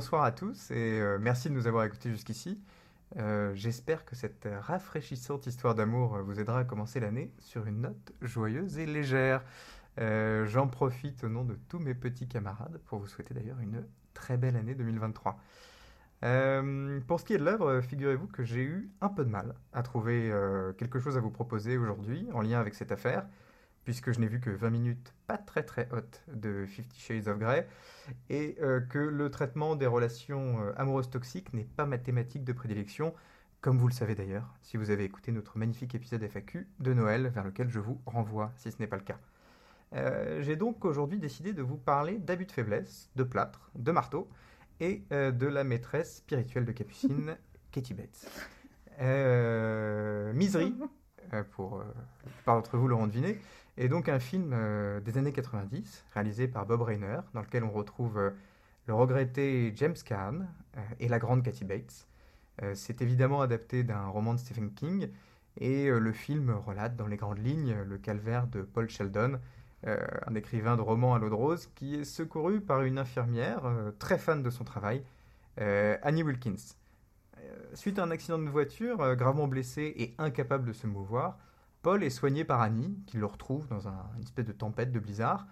Bonsoir 0.00 0.24
à 0.24 0.32
tous 0.32 0.70
et 0.70 0.98
euh, 0.98 1.18
merci 1.20 1.50
de 1.50 1.54
nous 1.54 1.66
avoir 1.66 1.84
écoutés 1.84 2.08
jusqu'ici. 2.08 2.58
Euh, 3.18 3.52
j'espère 3.54 4.06
que 4.06 4.16
cette 4.16 4.48
rafraîchissante 4.62 5.46
histoire 5.46 5.74
d'amour 5.74 6.16
euh, 6.16 6.22
vous 6.22 6.40
aidera 6.40 6.60
à 6.60 6.64
commencer 6.64 7.00
l'année 7.00 7.30
sur 7.38 7.66
une 7.66 7.82
note 7.82 8.14
joyeuse 8.22 8.78
et 8.78 8.86
légère. 8.86 9.44
J'en 9.98 10.68
profite 10.68 11.22
au 11.22 11.28
nom 11.28 11.44
de 11.44 11.54
tous 11.68 11.78
mes 11.78 11.92
petits 11.92 12.26
camarades 12.26 12.80
pour 12.86 12.98
vous 12.98 13.08
souhaiter 13.08 13.34
d'ailleurs 13.34 13.60
une 13.60 13.84
très 14.14 14.38
belle 14.38 14.56
année 14.56 14.74
2023. 14.74 15.38
pour 17.06 17.20
ce 17.20 17.24
qui 17.26 17.34
est 17.34 17.38
de 17.38 17.44
l'œuvre, 17.44 17.82
figurez-vous 17.82 18.28
que 18.28 18.42
j'ai 18.42 18.62
eu 18.62 18.90
un 19.02 19.10
peu 19.10 19.22
de 19.22 19.30
mal 19.30 19.54
à 19.74 19.82
trouver 19.82 20.32
quelque 20.78 20.98
chose 20.98 21.18
à 21.18 21.20
vous 21.20 21.30
proposer 21.30 21.76
aujourd'hui 21.76 22.26
en 22.32 22.40
lien 22.40 22.58
avec 22.58 22.74
cette 22.74 22.90
affaire 22.90 23.26
puisque 23.84 24.12
je 24.12 24.20
n'ai 24.20 24.26
vu 24.26 24.40
que 24.40 24.50
20 24.50 24.70
minutes 24.70 25.14
pas 25.26 25.38
très 25.38 25.62
très 25.62 25.88
hautes 25.92 26.22
de 26.32 26.66
Fifty 26.66 27.00
Shades 27.00 27.28
of 27.28 27.38
Grey, 27.38 27.66
et 28.28 28.56
euh, 28.60 28.80
que 28.80 28.98
le 28.98 29.30
traitement 29.30 29.76
des 29.76 29.86
relations 29.86 30.60
euh, 30.60 30.72
amoureuses 30.76 31.10
toxiques 31.10 31.52
n'est 31.52 31.64
pas 31.64 31.86
ma 31.86 31.98
thématique 31.98 32.44
de 32.44 32.52
prédilection, 32.52 33.14
comme 33.60 33.78
vous 33.78 33.88
le 33.88 33.92
savez 33.92 34.14
d'ailleurs, 34.14 34.54
si 34.62 34.76
vous 34.76 34.90
avez 34.90 35.04
écouté 35.04 35.32
notre 35.32 35.58
magnifique 35.58 35.94
épisode 35.94 36.22
FAQ 36.22 36.66
de 36.78 36.94
Noël, 36.94 37.28
vers 37.28 37.44
lequel 37.44 37.68
je 37.68 37.78
vous 37.78 38.00
renvoie 38.06 38.52
si 38.56 38.70
ce 38.70 38.78
n'est 38.78 38.86
pas 38.86 38.96
le 38.96 39.02
cas. 39.02 39.18
Euh, 39.92 40.40
j'ai 40.42 40.56
donc 40.56 40.84
aujourd'hui 40.84 41.18
décidé 41.18 41.52
de 41.52 41.62
vous 41.62 41.76
parler 41.76 42.18
d'abus 42.18 42.46
de 42.46 42.52
faiblesse, 42.52 43.10
de 43.16 43.24
plâtre, 43.24 43.70
de 43.74 43.92
marteau, 43.92 44.28
et 44.82 45.02
de 45.10 45.46
la 45.46 45.62
maîtresse 45.62 46.16
spirituelle 46.16 46.64
de 46.64 46.72
Capucine, 46.72 47.36
Katie 47.70 47.92
Bates. 47.92 48.30
Misery, 50.34 50.74
pour 51.52 51.78
la 51.78 52.30
plupart 52.32 52.56
d'entre 52.56 52.76
vous 52.76 52.88
l'auront 52.88 53.06
deviné, 53.06 53.38
et 53.80 53.88
donc 53.88 54.10
un 54.10 54.18
film 54.18 54.50
euh, 54.52 55.00
des 55.00 55.16
années 55.16 55.32
90, 55.32 56.04
réalisé 56.12 56.48
par 56.48 56.66
Bob 56.66 56.82
Rainer, 56.82 57.20
dans 57.32 57.40
lequel 57.40 57.64
on 57.64 57.70
retrouve 57.70 58.18
euh, 58.18 58.30
le 58.86 58.92
regretté 58.92 59.72
James 59.74 59.96
Caan 60.04 60.40
euh, 60.76 60.80
et 60.98 61.08
la 61.08 61.18
grande 61.18 61.42
Kathy 61.42 61.64
Bates. 61.64 62.06
C'est 62.74 63.00
évidemment 63.00 63.40
adapté 63.40 63.84
d'un 63.84 64.08
roman 64.08 64.34
de 64.34 64.38
Stephen 64.38 64.74
King, 64.74 65.08
et 65.56 65.88
le 65.88 66.12
film 66.12 66.50
relate 66.50 66.94
dans 66.94 67.06
les 67.06 67.16
grandes 67.16 67.38
lignes 67.38 67.74
le 67.86 67.96
calvaire 67.96 68.46
de 68.46 68.60
Paul 68.60 68.86
Sheldon, 68.90 69.40
un 69.86 70.34
écrivain 70.34 70.76
de 70.76 70.82
romans 70.82 71.14
à 71.14 71.18
l'eau 71.18 71.30
de 71.30 71.34
rose, 71.34 71.70
qui 71.74 71.94
est 71.94 72.04
secouru 72.04 72.60
par 72.60 72.82
une 72.82 72.98
infirmière 72.98 73.62
très 73.98 74.18
fan 74.18 74.42
de 74.42 74.50
son 74.50 74.64
travail, 74.64 75.02
Annie 75.56 76.22
Wilkins. 76.22 76.76
Suite 77.74 77.98
à 77.98 78.04
un 78.04 78.10
accident 78.10 78.38
de 78.38 78.48
voiture, 78.48 79.16
gravement 79.16 79.48
blessé 79.48 79.94
et 79.96 80.14
incapable 80.18 80.66
de 80.66 80.72
se 80.72 80.86
mouvoir, 80.86 81.38
Paul 81.82 82.04
est 82.04 82.10
soigné 82.10 82.44
par 82.44 82.60
Annie, 82.60 82.98
qui 83.06 83.16
le 83.16 83.26
retrouve 83.26 83.66
dans 83.68 83.88
une 83.88 84.22
espèce 84.22 84.44
de 84.44 84.52
tempête 84.52 84.92
de 84.92 84.98
blizzard. 84.98 85.46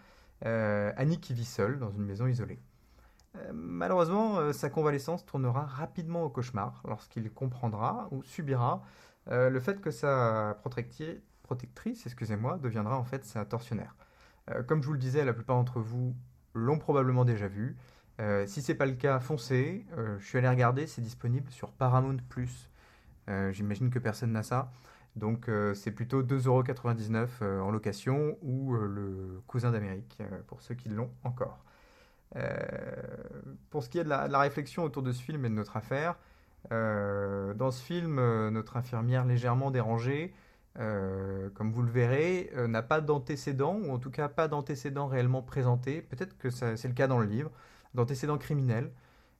Euh, 0.44 0.92
Annie 0.96 1.18
qui 1.18 1.34
vit 1.34 1.44
seule 1.44 1.78
dans 1.78 1.90
une 1.90 2.04
maison 2.04 2.26
isolée. 2.26 2.60
Euh, 3.36 3.50
malheureusement, 3.52 4.38
euh, 4.38 4.52
sa 4.52 4.70
convalescence 4.70 5.26
tournera 5.26 5.64
rapidement 5.64 6.22
au 6.22 6.30
cauchemar 6.30 6.82
lorsqu'il 6.86 7.30
comprendra 7.32 8.08
ou 8.10 8.22
subira 8.22 8.82
le 9.30 9.60
fait 9.60 9.82
que 9.82 9.90
sa 9.90 10.58
protectrice 10.62 12.06
excusez-moi, 12.06 12.56
deviendra 12.56 12.96
en 12.96 13.04
fait 13.04 13.26
sa 13.26 13.44
tortionnaire. 13.44 13.94
comme 14.66 14.80
je 14.80 14.86
vous 14.86 14.94
le 14.94 14.98
disais, 14.98 15.22
la 15.22 15.34
plupart 15.34 15.56
d'entre 15.56 15.80
vous 15.80 16.16
l'ont 16.54 16.78
probablement 16.78 17.26
déjà 17.26 17.46
vu. 17.46 17.76
Si 18.46 18.62
c'est 18.62 18.74
pas 18.74 18.86
le 18.86 18.94
cas, 18.94 19.20
foncez. 19.20 19.86
je 20.18 20.24
suis 20.24 20.38
allé 20.38 20.48
regarder, 20.48 20.86
c'est 20.86 21.02
disponible 21.02 21.50
sur 21.50 21.72
Paramount+. 21.72 22.18
J'imagine 23.52 23.90
que 23.90 23.98
personne 23.98 24.32
n'a 24.32 24.42
ça. 24.42 24.70
Donc 25.18 25.48
euh, 25.48 25.74
c'est 25.74 25.90
plutôt 25.90 26.22
2,99€ 26.22 27.28
euh, 27.42 27.60
en 27.60 27.70
location 27.70 28.38
ou 28.42 28.74
euh, 28.74 28.86
le 28.86 29.42
cousin 29.46 29.72
d'Amérique 29.72 30.18
pour 30.46 30.62
ceux 30.62 30.74
qui 30.74 30.88
l'ont 30.88 31.10
encore. 31.24 31.64
pour 33.70 33.82
ce 33.82 33.88
qui 33.88 33.98
est 33.98 34.04
de 34.04 34.08
la, 34.08 34.38
réflexion 34.38 34.84
autour 34.84 35.02
de 35.02 35.12
ce 35.12 35.22
film 35.22 35.44
et 35.44 35.48
de 35.48 35.54
notre 35.54 35.76
affaire, 35.76 36.16
dans 36.70 37.70
ce 37.70 37.82
film, 37.82 38.16
notre 38.50 38.76
infirmière 38.76 39.24
légèrement 39.24 39.70
dérangée, 39.70 40.34
comme 40.74 41.72
vous 41.72 41.82
le 41.82 41.90
verrez, 41.90 42.52
n'a 42.68 42.82
pas 42.82 43.00
d'antécédents, 43.00 43.78
ou 43.82 43.90
en 43.90 43.98
tout 43.98 44.10
cas 44.10 44.28
pas 44.28 44.46
d'antécédents 44.46 45.06
réellement 45.06 45.40
présentés. 45.40 46.02
Peut-être 46.02 46.36
que 46.36 46.50
c'est 46.50 46.88
le 46.88 46.94
cas 46.94 47.06
dans 47.06 47.18
le 47.18 47.26
livre, 47.26 47.50
d'antécédents 47.94 48.38
criminels 48.38 48.92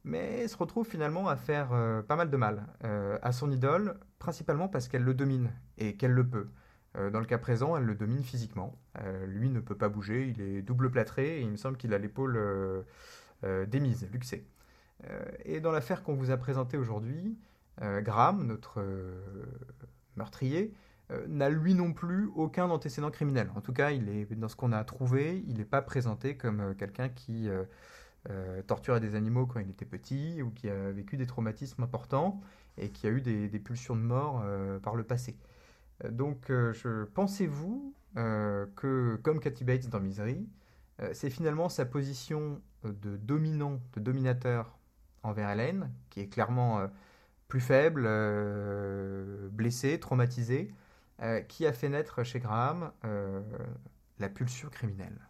mais 0.05 0.49
se 0.49 0.57
retrouve 0.57 0.87
finalement 0.87 1.29
à 1.29 1.37
faire 1.37 1.73
euh, 1.73 2.03
pas 2.03 2.17
mal 2.17 2.31
de 2.31 2.37
mal 2.37 2.67
euh, 2.85 3.19
à 3.23 3.33
son 3.33 3.51
idole, 3.51 3.99
principalement 4.19 4.69
parce 4.69 4.89
qu'elle 4.89 5.03
le 5.03 5.15
domine 5.15 5.51
et 5.77 5.97
qu'elle 5.97 6.13
le 6.13 6.27
peut. 6.27 6.49
Euh, 6.97 7.11
dans 7.11 7.21
le 7.21 7.27
cas 7.27 7.39
présent, 7.39 7.77
elle 7.77 7.85
le 7.85 7.95
domine 7.95 8.23
physiquement. 8.23 8.79
lui 9.27 9.51
ne 9.51 9.61
peut 9.61 9.77
pas 9.77 9.89
bouger, 9.89 10.29
il 10.29 10.41
est 10.41 10.63
double 10.63 10.91
plâtré 10.91 11.39
et 11.39 11.43
il 11.43 11.51
me 11.51 11.57
semble 11.57 11.77
qu'il 11.77 11.95
a 11.95 11.99
l'épaule 11.99 12.85
démise, 13.69 14.09
luxée. 14.11 14.47
et 15.45 15.61
dans 15.61 15.71
l'affaire 15.71 16.03
qu'on 16.03 16.15
vous 16.15 16.31
a 16.31 16.37
présentée 16.37 16.77
aujourd'hui, 16.77 17.39
Graham, 17.81 18.45
notre 18.47 18.83
meurtrier, 20.17 20.75
n'a 21.29 21.49
lui 21.49 21.75
non 21.75 21.93
plus 21.93 22.29
aucun 22.35 22.69
antécédent 22.71 23.11
criminel. 23.11 23.53
En 23.55 23.61
tout 23.61 23.73
cas, 23.73 23.93
il 23.93 24.09
est, 24.09 24.35
dans 24.35 24.49
ce 24.49 24.57
qu'on 24.57 24.73
a 24.73 24.83
trouvé, 24.83 25.45
il 25.47 25.59
n'est 25.59 25.65
pas 25.65 25.83
présenté 25.83 26.37
comme 26.37 26.75
quelqu'un 26.77 27.09
qui 27.09 27.49
euh, 28.31 28.63
torturé 28.63 29.01
des 29.01 29.15
animaux 29.15 29.47
quand 29.47 29.61
il 29.61 29.71
était 29.71 29.85
petit 29.85 30.43
ou 30.43 30.51
qui 30.51 30.69
a 30.69 30.91
vécu 30.93 31.17
des 31.17 31.27
traumatismes 31.27 31.83
importants 31.83 32.41
et 32.77 32.91
qui 32.91 33.07
a 33.07 33.11
eu 33.11 33.21
des, 33.21 33.49
pulsions 33.59 33.97
de 33.97 34.01
mort 34.03 34.43
euh, 34.45 34.79
par 34.79 34.97
le 34.97 35.05
passé. 35.05 35.37
Euh, 36.05 36.11
Donc, 36.11 36.51
euh, 36.51 36.73
pensez-vous 37.15 37.95
que, 38.15 39.17
comme 39.23 39.39
Kathy 39.39 39.63
Bates 39.65 39.89
dans 39.89 40.01
Misery, 40.01 40.49
c'est 41.13 41.31
finalement 41.31 41.69
sa 41.69 41.85
position 41.85 42.61
de 42.83 43.17
dominant, 43.17 43.81
de 43.93 44.01
dominateur 44.01 44.77
envers 45.23 45.51
Hélène, 45.51 45.93
qui 46.11 46.21
est 46.21 46.29
clairement 46.29 46.89
plus 47.49 47.61
faible, 47.61 48.05
euh, 48.07 49.49
blessée, 49.51 49.99
traumatisée, 49.99 50.73
euh, 51.23 51.41
qui 51.41 51.67
a 51.67 51.73
fait 51.73 51.89
naître 51.89 52.23
chez 52.23 52.39
Graham 52.41 52.93
la 54.19 54.29
pulsion 54.29 54.69
criminelle? 54.69 55.28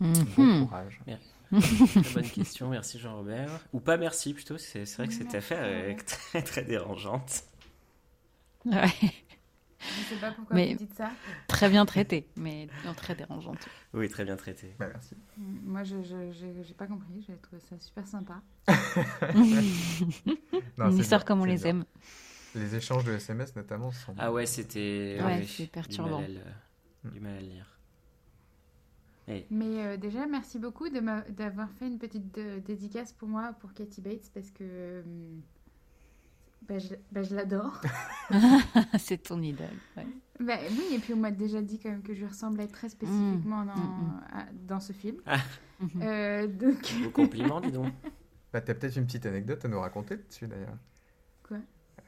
Bon 0.00 0.08
Mhm. 0.36 0.66
courage. 0.66 1.00
Très 1.50 2.14
bonne 2.14 2.30
question, 2.30 2.68
merci 2.68 2.98
Jean-Robert. 2.98 3.50
Ou 3.72 3.80
pas 3.80 3.96
merci 3.96 4.34
plutôt, 4.34 4.58
c'est 4.58 4.84
vrai 4.96 5.06
que 5.08 5.14
cette 5.14 5.34
affaire 5.34 5.64
est 5.64 5.96
très, 6.04 6.42
très 6.42 6.62
dérangeante. 6.64 7.44
Ouais, 8.64 8.86
Je 9.78 10.14
sais 10.14 10.20
pas 10.20 10.32
pourquoi 10.32 10.56
Mais- 10.56 10.72
vous 10.72 10.78
dites 10.78 10.94
ça. 10.94 11.10
très 11.46 11.68
bien 11.68 11.84
traité, 11.84 12.26
mais 12.36 12.68
non, 12.86 12.94
très 12.94 13.14
dérangeante. 13.14 13.68
Oui, 13.92 14.08
très 14.08 14.24
bien 14.24 14.36
traité. 14.36 14.74
Bah, 14.78 14.86
merci. 14.90 15.14
Moi, 15.36 15.84
je 15.84 16.02
je- 16.02 16.32
je- 16.32 16.62
j'ai 16.66 16.72
pas 16.74 16.86
compris. 16.86 17.22
J'ai 17.28 17.36
trouvé 17.36 17.60
ça 17.68 17.78
super 17.78 18.06
sympa. 18.08 18.40
Non, 18.68 18.74
Une 20.90 20.98
histoire 20.98 21.20
bien, 21.20 21.26
comme 21.26 21.40
on 21.42 21.44
les 21.44 21.56
bien. 21.56 21.66
aime. 21.66 21.84
Les 22.54 22.74
échanges 22.74 23.04
de 23.04 23.12
SMS 23.12 23.54
notamment 23.56 23.90
sont. 23.92 24.14
Ah 24.16 24.32
ouais, 24.32 24.46
c'était 24.46 25.18
Ouais, 25.22 25.40
oui, 25.40 25.46
c'est 25.46 25.64
du 25.64 25.68
perturbant. 25.68 26.20
mal 26.22 26.30
à 26.30 27.08
le- 27.08 27.10
Du 27.10 27.20
mal 27.20 27.36
à 27.36 27.40
lire. 27.40 27.73
Mais 29.50 29.84
euh, 29.84 29.96
déjà, 29.96 30.26
merci 30.26 30.58
beaucoup 30.58 30.88
d'avoir 30.90 31.70
fait 31.72 31.86
une 31.86 31.98
petite 31.98 32.36
euh, 32.38 32.60
dédicace 32.60 33.12
pour 33.12 33.28
moi, 33.28 33.54
pour 33.60 33.72
Katie 33.72 34.00
Bates, 34.02 34.30
parce 34.34 34.50
que 34.50 34.62
euh, 34.62 35.02
bah, 36.68 36.78
je, 36.78 36.94
bah, 37.12 37.22
je 37.22 37.34
l'adore. 37.34 37.80
c'est 38.98 39.22
ton 39.22 39.40
idole. 39.42 39.66
ouais. 39.96 40.06
Bah, 40.40 40.56
oui, 40.70 40.94
et 40.94 40.98
puis 40.98 41.14
on 41.14 41.18
m'a 41.18 41.30
déjà 41.30 41.62
dit 41.62 41.78
quand 41.78 41.90
même 41.90 42.02
que 42.02 42.14
je 42.14 42.26
ressemblais 42.26 42.66
très 42.66 42.88
spécifiquement 42.88 43.64
dans, 43.64 43.76
mm, 43.76 44.22
à- 44.32 44.46
dans 44.66 44.80
ce 44.80 44.92
film. 44.92 45.16
Mhm. 45.80 45.88
Euh, 46.02 46.46
donc, 46.48 46.92
vos 47.02 47.10
compliments, 47.10 47.60
dis 47.60 47.72
donc. 47.72 47.86
Bah, 48.52 48.60
t'as 48.60 48.74
peut-être 48.74 48.96
une 48.96 49.04
petite 49.06 49.26
anecdote 49.26 49.64
à 49.64 49.68
nous 49.68 49.80
raconter 49.80 50.16
dessus 50.16 50.46
d'ailleurs. 50.46 50.76
Quoi? 51.42 51.56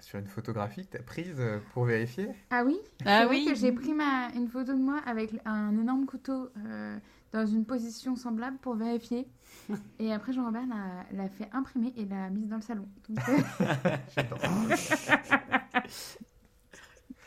Sur 0.07 0.21
une 0.21 0.29
photographie 0.29 0.87
que 0.87 0.97
t'as 0.99 1.03
prise 1.03 1.35
euh, 1.41 1.59
pour 1.75 1.85
vérifier 1.85 2.29
ah 2.51 2.63
oui, 2.65 2.77
Ah 3.05 3.27
oui. 3.29 3.45
que 3.45 3.57
j'ai 3.57 3.73
pris 3.73 3.93
ma, 3.93 4.29
une 4.37 4.47
photo 4.49 4.73
de 4.73 4.79
moi 4.79 5.01
avec 5.05 5.33
un 5.45 5.73
énorme 5.73 6.07
couteau 6.07 6.49
euh, 6.65 6.97
dans 7.33 7.45
une 7.45 7.65
position 7.65 8.15
semblable 8.15 8.57
pour 8.59 8.77
vérifier. 8.77 9.27
Et 9.99 10.13
après, 10.13 10.33
Jean-Robert 10.33 10.63
l'a 10.69 11.05
l'a 11.25 11.29
fait 11.29 11.49
imprimer 11.53 11.93
et 11.97 12.05
l'a 12.05 12.31
mise 12.31 12.47
dans 12.49 12.55
le 12.55 12.63
salon. 12.63 12.87
Donc, 13.09 13.19
euh, 13.29 13.37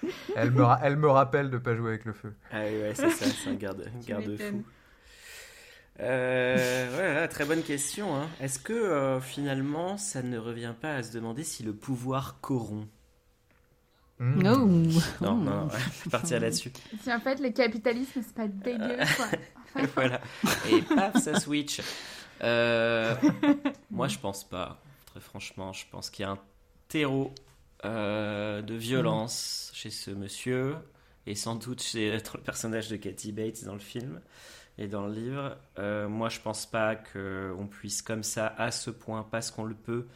elle, 0.38 0.52
me 0.52 0.62
ra- 0.64 0.80
elle 0.82 0.96
me 0.96 1.10
rappelle 1.10 1.50
de 1.50 1.58
pas 1.58 1.76
jouer 1.76 1.90
avec 1.90 2.06
le 2.06 2.14
feu. 2.14 2.34
Ah 2.50 2.62
oui, 2.66 2.80
ouais, 2.80 2.94
c'est 2.96 3.10
ça, 3.10 3.26
c'est 3.26 3.50
un 3.50 3.56
garde, 3.56 3.92
un 3.94 4.00
Tu 4.06 4.10
garde-fou. 4.10 4.32
m'étonnes. 4.32 4.64
Euh, 6.02 6.88
voilà, 6.94 7.28
très 7.28 7.46
bonne 7.46 7.64
question. 7.64 8.16
hein. 8.16 8.28
Est-ce 8.40 8.60
que 8.60 8.74
euh, 8.74 9.20
finalement, 9.20 9.98
ça 9.98 10.22
ne 10.22 10.38
revient 10.38 10.74
pas 10.80 10.96
à 10.96 11.04
se 11.04 11.12
demander 11.12 11.44
si 11.44 11.64
le 11.64 11.74
pouvoir 11.74 12.40
corrompt? 12.42 12.88
Mmh. 14.20 14.42
Non, 14.44 14.66
non, 14.66 15.02
non, 15.22 15.62
on 15.64 15.66
va 15.68 15.78
partir 16.12 16.40
là-dessus. 16.40 16.72
si 17.04 17.14
en 17.14 17.20
fait, 17.20 17.40
le 17.40 17.50
capitalisme, 17.52 18.22
c'est 18.26 18.34
pas 18.36 18.48
dégueu, 18.48 18.98
quoi. 19.16 19.28
Voilà. 19.96 20.20
Et 20.72 20.82
paf, 20.82 21.18
ça 21.22 21.40
switch. 21.40 21.80
Euh, 22.42 23.16
moi, 23.92 24.08
je 24.08 24.18
pense 24.18 24.44
pas. 24.44 24.82
Très 25.06 25.20
franchement, 25.20 25.74
je 25.74 25.86
pense 25.92 26.10
qu'il 26.10 26.24
y 26.24 26.26
a 26.28 26.32
un 26.32 26.40
terreau 26.88 27.34
euh, 27.86 28.62
de 28.62 28.74
violence 28.74 29.72
chez 29.74 29.90
ce 29.92 30.10
monsieur 30.12 30.76
et 31.28 31.36
sans 31.36 31.56
doute 31.56 31.82
chez 31.84 32.12
le 32.12 32.20
personnage 32.42 32.90
de 32.90 32.96
Kathy 32.96 33.32
Bates 33.32 33.64
dans 33.64 33.74
le 33.74 33.80
film 33.80 34.20
et 34.80 34.88
dans 34.88 35.06
le 35.06 35.14
livre. 35.14 35.58
Euh, 35.78 36.08
moi, 36.08 36.30
je 36.30 36.40
pense 36.40 36.66
pas 36.66 36.96
qu'on 36.96 37.68
puisse 37.70 38.02
comme 38.02 38.24
ça, 38.24 38.48
à 38.48 38.72
ce 38.72 38.90
point, 38.90 39.24
parce 39.30 39.52
qu'on 39.52 39.66
le 39.66 39.76
peut, 39.76 40.08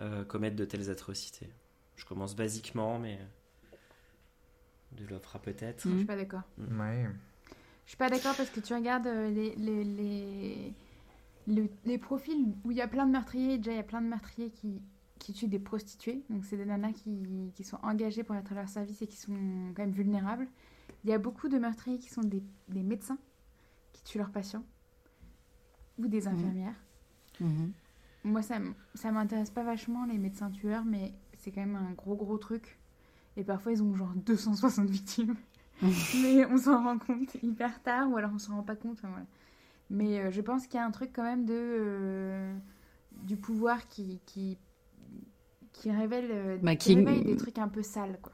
euh, 0.00 0.24
commettre 0.24 0.56
de 0.56 0.64
telles 0.64 0.88
atrocités. 0.90 1.50
Je 1.96 2.06
commence 2.06 2.34
basiquement, 2.36 2.98
mais 2.98 3.18
de 4.92 5.06
l'offre 5.08 5.38
peut-être. 5.38 5.88
Je 5.88 5.96
suis 5.96 6.04
pas 6.06 6.16
d'accord. 6.16 6.42
Ouais. 6.58 7.06
Je 7.84 7.90
suis 7.90 7.96
pas 7.98 8.08
d'accord 8.08 8.34
parce 8.36 8.50
que 8.50 8.60
tu 8.60 8.72
regardes 8.74 9.06
euh, 9.08 9.28
les, 9.28 9.54
les, 9.56 9.84
les, 9.84 10.74
le- 11.48 11.68
les 11.84 11.98
profils 11.98 12.54
où 12.64 12.70
il 12.70 12.76
y 12.76 12.80
a 12.80 12.88
plein 12.88 13.06
de 13.06 13.12
meurtriers. 13.12 13.58
Déjà, 13.58 13.72
il 13.72 13.76
y 13.76 13.80
a 13.80 13.84
plein 13.84 14.00
de 14.00 14.06
meurtriers 14.06 14.50
qui, 14.50 14.80
qui 15.18 15.32
tuent 15.32 15.48
des 15.48 15.58
prostituées. 15.58 16.22
Donc, 16.30 16.44
c'est 16.44 16.56
des 16.56 16.64
nanas 16.64 16.92
qui, 16.92 17.50
qui 17.54 17.64
sont 17.64 17.78
engagées 17.82 18.22
pour 18.22 18.36
être 18.36 18.52
à 18.52 18.54
leur 18.54 18.68
service 18.68 19.02
et 19.02 19.06
qui 19.08 19.16
sont 19.16 19.32
quand 19.74 19.82
même 19.82 19.90
vulnérables. 19.92 20.46
Il 21.04 21.10
y 21.10 21.12
a 21.12 21.18
beaucoup 21.18 21.48
de 21.48 21.58
meurtriers 21.58 21.98
qui 21.98 22.08
sont 22.10 22.22
des, 22.22 22.42
des 22.68 22.82
médecins 22.84 23.18
qui 24.04 24.12
tuent 24.12 24.18
leurs 24.18 24.30
patients 24.30 24.64
ou 25.98 26.06
des 26.06 26.26
infirmières. 26.28 26.74
Mhm. 27.40 27.72
Moi, 28.24 28.42
ça, 28.42 28.58
ça 28.94 29.10
m'intéresse 29.10 29.50
pas 29.50 29.64
vachement, 29.64 30.04
les 30.06 30.18
médecins 30.18 30.50
tueurs, 30.50 30.84
mais 30.84 31.12
c'est 31.38 31.50
quand 31.50 31.60
même 31.60 31.76
un 31.76 31.90
gros, 31.92 32.14
gros 32.16 32.38
truc. 32.38 32.78
Et 33.36 33.44
parfois, 33.44 33.72
ils 33.72 33.82
ont 33.82 33.94
genre 33.94 34.12
260 34.14 34.88
victimes. 34.88 35.34
mais 35.82 36.46
on 36.46 36.56
s'en 36.58 36.82
rend 36.84 36.98
compte 36.98 37.34
hyper 37.42 37.82
tard, 37.82 38.08
ou 38.10 38.16
alors 38.16 38.30
on 38.34 38.38
s'en 38.38 38.56
rend 38.56 38.62
pas 38.62 38.76
compte. 38.76 38.92
enfin, 38.98 39.08
voilà. 39.08 39.26
Mais 39.90 40.20
euh, 40.20 40.30
je 40.30 40.40
pense 40.40 40.66
qu'il 40.66 40.76
y 40.78 40.82
a 40.82 40.86
un 40.86 40.90
truc 40.92 41.10
quand 41.12 41.24
même 41.24 41.44
de, 41.44 41.52
euh, 41.54 42.54
du 43.24 43.36
pouvoir 43.36 43.88
qui, 43.88 44.20
qui, 44.26 44.56
qui 45.72 45.90
révèle, 45.90 46.28
euh, 46.30 46.58
Bah, 46.62 46.76
qui 46.76 46.94
des 46.96 47.36
trucs 47.36 47.58
un 47.58 47.68
peu 47.68 47.82
sales, 47.82 48.18
quoi. 48.22 48.32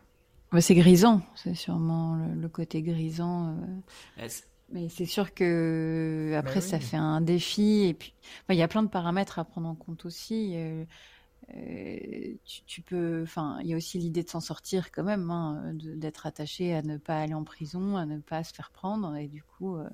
C'est 0.61 0.75
grisant, 0.75 1.21
c'est 1.35 1.55
sûrement 1.55 2.17
le, 2.17 2.35
le 2.41 2.49
côté 2.49 2.83
grisant. 2.83 3.49
euh. 3.49 3.55
Est-ce- 4.19 4.45
Mais 4.71 4.89
c'est 4.91 5.07
sûr 5.07 5.33
que 5.33 6.35
après 6.37 6.61
Bah 6.61 6.63
oui. 6.65 6.69
ça 6.69 6.79
fait 6.79 6.99
un 6.99 7.23
défi 7.23 7.85
et 7.87 7.95
puis 7.95 8.15
enfin, 8.43 8.53
il 8.55 8.59
y 8.59 8.63
a 8.63 8.69
plein 8.69 8.83
de 8.83 8.89
paramètres 8.89 9.39
à 9.39 9.45
prendre 9.45 9.67
en 9.69 9.75
compte 9.75 10.05
aussi. 10.05 10.53
euh, 10.57 10.85
euh, 11.57 12.35
tu, 12.45 12.63
tu 12.67 12.83
peux, 12.83 13.23
enfin, 13.25 13.59
il 13.63 13.69
y 13.69 13.75
a 13.75 13.77
aussi 13.79 13.99
l'idée 13.99 14.23
de 14.25 14.29
s'en 14.31 14.41
sortir 14.41 14.93
quand 14.93 15.05
même, 15.05 15.31
hein, 15.31 15.73
d'être 15.75 16.27
attaché 16.27 16.75
à 16.75 16.83
ne 16.83 16.99
pas 16.99 17.21
aller 17.21 17.35
en 17.35 17.45
prison, 17.45 17.97
à 17.97 18.07
ne 18.07 18.19
pas 18.21 18.45
se 18.45 18.55
faire 18.55 18.71
prendre 18.73 19.17
et 19.17 19.29
du 19.29 19.43
coup 19.45 19.77
euh, 19.77 19.89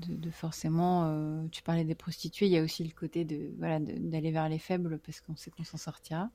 de, 0.00 0.16
de 0.16 0.30
forcément. 0.30 1.48
tu 1.50 1.62
parlais 1.62 1.84
des 1.84 1.94
prostituées, 1.96 2.46
il 2.46 2.52
y 2.52 2.58
a 2.58 2.62
aussi 2.64 2.84
le 2.84 2.92
côté 2.94 3.24
de 3.24 3.52
voilà 3.58 3.80
d'aller 3.80 4.32
vers 4.32 4.48
les 4.48 4.58
faibles 4.58 4.98
parce 5.00 5.20
qu'on 5.20 5.36
sait 5.36 5.50
qu'on 5.50 5.64
s'en 5.64 5.78
sortira. 5.78 6.30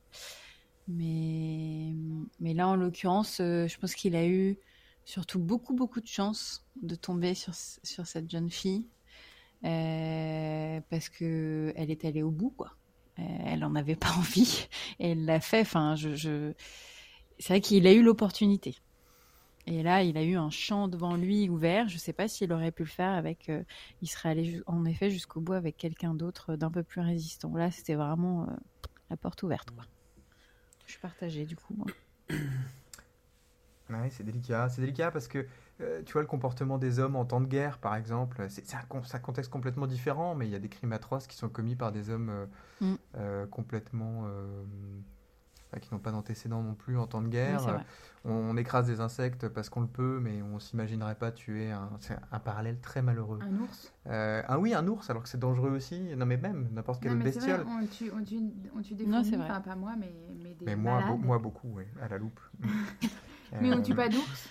Mais 0.88 1.92
mais 2.40 2.54
là 2.54 2.68
en 2.68 2.76
l'occurrence, 2.76 3.36
je 3.38 3.78
pense 3.78 3.94
qu'il 3.94 4.16
a 4.16 4.26
eu 4.26 4.58
surtout 5.04 5.38
beaucoup 5.38 5.74
beaucoup 5.74 6.00
de 6.00 6.06
chance 6.06 6.64
de 6.82 6.94
tomber 6.94 7.34
sur, 7.34 7.54
sur 7.54 8.06
cette 8.06 8.30
jeune 8.30 8.50
fille 8.50 8.86
euh, 9.64 10.80
parce 10.90 11.08
que 11.08 11.72
elle 11.76 11.90
est 11.90 12.04
allée 12.04 12.22
au 12.22 12.30
bout 12.30 12.50
quoi. 12.50 12.76
Euh, 13.18 13.22
elle 13.46 13.64
en 13.64 13.74
avait 13.74 13.96
pas 13.96 14.12
envie 14.16 14.66
et 14.98 15.12
elle 15.12 15.24
l'a 15.24 15.40
fait. 15.40 15.60
Enfin, 15.60 15.94
je, 15.94 16.14
je... 16.14 16.52
c'est 17.38 17.54
vrai 17.54 17.60
qu'il 17.60 17.86
a 17.86 17.92
eu 17.92 18.02
l'opportunité. 18.02 18.76
Et 19.66 19.82
là, 19.82 20.02
il 20.02 20.18
a 20.18 20.22
eu 20.22 20.36
un 20.36 20.50
champ 20.50 20.88
devant 20.88 21.16
lui 21.16 21.48
ouvert. 21.48 21.88
Je 21.88 21.96
sais 21.96 22.12
pas 22.12 22.28
s'il 22.28 22.52
aurait 22.52 22.70
pu 22.72 22.82
le 22.82 22.88
faire 22.88 23.12
avec. 23.12 23.48
euh, 23.48 23.62
il 24.02 24.08
serait 24.08 24.28
allé 24.30 24.60
en 24.66 24.84
effet 24.84 25.10
jusqu'au 25.10 25.40
bout 25.40 25.54
avec 25.54 25.76
quelqu'un 25.78 26.14
d'autre 26.14 26.56
d'un 26.56 26.70
peu 26.70 26.82
plus 26.82 27.00
résistant. 27.00 27.54
Là, 27.54 27.70
c'était 27.70 27.94
vraiment 27.94 28.42
euh, 28.42 28.52
la 29.08 29.16
porte 29.16 29.42
ouverte. 29.42 29.70
Quoi. 29.70 29.84
Je 30.86 30.92
suis 30.92 31.00
partagée 31.00 31.46
du 31.46 31.56
coup. 31.56 31.74
moi. 31.74 31.86
Ouais, 33.90 34.08
c'est 34.10 34.24
délicat. 34.24 34.68
C'est 34.70 34.80
délicat 34.80 35.10
parce 35.10 35.28
que 35.28 35.46
euh, 35.80 36.02
tu 36.06 36.12
vois 36.14 36.22
le 36.22 36.28
comportement 36.28 36.78
des 36.78 36.98
hommes 37.00 37.16
en 37.16 37.24
temps 37.24 37.40
de 37.40 37.46
guerre, 37.46 37.78
par 37.78 37.94
exemple, 37.96 38.46
c'est 38.48 38.66
c'est 38.66 38.76
un, 38.76 38.82
con- 38.88 39.02
c'est 39.04 39.16
un 39.16 39.20
contexte 39.20 39.50
complètement 39.50 39.86
différent, 39.86 40.34
mais 40.34 40.46
il 40.46 40.50
y 40.52 40.54
a 40.54 40.58
des 40.58 40.68
crimes 40.70 40.92
atroces 40.92 41.26
qui 41.26 41.36
sont 41.36 41.48
commis 41.50 41.76
par 41.76 41.92
des 41.92 42.08
hommes 42.10 42.30
euh, 42.30 42.46
Mm. 42.80 42.94
euh, 43.16 43.46
complètement 43.46 44.22
euh, 44.26 44.64
enfin, 45.70 45.80
qui 45.80 45.92
n'ont 45.92 46.00
pas 46.00 46.10
d'antécédents 46.12 46.62
non 46.62 46.74
plus 46.74 46.98
en 46.98 47.06
temps 47.06 47.20
de 47.20 47.26
Oui, 47.26 47.32
guerre. 47.32 47.60
c'est 47.60 47.70
vrai. 47.72 47.84
on, 48.24 48.30
on 48.32 48.56
écrase 48.56 48.86
des 48.86 49.00
insectes 49.00 49.48
parce 49.48 49.68
qu'on 49.68 49.82
le 49.82 49.86
peut, 49.86 50.18
mais 50.20 50.40
on 50.42 50.58
s'imaginerait 50.58 51.14
pas 51.14 51.30
tuer 51.30 51.70
un. 51.70 51.90
C'est 52.00 52.16
un 52.32 52.38
parallèle 52.40 52.80
très 52.80 53.02
malheureux. 53.02 53.38
Un 53.42 53.56
ours? 53.60 53.92
Euh, 54.06 54.42
un 54.48 54.58
oui, 54.58 54.74
un 54.74 54.86
ours, 54.88 55.08
alors 55.10 55.22
que 55.22 55.28
c'est 55.28 55.38
dangereux 55.38 55.70
aussi. 55.70 56.00
Non, 56.16 56.24
mais 56.26 56.36
même 56.38 56.68
n'importe 56.72 57.02
quelle 57.02 57.12
Non, 57.12 57.18
mais 57.24 57.32
c'est 57.32 57.38
vrai, 57.40 57.48
bestiole. 57.52 57.66
on 57.82 57.86
tue, 57.86 58.10
on 58.18 58.24
tue, 58.24 58.40
on 58.76 58.80
tue 58.82 58.94
des 58.94 59.04
Non, 59.06 59.18
fourmis, 59.18 59.30
c'est 59.30 59.36
vrai. 59.36 59.46
enfin 59.50 59.60
pas 59.60 59.76
moi, 59.76 59.92
mais, 59.98 60.12
mais 60.42 60.54
des 60.54 60.64
Mais 60.66 60.74
moi, 60.76 61.00
malades. 61.00 61.20
moi 61.22 61.38
beaucoup, 61.38 61.68
oui, 61.76 61.84
à 62.00 62.08
la 62.08 62.16
loupe. 62.18 62.40
Mais 63.60 63.72
on 63.72 63.78
Euh, 63.78 63.82
tue 63.82 63.94
pas 63.94 64.08
d'ours. 64.08 64.48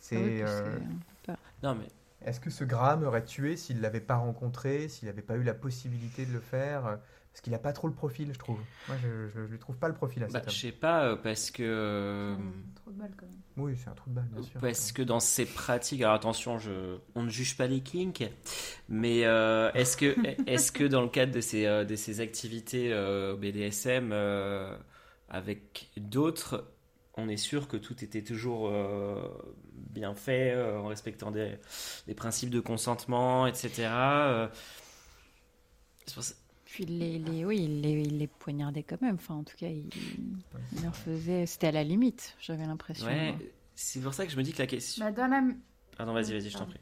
C'est. 0.00 0.42
Euh, 0.42 0.78
c'est- 1.26 1.32
Non, 1.62 1.74
mais 1.74 1.86
Est-ce 2.26 2.40
que 2.40 2.48
ce 2.50 2.64
Graham 2.64 3.02
aurait 3.04 3.24
tué 3.24 3.54
s'il 3.56 3.80
l'avait 3.82 4.00
pas 4.00 4.16
rencontré, 4.16 4.88
s'il 4.88 5.08
n'avait 5.08 5.20
pas 5.22 5.36
eu 5.36 5.42
la 5.42 5.52
possibilité 5.54 6.24
de 6.24 6.32
le 6.32 6.40
faire 6.40 6.86
euh, 6.86 6.96
Parce 7.32 7.42
qu'il 7.42 7.52
a 7.54 7.58
pas 7.58 7.72
trop 7.74 7.86
le 7.86 7.92
profil, 7.92 8.32
je 8.32 8.38
trouve. 8.38 8.58
Moi, 8.88 8.96
je, 9.02 9.28
je, 9.34 9.40
lui 9.40 9.58
trouve 9.58 9.76
pas 9.76 9.88
le 9.88 9.94
profil 9.94 10.22
à 10.22 10.28
bah, 10.28 10.40
cet 10.40 10.50
Je 10.50 10.58
sais 10.58 10.72
pas, 10.72 11.04
euh, 11.04 11.16
parce 11.16 11.50
que. 11.50 11.62
euh, 11.62 12.34
Trop 12.76 12.92
de 12.92 12.98
balles 12.98 13.12
quand 13.16 13.26
même. 13.26 13.36
Oui, 13.58 13.76
c'est 13.76 13.90
un 13.90 13.94
trou 13.94 14.08
de 14.08 14.14
balle, 14.14 14.28
bien 14.32 14.42
sûr. 14.42 14.58
Parce 14.60 14.92
que 14.92 15.02
dans 15.02 15.20
ses 15.20 15.44
pratiques, 15.44 16.00
alors 16.00 16.14
attention, 16.14 16.58
je, 16.58 16.96
on 17.14 17.24
ne 17.24 17.28
juge 17.30 17.56
pas 17.58 17.66
les 17.66 17.80
kinks, 17.82 18.24
mais 18.88 19.24
euh, 19.26 19.70
est-ce 19.72 19.96
que, 19.98 20.14
est 20.48 20.72
que 20.72 20.84
dans 20.84 21.02
le 21.02 21.08
cadre 21.08 21.32
de 21.32 21.40
ses, 21.42 21.66
euh, 21.66 21.84
de 21.84 21.96
ses 21.96 22.20
activités 22.20 22.90
euh, 22.92 23.36
BDSM 23.36 24.10
euh, 24.12 24.76
avec 25.28 25.90
d'autres, 25.98 26.70
on 27.16 27.28
est 27.28 27.36
sûr 27.36 27.68
que 27.68 27.76
tout 27.76 28.02
était 28.04 28.22
toujours 28.22 28.68
euh, 28.68 29.28
bien 29.72 30.14
fait, 30.14 30.52
euh, 30.52 30.78
en 30.80 30.86
respectant 30.86 31.30
des, 31.30 31.56
des 32.06 32.14
principes 32.14 32.50
de 32.50 32.60
consentement, 32.60 33.46
etc. 33.46 33.88
euh. 33.88 34.48
Puis 36.64 36.84
les, 36.86 37.18
les, 37.18 37.44
oui, 37.44 37.62
il 37.62 37.80
les, 37.82 38.02
les 38.02 38.26
poignardait 38.26 38.82
quand 38.82 39.00
même. 39.00 39.14
Enfin, 39.14 39.34
en 39.34 39.44
tout 39.44 39.56
cas, 39.56 39.68
il, 39.68 39.88
il 40.72 40.82
leur 40.82 40.96
faisait. 40.96 41.46
C'était 41.46 41.68
à 41.68 41.72
la 41.72 41.84
limite, 41.84 42.36
j'avais 42.40 42.66
l'impression. 42.66 43.06
Ouais, 43.06 43.34
c'est 43.76 44.00
pour 44.00 44.12
ça 44.12 44.26
que 44.26 44.32
je 44.32 44.36
me 44.36 44.42
dis 44.42 44.52
que 44.52 44.58
la 44.58 44.66
question. 44.66 45.04
Bah, 45.04 45.12
dans 45.12 45.28
la. 45.28 45.42
Pardon, 45.96 46.12
vas-y, 46.12 46.32
vas-y, 46.32 46.50
je 46.50 46.58
t'en 46.58 46.66
prie. 46.66 46.80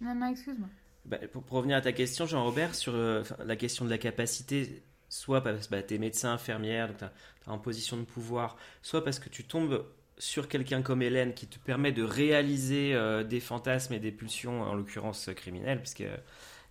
Non, 0.00 0.14
non, 0.16 0.26
excuse-moi. 0.26 0.68
Bah, 1.04 1.18
pour, 1.30 1.44
pour 1.44 1.58
revenir 1.58 1.76
à 1.76 1.80
ta 1.80 1.92
question, 1.92 2.26
Jean-Robert, 2.26 2.74
sur 2.74 2.94
euh, 2.94 3.22
la 3.44 3.54
question 3.56 3.84
de 3.84 3.90
la 3.90 3.98
capacité, 3.98 4.82
soit 5.14 5.42
parce 5.42 5.66
que 5.66 5.70
bah, 5.70 5.82
tu 5.82 5.94
es 5.94 5.98
médecin, 5.98 6.32
infirmière, 6.32 6.88
donc 6.88 6.98
tu 6.98 7.04
es 7.04 7.52
en 7.52 7.58
position 7.58 7.96
de 7.96 8.02
pouvoir, 8.04 8.56
soit 8.82 9.04
parce 9.04 9.18
que 9.18 9.28
tu 9.28 9.44
tombes 9.44 9.84
sur 10.18 10.48
quelqu'un 10.48 10.82
comme 10.82 11.02
Hélène 11.02 11.34
qui 11.34 11.46
te 11.46 11.58
permet 11.58 11.92
de 11.92 12.02
réaliser 12.02 12.94
euh, 12.94 13.24
des 13.24 13.40
fantasmes 13.40 13.94
et 13.94 14.00
des 14.00 14.12
pulsions, 14.12 14.62
en 14.62 14.74
l'occurrence 14.74 15.28
euh, 15.28 15.32
criminelles, 15.32 15.78
puisqu'il 15.80 16.08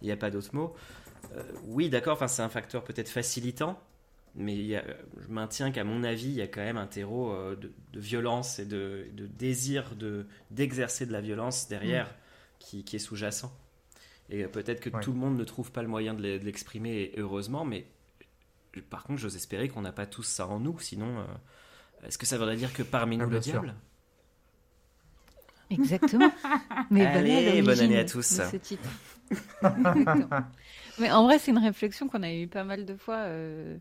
n'y 0.02 0.12
a 0.12 0.18
pas 0.18 0.30
d'autre 0.32 0.54
mot. 0.56 0.76
Euh, 1.36 1.44
oui, 1.66 1.90
d'accord, 1.90 2.28
c'est 2.30 2.42
un 2.42 2.50
facteur 2.50 2.84
peut-être 2.84 3.10
facilitant, 3.10 3.80
mais 4.36 4.54
il 4.56 4.66
y 4.66 4.76
a- 4.76 4.84
je 5.22 5.28
maintiens 5.28 5.72
qu'à 5.72 5.84
mon 5.84 6.04
avis, 6.04 6.28
il 6.28 6.36
y 6.36 6.42
a 6.42 6.48
quand 6.48 6.62
même 6.62 6.78
un 6.78 6.88
terreau 6.88 7.32
euh, 7.32 7.56
de, 7.56 7.72
de 7.94 8.00
violence 8.00 8.60
et 8.60 8.66
de, 8.66 9.06
de 9.14 9.26
désir 9.28 9.96
de- 9.96 10.26
d'exercer 10.52 11.06
de 11.06 11.12
la 11.14 11.22
violence 11.22 11.68
derrière 11.68 12.14
qui, 12.60 12.84
qui 12.84 12.96
est 12.98 13.00
sous-jacent. 13.00 13.52
Et 14.30 14.44
euh, 14.44 14.48
peut-être 14.48 14.80
que 14.82 14.90
Ouais. 14.90 15.02
tout 15.02 15.12
le 15.12 15.20
monde 15.20 15.38
ne 15.38 15.44
trouve 15.44 15.72
pas 15.72 15.82
le 15.82 15.88
moyen 15.90 16.14
de 16.14 16.22
l'e- 16.22 16.40
de 16.40 16.46
l'exprimer, 16.46 17.12
heureusement, 17.18 17.66
mais 17.66 17.80
euh, 17.82 17.84
par 18.82 19.04
contre, 19.04 19.20
j'ose 19.20 19.36
espérer 19.36 19.70
qu'on 19.70 19.82
n'a 19.82 19.92
pas 19.92 20.06
tous 20.06 20.24
ça 20.24 20.48
en 20.48 20.60
nous, 20.60 20.78
sinon, 20.80 21.20
euh, 21.20 21.26
est-ce 22.08 22.18
que 22.18 22.26
ça 22.26 22.38
voudrait 22.38 22.56
dire 22.58 22.74
que 22.74 22.84
parmi 22.84 23.16
Ah, 23.20 23.24
nous 23.24 23.30
le 23.30 23.40
bien 23.40 23.42
sûr. 23.42 23.62
diable? 23.62 23.76
Exactement. 25.70 26.32
Mais 26.92 27.06
bonne 27.06 27.18
Allez, 27.18 27.48
année, 27.50 27.62
bonne 27.62 27.80
année 27.80 27.98
à 28.00 28.06
tous. 28.06 28.38
de 28.38 28.44
ce 28.46 28.58
titre. 28.58 28.90
Exactement. 29.32 30.30
Mais 31.00 31.12
en 31.12 31.24
vrai, 31.24 31.40
c'est 31.40 31.52
une 31.52 31.58
réflexion 31.58 32.08
qu'on 32.08 32.22
a 32.24 32.32
eu 32.34 32.48
pas 32.48 32.64
mal 32.64 32.86
de 32.86 32.96
fois. 32.96 33.18
euh, 33.26 33.78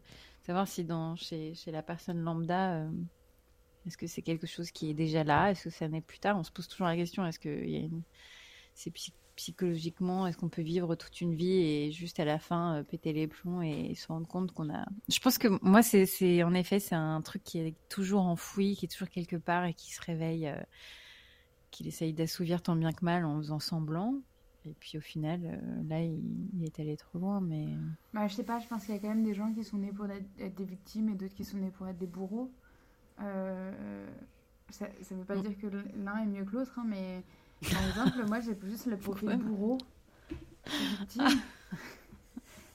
savoir 0.46 0.66
si 0.68 0.84
dans, 0.84 1.16
chez, 1.16 1.54
chez 1.54 1.70
la 1.70 1.82
personne 1.82 2.20
lambda, 2.22 2.72
euh, 2.74 2.90
est-ce 3.86 3.96
que 3.98 4.06
c'est 4.06 4.22
quelque 4.22 4.46
chose 4.46 4.70
qui 4.70 4.90
est 4.90 4.94
déjà 4.94 5.24
là? 5.24 5.50
Est-ce 5.50 5.64
que 5.64 5.70
ça 5.70 5.88
naît 5.88 6.00
plus 6.00 6.18
tard? 6.18 6.38
On 6.38 6.44
se 6.44 6.50
pose 6.52 6.68
toujours 6.68 6.86
la 6.86 6.96
question 6.96 7.26
est-ce 7.26 7.38
que 7.38 7.48
il 7.64 7.70
y 7.70 7.76
a 7.76 7.80
une... 7.80 8.02
c'est 8.74 8.90
psychologiquement, 9.36 10.26
est-ce 10.26 10.36
qu'on 10.36 10.48
peut 10.48 10.62
vivre 10.62 10.94
toute 10.94 11.20
une 11.20 11.34
vie 11.34 11.52
et 11.62 11.90
juste 11.92 12.20
à 12.20 12.24
la 12.24 12.38
fin 12.38 12.76
euh, 12.78 12.82
péter 12.82 13.12
les 13.12 13.26
plombs 13.26 13.62
et 13.62 13.94
se 13.94 14.06
rendre 14.08 14.26
compte 14.26 14.52
qu'on 14.52 14.68
a. 14.72 14.84
Je 15.08 15.18
pense 15.20 15.38
que 15.38 15.48
moi, 15.62 15.82
c'est, 15.82 16.42
en 16.42 16.54
effet, 16.54 16.78
c'est 16.80 16.94
un 16.94 17.20
truc 17.22 17.42
qui 17.42 17.58
est 17.58 17.74
toujours 17.88 18.22
enfoui, 18.22 18.76
qui 18.76 18.84
est 18.86 18.88
toujours 18.88 19.08
quelque 19.08 19.36
part 19.36 19.64
et 19.64 19.74
qui 19.74 19.92
se 19.92 20.00
réveille. 20.02 20.48
euh, 20.48 20.56
qu'il 21.70 21.86
essaye 21.88 22.12
d'assouvir 22.12 22.62
tant 22.62 22.76
bien 22.76 22.92
que 22.92 23.04
mal 23.04 23.24
en 23.24 23.38
faisant 23.38 23.58
semblant. 23.58 24.16
Et 24.64 24.74
puis 24.78 24.98
au 24.98 25.00
final, 25.00 25.40
euh, 25.44 25.82
là, 25.88 26.02
il, 26.02 26.20
il 26.54 26.64
est 26.64 26.78
allé 26.78 26.96
trop 26.96 27.18
loin, 27.18 27.40
mais... 27.40 27.66
Bah, 28.12 28.28
je 28.28 28.34
sais 28.34 28.44
pas, 28.44 28.60
je 28.60 28.68
pense 28.68 28.84
qu'il 28.84 28.94
y 28.94 28.98
a 28.98 29.00
quand 29.00 29.08
même 29.08 29.24
des 29.24 29.34
gens 29.34 29.52
qui 29.52 29.64
sont 29.64 29.78
nés 29.78 29.90
pour 29.92 30.06
être, 30.06 30.28
être 30.38 30.54
des 30.54 30.64
victimes 30.64 31.08
et 31.08 31.14
d'autres 31.14 31.34
qui 31.34 31.44
sont 31.44 31.56
nés 31.56 31.70
pour 31.70 31.88
être 31.88 31.98
des 31.98 32.06
bourreaux. 32.06 32.52
Euh, 33.20 34.06
ça, 34.68 34.86
ça 35.02 35.14
veut 35.14 35.24
pas 35.24 35.36
Mm. 35.36 35.40
dire 35.42 35.58
que 35.58 35.66
l'un 35.96 36.18
est 36.18 36.26
mieux 36.26 36.44
que 36.44 36.52
l'autre, 36.56 36.78
hein, 36.78 36.84
mais 36.86 37.24
par 37.70 37.84
exemple, 37.86 38.26
moi 38.28 38.40
j'ai 38.40 38.58
juste 38.64 38.86
le 38.86 38.96
profil 38.96 39.36
bourreau. 39.36 39.78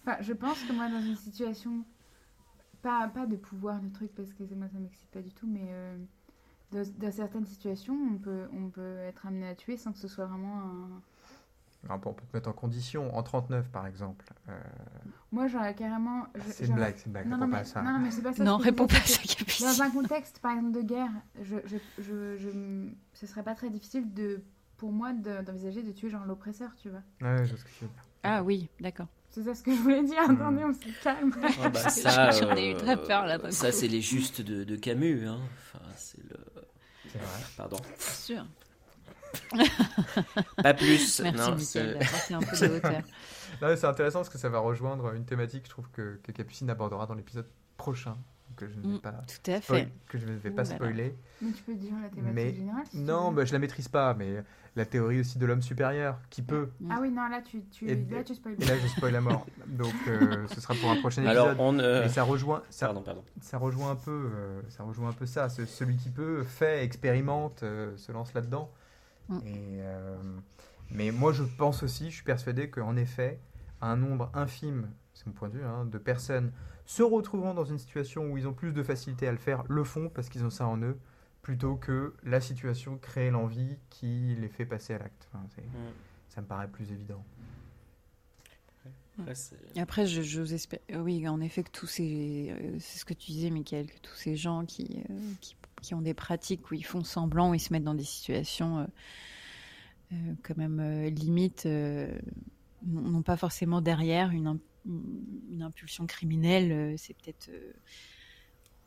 enfin, 0.06 0.18
je 0.22 0.34
pense 0.34 0.62
que 0.64 0.74
moi, 0.74 0.90
dans 0.90 1.02
une 1.02 1.16
situation, 1.16 1.84
pas, 2.82 3.08
pas 3.08 3.26
de 3.26 3.36
pouvoir, 3.36 3.80
de 3.82 3.90
truc, 3.90 4.14
parce 4.16 4.34
que 4.34 4.44
moi 4.54 4.68
ça 4.72 4.80
m'excite 4.80 5.10
pas 5.12 5.22
du 5.22 5.32
tout, 5.34 5.48
mais 5.48 5.68
euh, 5.70 5.98
dans, 6.72 6.84
dans 6.98 7.12
certaines 7.12 7.46
situations, 7.46 7.98
on 8.14 8.18
peut, 8.18 8.48
on 8.54 8.70
peut 8.70 8.98
être 9.00 9.26
amené 9.26 9.48
à 9.50 9.56
tuer 9.56 9.78
sans 9.78 9.92
que 9.92 10.00
ce 10.00 10.08
soit 10.08 10.26
vraiment 10.26 10.60
un. 10.62 11.02
Pour, 12.00 12.16
pour 12.16 12.28
te 12.28 12.36
mettre 12.36 12.50
en 12.50 12.54
condition, 12.54 13.16
en 13.16 13.24
39 13.24 13.70
par 13.70 13.86
exemple. 13.88 14.26
euh, 14.50 14.60
Moi 15.32 15.48
j'aurais 15.48 15.74
carrément. 15.76 16.26
je- 16.36 16.42
c'est 16.52 16.66
une 16.66 16.74
blague, 16.76 16.96
c'est 16.98 17.06
une 17.06 17.12
blague, 17.14 17.28
Non, 17.28 17.36
réponds 17.38 17.46
non, 17.46 17.52
pas 17.52 17.58
mais, 17.58 17.62
à 17.62 17.66
ça. 17.66 17.82
non, 17.82 18.00
mais 18.00 18.12
c'est 18.12 18.22
pas 18.24 18.34
ça. 18.34 18.44
non, 18.44 18.58
réponds 18.58 18.88
pas 18.88 18.98
à 18.98 19.02
ça. 19.06 19.22
Dans 19.66 19.82
un 19.84 19.92
contexte, 19.92 20.40
par 20.40 20.52
exemple, 20.54 20.74
de 20.74 20.82
guerre, 20.82 21.12
je, 21.42 21.56
je, 21.66 21.78
je, 22.00 22.36
je- 22.38 22.90
ce 23.14 23.28
serait 23.28 23.44
pas 23.44 23.56
très 23.56 23.70
difficile 23.70 24.12
de, 24.14 24.42
pour 24.78 24.92
moi 24.92 25.14
de- 25.14 25.42
d'envisager 25.44 25.84
de 25.84 25.92
tuer 25.92 26.10
genre 26.10 26.26
l'oppresseur, 26.26 26.70
tu 26.82 26.90
vois. 26.90 27.02
Ouais, 27.22 27.44
je 27.46 27.50
vois 27.50 27.58
ce 27.60 27.64
que 27.64 27.70
tu 27.70 27.84
veux 27.86 27.90
dire. 27.90 28.04
Ah 28.24 28.44
oui, 28.44 28.70
d'accord. 28.80 29.08
C'est 29.30 29.44
ça 29.44 29.54
ce 29.56 29.64
que 29.64 29.76
je 29.76 29.82
voulais 29.82 30.04
dire. 30.04 30.22
Hmm. 30.28 30.36
Attendez, 30.36 30.64
on 30.64 30.74
se 30.74 31.04
calme. 31.04 31.32
Ah 31.62 31.70
bah, 31.70 31.80
ça, 31.90 32.32
J'en 32.32 32.56
ai 32.56 32.72
eu 32.72 32.74
euh, 32.76 32.78
très 32.80 32.98
peur, 32.98 33.26
là, 33.26 33.38
d'un 33.38 33.52
Ça, 33.52 33.72
c'est 33.72 33.88
les 33.88 34.02
justes 34.02 34.42
de, 34.42 34.64
de 34.64 34.76
Camus. 34.76 35.28
Hein. 35.28 35.40
Enfin, 35.58 35.86
c'est 35.96 36.24
le... 36.24 36.38
C'est 37.12 37.18
vrai. 37.20 37.42
Pardon. 37.56 37.78
C'est 37.98 38.34
sûr. 38.34 38.46
Pas 40.64 40.74
plus. 40.74 41.20
Merci, 41.24 41.80
non, 41.80 41.90
pris 42.16 42.34
un 42.34 42.40
peu 42.40 42.68
de 42.68 42.76
hauteur. 42.76 43.02
C'est 43.78 43.86
intéressant 43.86 44.20
parce 44.20 44.30
que 44.30 44.38
ça 44.38 44.50
va 44.50 44.60
rejoindre 44.60 45.14
une 45.14 45.26
thématique, 45.26 45.66
je 45.66 45.70
trouve, 45.70 45.90
que, 45.92 46.20
que 46.24 46.32
Capucine 46.32 46.70
abordera 46.70 47.06
dans 47.06 47.16
l'épisode 47.16 47.48
prochain, 47.78 48.18
que 48.58 48.68
je 48.68 48.76
ne 48.76 48.82
vais 48.82 48.88
Mm, 48.98 49.00
pas, 49.00 49.12
Tout 49.12 49.52
à 49.52 49.62
fait. 49.62 49.90
que 50.10 50.18
je 50.18 50.26
ne 50.26 50.34
vais 50.36 50.50
Ouh 50.50 50.54
pas 50.56 50.66
spoiler. 50.66 51.16
Mais 51.42 51.52
tu 51.54 51.64
peux 51.64 51.76
dire 51.76 51.94
la 52.02 52.10
thématique 52.10 52.34
Mais- 52.36 52.54
générale. 52.54 52.84
si 52.90 52.98
Non, 52.98 53.30
veux. 53.30 53.36
bah, 53.38 53.46
je 53.46 53.54
la 53.54 53.60
maîtrise 53.60 53.88
pas, 53.88 54.14
mais 54.14 54.44
la 54.76 54.86
théorie 54.86 55.20
aussi 55.22 55.38
de 55.40 55.46
l'homme 55.46 55.62
supérieur, 55.62 56.20
qui 56.30 56.42
peut. 56.42 56.70
Ah 56.90 56.98
oui, 57.02 57.10
non, 57.10 57.28
là 57.30 57.42
tu, 57.42 57.64
tu, 57.72 57.88
Et- 57.90 57.96
là, 57.96 58.24
tu 58.24 58.36
spoil. 58.36 58.56
Et 58.60 58.66
là, 58.66 58.74
je 58.78 58.88
spoil 58.88 59.14
la 59.14 59.22
mort. 59.22 59.46
Donc, 59.68 59.94
euh, 60.08 60.46
ce 60.48 60.60
sera 60.60 60.74
pour 60.76 60.90
un 60.92 60.98
prochain 60.98 61.24
épisode. 61.24 61.38
Alors, 61.48 61.60
on. 61.60 61.80
euh, 61.80 62.02
Mais 62.04 62.10
ça 62.10 62.24
rejoint, 62.24 62.62
ça, 62.70 62.88
Pardon, 62.88 63.02
pardon. 63.02 63.24
ça 63.42 63.58
rejoint 63.58 63.92
un 63.92 63.96
peu, 63.96 64.30
euh, 64.36 64.62
ça 64.70 64.84
rejoint 64.84 65.10
un 65.10 65.14
peu 65.14 65.26
ça. 65.26 65.48
Ce- 65.50 65.66
celui 65.66 65.96
qui 65.96 66.10
peut 66.10 66.44
fait, 66.44 66.84
expérimente, 66.84 67.64
euh, 67.64 67.96
se 67.98 68.12
lance 68.12 68.34
là-dedans. 68.34 68.72
Mm. 69.30 69.38
Et, 69.46 69.80
euh, 69.82 70.18
mais 70.92 71.12
moi, 71.12 71.32
je 71.34 71.44
pense 71.44 71.84
aussi, 71.84 72.10
je 72.10 72.16
suis 72.16 72.24
persuadé 72.24 72.70
qu'en 72.70 72.96
effet, 72.98 73.40
un 73.82 73.96
nombre 73.96 74.30
infime, 74.34 74.90
c'est 75.14 75.28
mon 75.28 75.34
point 75.34 75.50
de 75.50 75.58
vue, 75.58 75.64
hein, 75.64 75.86
de 75.86 75.98
personnes 75.98 76.52
se 76.88 77.04
retrouvant 77.04 77.54
dans 77.54 77.66
une 77.66 77.78
situation 77.78 78.32
où 78.32 78.38
ils 78.38 78.48
ont 78.48 78.54
plus 78.54 78.72
de 78.74 78.82
facilité 78.82 79.28
à 79.28 79.32
le 79.32 79.38
faire, 79.38 79.64
le 79.70 79.84
font 79.84 80.10
parce 80.10 80.30
qu'ils 80.30 80.44
ont 80.46 80.50
ça 80.50 80.66
en 80.68 80.82
eux, 80.82 80.98
plutôt 81.44 81.76
que 81.76 82.16
la 82.24 82.42
situation 82.42 82.98
crée 82.98 83.30
l'envie 83.30 83.78
qui 83.92 84.36
les 84.40 84.48
fait 84.50 84.66
passer 84.66 84.94
à 84.96 84.98
l'acte. 84.98 85.28
Enfin, 85.34 85.46
ça 86.30 86.42
me 86.42 86.48
paraît 86.48 86.68
plus 86.70 86.92
évident. 86.92 87.24
Après, 89.20 89.34
Après, 89.78 90.06
je- 90.06 90.22
j'ose 90.22 90.54
espérer. 90.54 90.82
euh, 90.92 91.00
Oui, 91.02 91.28
en 91.28 91.42
effet, 91.42 91.64
que 91.64 91.72
tous 91.72 91.88
ces. 91.88 92.50
euh, 92.52 92.78
C'est 92.80 93.00
ce 93.00 93.06
que 93.06 93.14
tu 93.16 93.32
disais, 93.32 93.50
Michael, 93.50 93.88
que 93.88 94.00
tous 94.02 94.16
ces 94.16 94.36
gens 94.36 94.64
qui, 94.66 95.04
euh, 95.10 95.14
qui, 95.42 95.56
qui 95.82 95.94
ont 95.96 96.02
des 96.02 96.14
pratiques 96.14 96.70
où 96.70 96.76
ils 96.76 96.86
font 96.86 97.04
semblant, 97.04 97.50
où 97.50 97.54
ils 97.56 97.60
se 97.60 97.74
mettent 97.74 97.84
dans 97.84 97.96
des 97.96 98.04
situations 98.04 98.88
euh, 100.14 100.16
quand 100.44 100.56
même 100.58 100.80
euh, 100.80 101.10
limites, 101.10 101.66
euh, 101.66 102.16
n'ont 102.86 103.24
pas 103.24 103.38
forcément 103.38 103.82
derrière 103.82 104.30
une, 104.30 104.60
une, 104.88 105.62
impulsion 105.62 106.06
criminelle. 106.08 106.72
euh, 106.72 106.94
C'est 106.98 107.14
peut-être. 107.16 107.50
euh, 107.50 107.74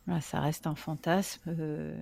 voilà, 0.07 0.21
ça 0.21 0.41
reste 0.41 0.67
un 0.67 0.75
fantasme. 0.75 1.43
euh, 1.49 1.99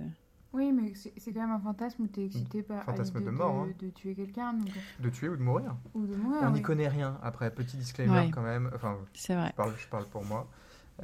Oui, 0.53 0.73
mais 0.73 0.95
c'est 0.95 1.13
c'est 1.19 1.33
quand 1.33 1.41
même 1.41 1.51
un 1.51 1.61
fantasme 1.61 2.03
où 2.05 2.07
tu 2.09 2.21
es 2.21 2.27
excité 2.27 2.63
par 2.63 2.85
Fantasme 2.85 3.23
de 3.23 3.31
mort, 3.31 3.55
hein. 3.55 3.69
de 3.79 3.91
tuer 3.91 4.15
quelqu'un 4.15 4.55
donc- 4.55 4.69
De 5.01 5.11
tuer 5.11 5.29
ou 5.29 5.37
de 5.37 5.43
mourir. 5.43 5.77
ou 5.95 6.07
de 6.07 6.15
mourir. 6.17 6.41
On 6.43 6.51
n'y 6.51 6.57
oui. 6.57 6.63
connaît 6.63 6.89
rien. 6.89 7.19
Après, 7.23 7.51
petit 7.51 7.77
disclaimer 7.77 8.13
Ouais. 8.27 8.31
quand 8.31 8.43
même. 8.43 8.71
Enfin, 8.75 8.97
C'est 9.15 9.35
vrai. 9.35 9.49
je 9.51 9.55
parle, 9.57 9.73
je 9.77 9.87
parle 9.89 10.07
pour 10.07 10.25
moi. 10.25 10.49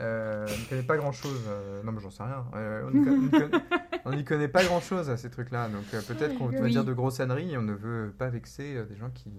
Euh, 0.01 0.47
on 0.49 0.61
ne 0.61 0.69
connaît 0.69 0.83
pas 0.83 0.97
grand 0.97 1.13
chose. 1.13 1.41
non, 1.85 1.93
mais 1.93 2.01
j'en 2.01 2.11
sais 2.11 2.23
rien. 2.25 2.45
Euh, 2.55 2.89
on 2.89 2.91
n'y 2.91 3.31
con- 3.31 3.61
on 4.07 4.13
n'y 4.13 4.25
connaît, 4.25 4.49
pas 4.49 4.65
grand 4.65 4.81
chose 4.81 5.09
à 5.11 5.17
ces 5.17 5.31
trucs-là. 5.31 5.69
Donc 5.69 5.85
euh, 5.95 6.01
peut-être 6.03 6.37
qu'on 6.39 6.47
va 6.49 6.61
Oui. 6.61 6.71
dire 6.73 6.85
de 6.85 6.93
grosses 6.93 7.21
âneries 7.21 7.53
et 7.53 7.59
on 7.59 7.63
ne 7.63 7.75
veut 7.75 8.13
pas 8.17 8.29
vexer 8.29 8.77
euh, 8.77 8.85
des 8.87 8.97
gens 8.97 9.11
qui, 9.11 9.31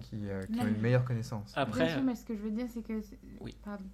qui, 0.00 0.28
euh, 0.28 0.42
qui 0.46 0.60
ont 0.60 0.66
une 0.66 0.80
meilleure 0.80 1.04
connaissance. 1.04 1.52
Bien 1.54 1.62
Après, 1.62 1.90
sûr, 1.90 2.02
mais 2.02 2.14
ce 2.14 2.24
que 2.24 2.34
je 2.36 2.40
veux 2.42 2.50
dire, 2.50 2.66
c'est 2.72 2.82
que. 2.82 3.00
Oui. 3.40 3.56
Pardon. 3.64 3.84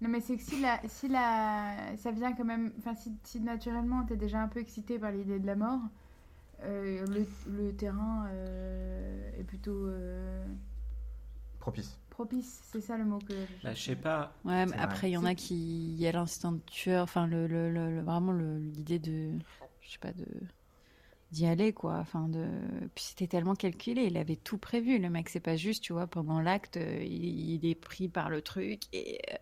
Non, 0.00 0.10
mais 0.10 0.20
c'est 0.20 0.36
que 0.36 0.42
si, 0.42 0.60
la, 0.60 0.78
si 0.88 1.08
la, 1.08 1.96
ça 1.96 2.10
vient 2.10 2.32
quand 2.34 2.44
même. 2.44 2.72
Enfin, 2.78 2.94
si, 2.94 3.12
si 3.22 3.40
naturellement 3.40 4.04
t'es 4.04 4.16
déjà 4.16 4.40
un 4.40 4.48
peu 4.48 4.60
excité 4.60 4.98
par 4.98 5.10
l'idée 5.10 5.38
de 5.38 5.46
la 5.46 5.56
mort, 5.56 5.80
euh, 6.62 7.04
le, 7.06 7.26
le 7.52 7.72
terrain 7.74 8.26
euh, 8.30 9.30
est 9.40 9.44
plutôt 9.44 9.86
euh, 9.86 10.44
Propice. 11.60 11.98
propice. 12.10 12.60
C'est 12.70 12.80
ça 12.82 12.96
le 12.98 13.04
mot 13.04 13.18
que. 13.18 13.32
je 13.34 13.64
bah, 13.64 13.74
je 13.74 13.80
sais 13.82 13.96
pas. 13.96 14.34
Ouais, 14.44 14.66
mais 14.66 14.76
après, 14.76 15.08
il 15.10 15.12
y 15.14 15.16
en 15.16 15.24
a 15.24 15.34
qui. 15.34 15.54
Il 15.94 15.98
y 15.98 16.06
a 16.06 16.12
l'instinct 16.12 16.52
de 16.52 16.60
tueur, 16.66 17.02
enfin, 17.04 17.26
le, 17.26 17.46
le, 17.46 17.70
le- 17.70 17.90
le- 17.96 18.02
vraiment 18.02 18.32
le- 18.32 18.58
l'idée 18.58 18.98
de. 18.98 19.32
Je 19.80 19.92
sais 19.92 19.98
pas, 19.98 20.12
de. 20.12 20.26
D'y 21.32 21.46
aller, 21.46 21.72
quoi. 21.72 21.96
Enfin, 21.98 22.28
de... 22.28 22.46
Puis 22.94 23.04
c'était 23.04 23.26
tellement 23.26 23.54
calculé, 23.54 24.04
il 24.04 24.16
avait 24.16 24.36
tout 24.36 24.58
prévu. 24.58 24.98
Le 24.98 25.10
mec, 25.10 25.28
c'est 25.28 25.40
pas 25.40 25.56
juste, 25.56 25.82
tu 25.82 25.92
vois, 25.92 26.06
pendant 26.06 26.40
l'acte, 26.40 26.76
euh, 26.76 27.02
il, 27.02 27.64
est 27.66 27.74
pris 27.74 28.08
par 28.08 28.30
le 28.30 28.42
truc 28.42 28.82
et, 28.92 29.20
euh, 29.30 29.36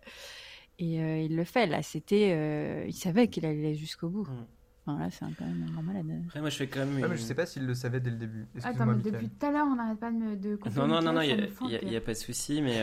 et 0.79 1.01
euh, 1.01 1.19
il 1.19 1.35
le 1.35 1.43
fait. 1.43 1.67
Là, 1.67 1.83
c'était. 1.83 2.87
il 2.87 2.93
savait 2.93 3.27
qu'il 3.27 3.45
allait 3.45 3.75
jusqu'au 3.75 4.09
bout. 4.09 4.25
Mm. 4.25 4.45
Enfin, 4.87 4.99
là, 4.99 5.09
c'est 5.09 5.25
quand 5.37 5.45
même 5.45 5.65
un 5.67 5.71
grand 5.71 5.83
malade. 5.83 6.05
Après, 6.27 6.41
moi, 6.41 6.49
je 6.49 6.57
fais 6.57 6.67
quand 6.67 6.85
même. 6.85 7.09
mais 7.09 7.17
je 7.17 7.21
sais 7.21 7.35
pas 7.35 7.45
s'il 7.45 7.65
le 7.65 7.73
savait 7.73 7.99
dès 7.99 8.11
le 8.11 8.17
début. 8.17 8.47
Attends, 8.63 8.85
mais 8.85 9.01
depuis 9.01 9.29
tout 9.29 9.45
à 9.45 9.51
l'heure, 9.51 9.67
on 9.67 9.75
n'arrête 9.75 9.99
pas 9.99 10.11
de 10.11 10.17
me. 10.17 10.35
De 10.35 10.59
non, 10.75 10.87
non, 10.87 11.01
non, 11.01 11.13
non, 11.13 11.21
il 11.21 11.35
n'y 11.35 11.95
a, 11.95 11.97
a, 11.97 12.01
pas 12.01 12.13
de 12.13 12.17
souci, 12.17 12.61
mais. 12.61 12.81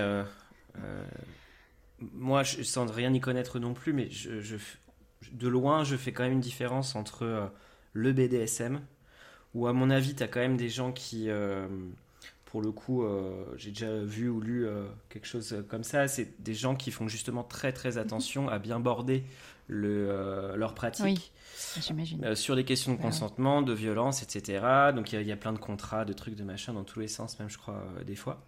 moi, 2.00 2.42
je, 2.42 2.62
sans 2.62 2.86
rien 2.86 3.12
y 3.12 3.20
connaître 3.20 3.58
non 3.58 3.74
plus, 3.74 3.92
mais 3.92 4.10
je, 4.10 4.40
je, 4.40 4.56
de 5.32 5.48
loin, 5.48 5.84
je 5.84 5.96
fais 5.96 6.12
quand 6.12 6.24
même 6.24 6.32
une 6.32 6.40
différence 6.40 6.96
entre 6.96 7.52
le 7.92 8.12
BDSM, 8.12 8.80
où 9.54 9.66
à 9.66 9.72
mon 9.72 9.90
avis, 9.90 10.14
tu 10.14 10.22
as 10.22 10.28
quand 10.28 10.40
même 10.40 10.56
des 10.56 10.68
gens 10.68 10.92
qui, 10.92 11.28
euh, 11.28 11.66
pour 12.44 12.62
le 12.62 12.72
coup, 12.72 13.02
euh, 13.02 13.44
j'ai 13.56 13.70
déjà 13.70 14.02
vu 14.02 14.28
ou 14.28 14.40
lu 14.40 14.66
euh, 14.66 14.86
quelque 15.08 15.26
chose 15.26 15.64
comme 15.68 15.84
ça, 15.84 16.08
c'est 16.08 16.42
des 16.42 16.54
gens 16.54 16.74
qui 16.74 16.90
font 16.90 17.08
justement 17.08 17.44
très 17.44 17.72
très 17.72 17.98
attention 17.98 18.48
à 18.48 18.58
bien 18.58 18.80
border 18.80 19.24
le, 19.68 20.54
leur 20.56 20.74
pratique. 20.74 21.04
Oui, 21.04 21.30
j'imagine. 21.80 22.34
sur 22.34 22.54
les 22.54 22.64
questions 22.64 22.92
de 22.94 23.00
consentement, 23.00 23.62
de 23.62 23.72
violence, 23.72 24.22
etc. 24.22 24.92
Donc 24.94 25.12
il 25.12 25.22
y, 25.22 25.32
a 25.32 25.36
plein 25.36 25.52
de 25.52 25.58
contrats, 25.58 26.04
de 26.04 26.12
trucs, 26.12 26.34
de 26.34 26.44
machin 26.44 26.72
dans 26.72 26.84
tous 26.84 27.00
les 27.00 27.08
sens, 27.08 27.38
même 27.38 27.48
je 27.48 27.58
crois, 27.58 27.82
des 28.04 28.16
fois. 28.16 28.44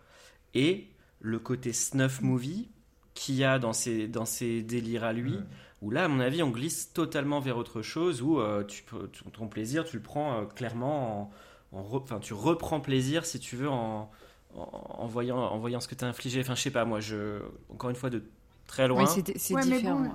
Et 0.54 0.88
le 1.20 1.38
côté 1.38 1.72
snuff 1.72 2.20
movie 2.20 2.68
qu'il 3.14 3.36
y 3.36 3.44
a 3.44 3.58
dans 3.58 3.72
ces, 3.72 4.08
dans 4.08 4.26
ces 4.26 4.62
délires 4.62 5.04
à 5.04 5.12
lui, 5.12 5.38
où 5.84 5.90
là, 5.90 6.04
à 6.04 6.08
mon 6.08 6.20
avis, 6.20 6.42
on 6.42 6.48
glisse 6.48 6.94
totalement 6.94 7.40
vers 7.40 7.58
autre 7.58 7.82
chose, 7.82 8.22
où 8.22 8.40
euh, 8.40 8.64
tu, 8.64 8.84
ton 9.32 9.48
plaisir, 9.48 9.84
tu 9.84 9.96
le 9.96 10.02
prends 10.02 10.40
euh, 10.40 10.44
clairement 10.46 11.30
en, 11.72 11.80
enfin, 11.94 12.20
tu 12.20 12.32
reprends 12.32 12.80
plaisir, 12.80 13.26
si 13.26 13.38
tu 13.38 13.54
veux, 13.54 13.68
en, 13.68 14.10
en, 14.54 15.06
voyant, 15.06 15.36
en 15.36 15.58
voyant 15.58 15.80
ce 15.80 15.88
que 15.88 15.94
tu 15.94 16.02
as 16.06 16.08
infligé. 16.08 16.40
Enfin, 16.40 16.54
je 16.54 16.62
sais 16.62 16.70
pas, 16.70 16.86
moi, 16.86 17.00
je, 17.00 17.38
encore 17.68 17.90
une 17.90 17.96
fois, 17.96 18.08
de 18.08 18.22
très 18.66 18.88
loin. 18.88 19.04
Oui, 19.04 19.22
c'est 19.36 19.60
différent. 19.60 20.10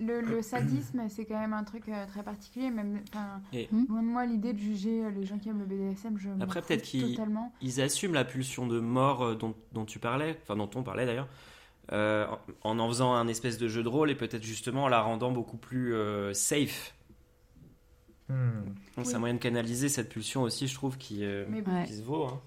le, 0.00 0.40
sadisme, 0.40 1.02
c'est 1.10 1.26
quand 1.26 1.38
même 1.38 1.52
un 1.52 1.64
truc 1.64 1.90
euh, 1.90 2.06
très 2.06 2.22
particulier. 2.22 2.70
Même, 2.70 3.02
hmm 3.52 3.84
moi, 3.90 4.24
l'idée 4.24 4.54
de 4.54 4.58
juger 4.60 5.10
les 5.10 5.26
gens 5.26 5.36
qui 5.36 5.50
aiment 5.50 5.60
le 5.60 5.66
BDSM, 5.66 6.16
je 6.16 6.30
Après, 6.40 6.62
peut-être 6.62 6.84
qu'ils 6.84 7.18
ils 7.60 7.80
assument 7.82 8.14
la 8.14 8.24
pulsion 8.24 8.66
de 8.66 8.80
mort 8.80 9.36
dont, 9.36 9.54
dont, 9.72 9.84
tu 9.84 9.98
parlais, 9.98 10.38
enfin, 10.42 10.56
dont 10.56 10.70
on 10.74 10.82
parlait 10.82 11.04
d'ailleurs. 11.04 11.28
Euh, 11.90 12.26
en 12.62 12.78
en 12.78 12.88
faisant 12.88 13.12
un 13.12 13.26
espèce 13.26 13.58
de 13.58 13.66
jeu 13.68 13.82
de 13.82 13.88
rôle 13.88 14.10
et 14.10 14.14
peut-être 14.14 14.44
justement 14.44 14.84
en 14.84 14.88
la 14.88 15.00
rendant 15.00 15.32
beaucoup 15.32 15.56
plus 15.56 15.94
euh, 15.94 16.32
safe. 16.32 16.94
Hmm. 18.28 18.66
Donc 18.96 19.06
c'est 19.06 19.16
un 19.16 19.18
moyen 19.18 19.34
de 19.34 19.40
canaliser 19.40 19.88
cette 19.88 20.08
pulsion 20.08 20.42
aussi, 20.42 20.68
je 20.68 20.74
trouve, 20.74 20.96
qui, 20.96 21.24
euh, 21.24 21.44
se 21.86 22.02
vaut. 22.02 22.26
Hein. 22.26 22.40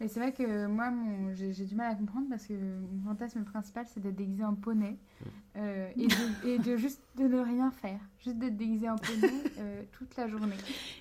Mais 0.00 0.08
c'est 0.08 0.18
vrai 0.18 0.32
que 0.32 0.66
moi, 0.66 0.92
j'ai 1.34 1.64
du 1.64 1.76
mal 1.76 1.92
à 1.92 1.94
comprendre 1.94 2.26
parce 2.28 2.46
que 2.46 2.54
mon 2.54 3.04
fantasme 3.04 3.44
principal, 3.44 3.86
c'est 3.88 4.00
d'être 4.00 4.16
déguisé 4.16 4.44
en 4.44 4.56
poney 4.56 4.96
hmm. 5.54 5.60
et, 5.96 6.08
de, 6.08 6.48
et, 6.48 6.58
de, 6.58 6.76
juste 6.76 7.00
de 7.16 7.22
ne 7.22 7.38
rien 7.38 7.70
faire, 7.70 8.00
juste 8.22 8.38
d'être 8.38 8.56
déguisé 8.56 8.90
en 8.90 8.96
poney 8.96 9.32
toute 9.92 10.16
la 10.16 10.26
journée. 10.26 10.56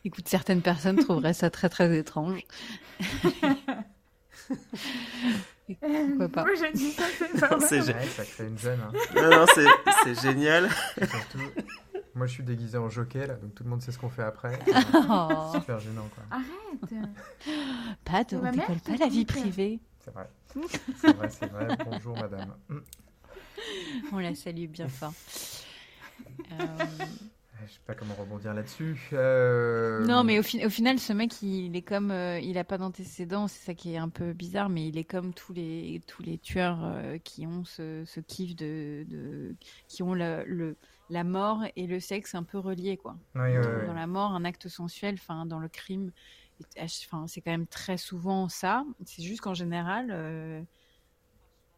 Écoute, 0.05 0.27
certaines 0.27 0.61
personnes 0.61 0.97
trouveraient 0.97 1.33
ça 1.33 1.49
très 1.49 1.69
très 1.69 1.97
étrange. 1.97 2.45
Pourquoi 5.67 6.29
pas 6.29 6.43
Moi, 6.43 6.55
j'ai 6.55 6.71
dit 6.71 6.91
ça, 6.91 7.03
c'est 7.17 7.39
pas 7.39 7.57
ouais, 7.57 7.81
Ça 8.07 8.25
crée 8.25 8.47
une 8.47 8.57
gêne. 8.57 8.79
Hein. 8.81 8.91
Non, 9.15 9.29
non, 9.29 9.45
c'est 10.03 10.21
génial. 10.21 10.69
moi, 12.15 12.27
je 12.27 12.33
suis 12.33 12.43
déguisé 12.43 12.77
en 12.77 12.89
jockey, 12.89 13.25
là, 13.25 13.35
donc 13.35 13.55
tout 13.55 13.63
le 13.63 13.69
monde 13.69 13.81
sait 13.81 13.91
ce 13.91 13.97
qu'on 13.97 14.09
fait 14.09 14.23
après. 14.23 14.59
Oh. 15.09 15.51
Super 15.53 15.79
gênant, 15.79 16.09
quoi. 16.15 16.23
Arrête 16.31 16.93
Pas, 18.03 18.23
on 18.35 18.51
décolle 18.51 18.79
pas 18.79 18.97
la 18.97 19.07
vie 19.07 19.25
privée. 19.25 19.79
C'est 19.99 20.13
vrai. 20.13 20.29
C'est 20.99 21.15
vrai, 21.15 21.29
c'est 21.29 21.51
vrai. 21.51 21.67
Bonjour, 21.85 22.15
madame. 22.17 22.53
On 24.11 24.19
la 24.19 24.35
salue 24.35 24.67
bien 24.67 24.89
fort. 24.89 25.13
Euh... 26.51 26.85
Je 27.67 27.73
sais 27.73 27.79
pas 27.85 27.95
comment 27.95 28.13
rebondir 28.15 28.53
là-dessus. 28.53 29.09
Euh, 29.13 30.05
non, 30.05 30.23
mais 30.23 30.39
au, 30.39 30.41
au, 30.41 30.69
final, 30.69 30.99
ce 30.99 31.13
mec, 31.13 31.41
il 31.41 31.75
est 31.75 31.81
comme, 31.81 32.11
euh, 32.11 32.39
il 32.39 32.57
a 32.57 32.63
pas 32.63 32.77
d'antécédents, 32.77 33.47
c'est 33.47 33.65
ça 33.65 33.73
qui 33.73 33.93
est 33.93 33.97
un 33.97 34.09
peu 34.09 34.33
bizarre, 34.33 34.69
mais 34.69 34.87
il 34.87 34.97
est 34.97 35.03
comme 35.03 35.33
tous 35.33 35.53
les 35.53 36.01
tous 36.07 36.23
les 36.23 36.37
tueurs 36.37 36.79
euh, 36.83 37.17
qui 37.17 37.47
ont 37.47 37.63
ce, 37.65 38.03
ce 38.05 38.19
kiff 38.19 38.55
de, 38.55 39.05
de, 39.07 39.55
qui 39.87 40.03
ont 40.03 40.13
le, 40.13 40.43
le, 40.45 40.75
la 41.09 41.23
mort 41.23 41.63
et 41.75 41.87
le 41.87 41.99
sexe 41.99 42.35
un 42.35 42.43
peu 42.43 42.57
reliés, 42.57 42.97
quoi. 42.97 43.15
dans, 43.35 43.93
la 43.93 44.07
mort, 44.07 44.31
un 44.31 44.45
acte 44.45 44.67
sensuel, 44.67 45.15
enfin 45.15 45.45
dans 45.45 45.59
le 45.59 45.69
crime, 45.69 46.11
enfin 47.05 47.25
c'est 47.27 47.41
quand 47.41 47.51
même 47.51 47.67
très 47.67 47.97
souvent 47.97 48.49
ça. 48.49 48.85
C'est 49.05 49.23
juste 49.23 49.41
qu'en 49.41 49.53
général 49.53 50.65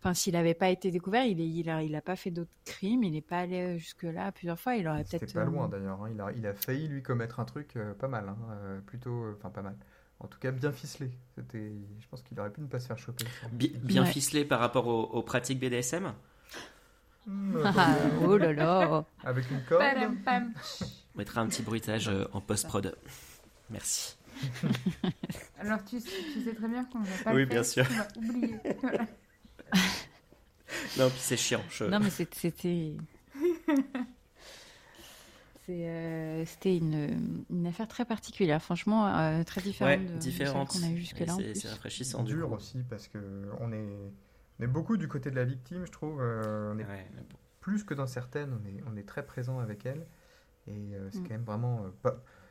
Enfin, 0.05 0.13
s'il 0.13 0.33
n'avait 0.33 0.53
pas 0.53 0.69
été 0.69 0.91
découvert, 0.91 1.25
il 1.25 1.37
n'a 1.37 1.43
il 1.43 1.67
a, 1.67 1.81
il 1.81 1.95
a 1.95 2.01
pas 2.01 2.15
fait 2.15 2.29
d'autres 2.29 2.51
crimes, 2.63 3.03
il 3.03 3.13
n'est 3.13 3.21
pas 3.21 3.39
allé 3.39 3.59
euh, 3.61 3.77
jusque-là 3.79 4.31
plusieurs 4.31 4.59
fois. 4.59 4.75
Il 4.75 4.87
aurait 4.87 5.03
peut-être. 5.03 5.33
pas 5.33 5.45
loin 5.45 5.65
euh, 5.65 5.67
d'ailleurs. 5.67 6.03
Hein. 6.03 6.11
Il, 6.13 6.21
a, 6.21 6.31
il 6.37 6.45
a 6.45 6.53
failli 6.53 6.87
lui 6.87 7.01
commettre 7.01 7.39
un 7.39 7.45
truc 7.45 7.75
euh, 7.75 7.95
pas 7.95 8.07
mal, 8.07 8.29
hein. 8.29 8.81
plutôt, 8.85 9.31
enfin 9.35 9.49
pas 9.49 9.63
mal. 9.63 9.75
En 10.19 10.27
tout 10.27 10.37
cas, 10.37 10.51
bien 10.51 10.71
ficelé. 10.71 11.09
C'était, 11.33 11.71
je 11.99 12.07
pense 12.07 12.21
qu'il 12.21 12.39
aurait 12.39 12.51
pu 12.51 12.61
ne 12.61 12.67
pas 12.67 12.79
se 12.79 12.85
faire 12.85 12.99
choper. 12.99 13.25
Bien, 13.51 14.05
ficelé 14.05 14.45
par 14.45 14.59
rapport 14.59 14.85
aux, 14.85 15.23
pratiques 15.23 15.59
BDSM. 15.59 16.13
Mmh, 17.25 17.57
ah, 17.65 17.95
oh 18.27 18.37
là 18.37 18.53
là 18.53 19.05
Avec 19.23 19.49
une 19.49 19.63
corde. 19.63 19.81
On 20.27 21.17
mettra 21.17 21.41
un 21.41 21.47
petit 21.47 21.63
bruitage 21.63 22.11
en 22.31 22.41
post-prod. 22.41 22.95
Merci. 23.71 24.17
Alors 25.57 25.83
tu, 25.83 25.99
tu, 25.99 26.43
sais 26.43 26.53
très 26.53 26.67
bien 26.67 26.85
qu'on 26.85 26.99
va 26.99 27.23
pas 27.23 27.33
oui, 27.33 27.39
le 27.39 27.45
bien 27.47 27.63
sûr. 27.63 27.87
oublier. 28.17 28.59
non, 30.97 31.09
puis 31.09 31.19
c'est 31.19 31.37
chiant. 31.37 31.63
Non, 31.81 31.99
mais 31.99 32.09
c'était. 32.09 32.93
Euh, 35.69 36.43
c'était 36.45 36.77
une, 36.77 37.45
une, 37.49 37.67
affaire 37.67 37.87
très 37.87 38.05
particulière, 38.05 38.61
franchement, 38.61 39.07
euh, 39.07 39.43
très 39.43 39.61
différente 39.61 39.99
ouais, 39.99 40.17
différente. 40.17 40.69
qu'on 40.69 40.83
a 40.83 40.89
eu 40.89 40.97
jusque-là. 40.97 41.35
C'est 41.55 41.69
rafraîchissant. 41.69 42.23
dur 42.23 42.51
aussi, 42.51 42.83
parce 42.87 43.07
qu'on 43.07 43.71
est, 43.71 44.11
on 44.59 44.63
est 44.63 44.67
beaucoup 44.67 44.97
du 44.97 45.07
côté 45.07 45.31
de 45.31 45.35
la 45.35 45.45
victime, 45.45 45.85
je 45.85 45.91
trouve. 45.91 46.19
Euh, 46.21 46.73
on 46.73 46.79
est 46.79 46.85
plus 47.61 47.83
que 47.83 47.95
dans 47.95 48.05
certaines, 48.05 48.53
on 48.53 48.65
est, 48.67 48.83
on 48.91 48.95
est 48.95 49.07
très 49.07 49.25
présent 49.25 49.59
avec 49.59 49.85
elle. 49.85 50.05
Et 50.67 50.93
c'est 51.11 51.19
mm. 51.19 51.23
quand 51.23 51.33
même 51.33 51.43
vraiment. 51.43 51.85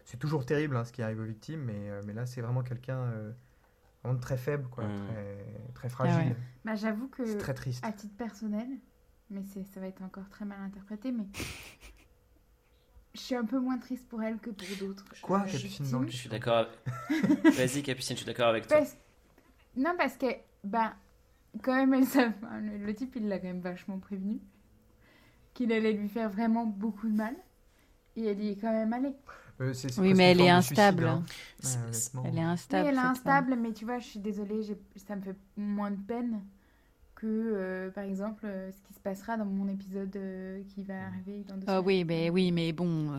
c'est 0.04 0.18
toujours 0.18 0.44
terrible 0.44 0.76
hein, 0.76 0.84
ce 0.84 0.92
qui 0.92 1.02
arrive 1.02 1.20
aux 1.20 1.24
victimes, 1.24 1.60
mais, 1.60 1.90
mais 2.04 2.12
là, 2.14 2.26
c'est 2.26 2.40
vraiment 2.40 2.62
quelqu'un 2.62 3.12
très 4.20 4.36
faible, 4.36 4.68
quoi, 4.68 4.84
très, 4.84 5.72
très, 5.74 5.88
fragile. 5.88 6.36
Bah, 6.64 6.74
J'avoue 6.74 7.09
que, 7.09 7.24
c'est 7.24 7.38
très 7.38 7.55
triste. 7.55 7.84
à 7.84 7.92
titre 7.92 8.16
personnel, 8.16 8.68
mais 9.30 9.42
ça 9.44 9.80
va 9.80 9.86
être 9.86 10.02
encore 10.02 10.28
très 10.28 10.44
mal 10.44 10.61
interprété, 10.61 11.11
mais 11.12 11.24
je 13.14 13.20
suis 13.20 13.34
un 13.34 13.44
peu 13.44 13.59
moins 13.59 13.78
triste 13.78 14.09
pour 14.09 14.22
elle 14.22 14.38
que 14.38 14.50
pour 14.50 14.66
d'autres. 14.78 15.05
Quoi, 15.22 15.40
Capucine 15.40 16.07
Je 16.09 16.16
suis 16.16 16.28
d'accord. 16.28 16.66
Vas-y, 17.57 17.82
Capucine, 17.82 18.16
je 18.16 18.22
suis 18.22 18.26
d'accord 18.26 18.48
avec 18.48 18.66
toi. 18.66 18.80
Non, 19.76 19.94
parce 19.96 20.16
que, 20.16 20.26
bah, 20.62 20.94
quand 21.62 21.74
même, 21.74 21.94
elle, 21.94 22.82
le 22.82 22.94
type, 22.94 23.16
il 23.16 23.28
l'a 23.28 23.38
quand 23.38 23.46
même 23.46 23.61
vachement 23.61 23.98
prévenu 23.98 24.40
qu'il 25.52 25.72
allait 25.72 25.92
lui 25.92 26.09
faire 26.09 26.28
vraiment 26.28 26.66
beaucoup 26.66 27.09
de 27.09 27.14
mal. 27.14 27.34
Et 28.16 28.26
elle 28.26 28.40
y 28.40 28.50
est 28.50 28.57
quand 28.57 28.72
même 28.72 28.92
allée. 28.92 29.14
Euh, 29.61 29.72
oui, 29.98 30.14
mais 30.14 30.32
elle 30.32 30.40
est 30.40 30.50
instable. 30.50 31.07
Hein. 31.07 31.22
elle 32.24 32.38
est 32.38 32.40
instable. 32.40 32.88
elle 32.88 32.94
est 32.96 32.98
instable, 32.98 33.57
mais 33.57 33.72
tu 33.72 33.84
vois, 33.84 33.98
je 33.98 34.07
suis 34.07 34.18
désolée, 34.18 34.62
ça 34.96 35.14
me 35.14 35.22
fait 35.22 35.36
moins 35.57 35.92
de 35.92 36.00
peine 36.00 36.40
que, 37.14 37.26
euh, 37.26 37.90
par 37.90 38.02
exemple, 38.02 38.46
euh, 38.46 38.72
ce 38.72 38.80
qui 38.82 38.94
se 38.94 38.98
passera 38.98 39.36
dans 39.36 39.44
mon 39.44 39.68
épisode 39.68 40.18
qui 40.74 40.82
va 40.82 41.07
arriver 41.07 41.44
dans 41.48 41.57
deux 41.57 41.66
Ah 41.68 41.80
oui, 41.80 42.05
mais, 42.05 42.30
oui, 42.30 42.50
mais 42.50 42.72
bon. 42.72 43.12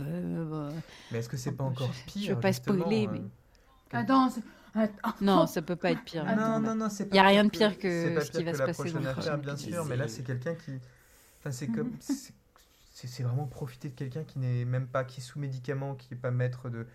Mais 1.11 1.19
est-ce 1.19 1.29
que 1.29 1.37
c'est 1.37 1.53
pas 1.53 1.63
encore 1.63 1.91
pire 2.05 2.29
Je 2.29 2.33
veux 2.33 2.39
pas 2.39 2.53
spoiler, 2.53 3.07
mais. 3.07 3.21
Attends, 3.91 4.29
non, 5.21 5.47
ça 5.47 5.61
peut 5.61 5.77
pas 5.77 5.91
être 5.91 6.03
pire. 6.03 6.25
non, 6.25 6.59
non, 6.59 6.75
non, 6.75 6.87
Il 6.99 7.13
n'y 7.13 7.19
a 7.19 7.27
rien 7.27 7.45
de 7.45 7.49
pire 7.49 7.77
que, 7.77 8.19
ce 8.21 8.31
qui 8.31 8.43
va 8.43 8.53
se 8.53 8.63
passer 8.63 8.91
dans 8.91 8.99
le 8.99 9.37
bien 9.37 9.55
sûr, 9.55 9.85
mais 9.85 9.95
là, 9.95 10.07
c'est 10.07 10.23
quelqu'un 10.23 10.55
qui. 10.55 10.71
Enfin, 11.39 11.51
c'est 11.51 11.67
comme 11.67 11.91
c'est 12.95 13.23
vraiment 13.23 13.45
profiter 13.45 13.89
de 13.89 13.93
quelqu'un 13.93 14.23
qui 14.23 14.39
n'est 14.39 14.63
même 14.63 14.87
pas, 14.87 15.03
qui 15.03 15.19
est 15.19 15.23
sous 15.23 15.37
médicaments, 15.37 15.95
qui 15.95 16.07
n'est 16.11 16.19
pas 16.19 16.31
maître 16.31 16.69
de, 16.69 16.87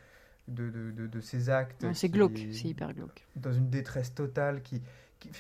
de, 0.48 0.70
de, 0.70 1.06
de, 1.06 1.20
ses 1.20 1.50
actes. 1.50 1.84
C'est 1.92 2.08
glauque, 2.08 2.38
c'est 2.52 2.68
hyper 2.68 2.94
glauque. 2.94 3.26
Dans 3.36 3.52
une 3.52 3.68
détresse 3.68 4.14
totale. 4.14 4.62
Qui, 4.62 4.82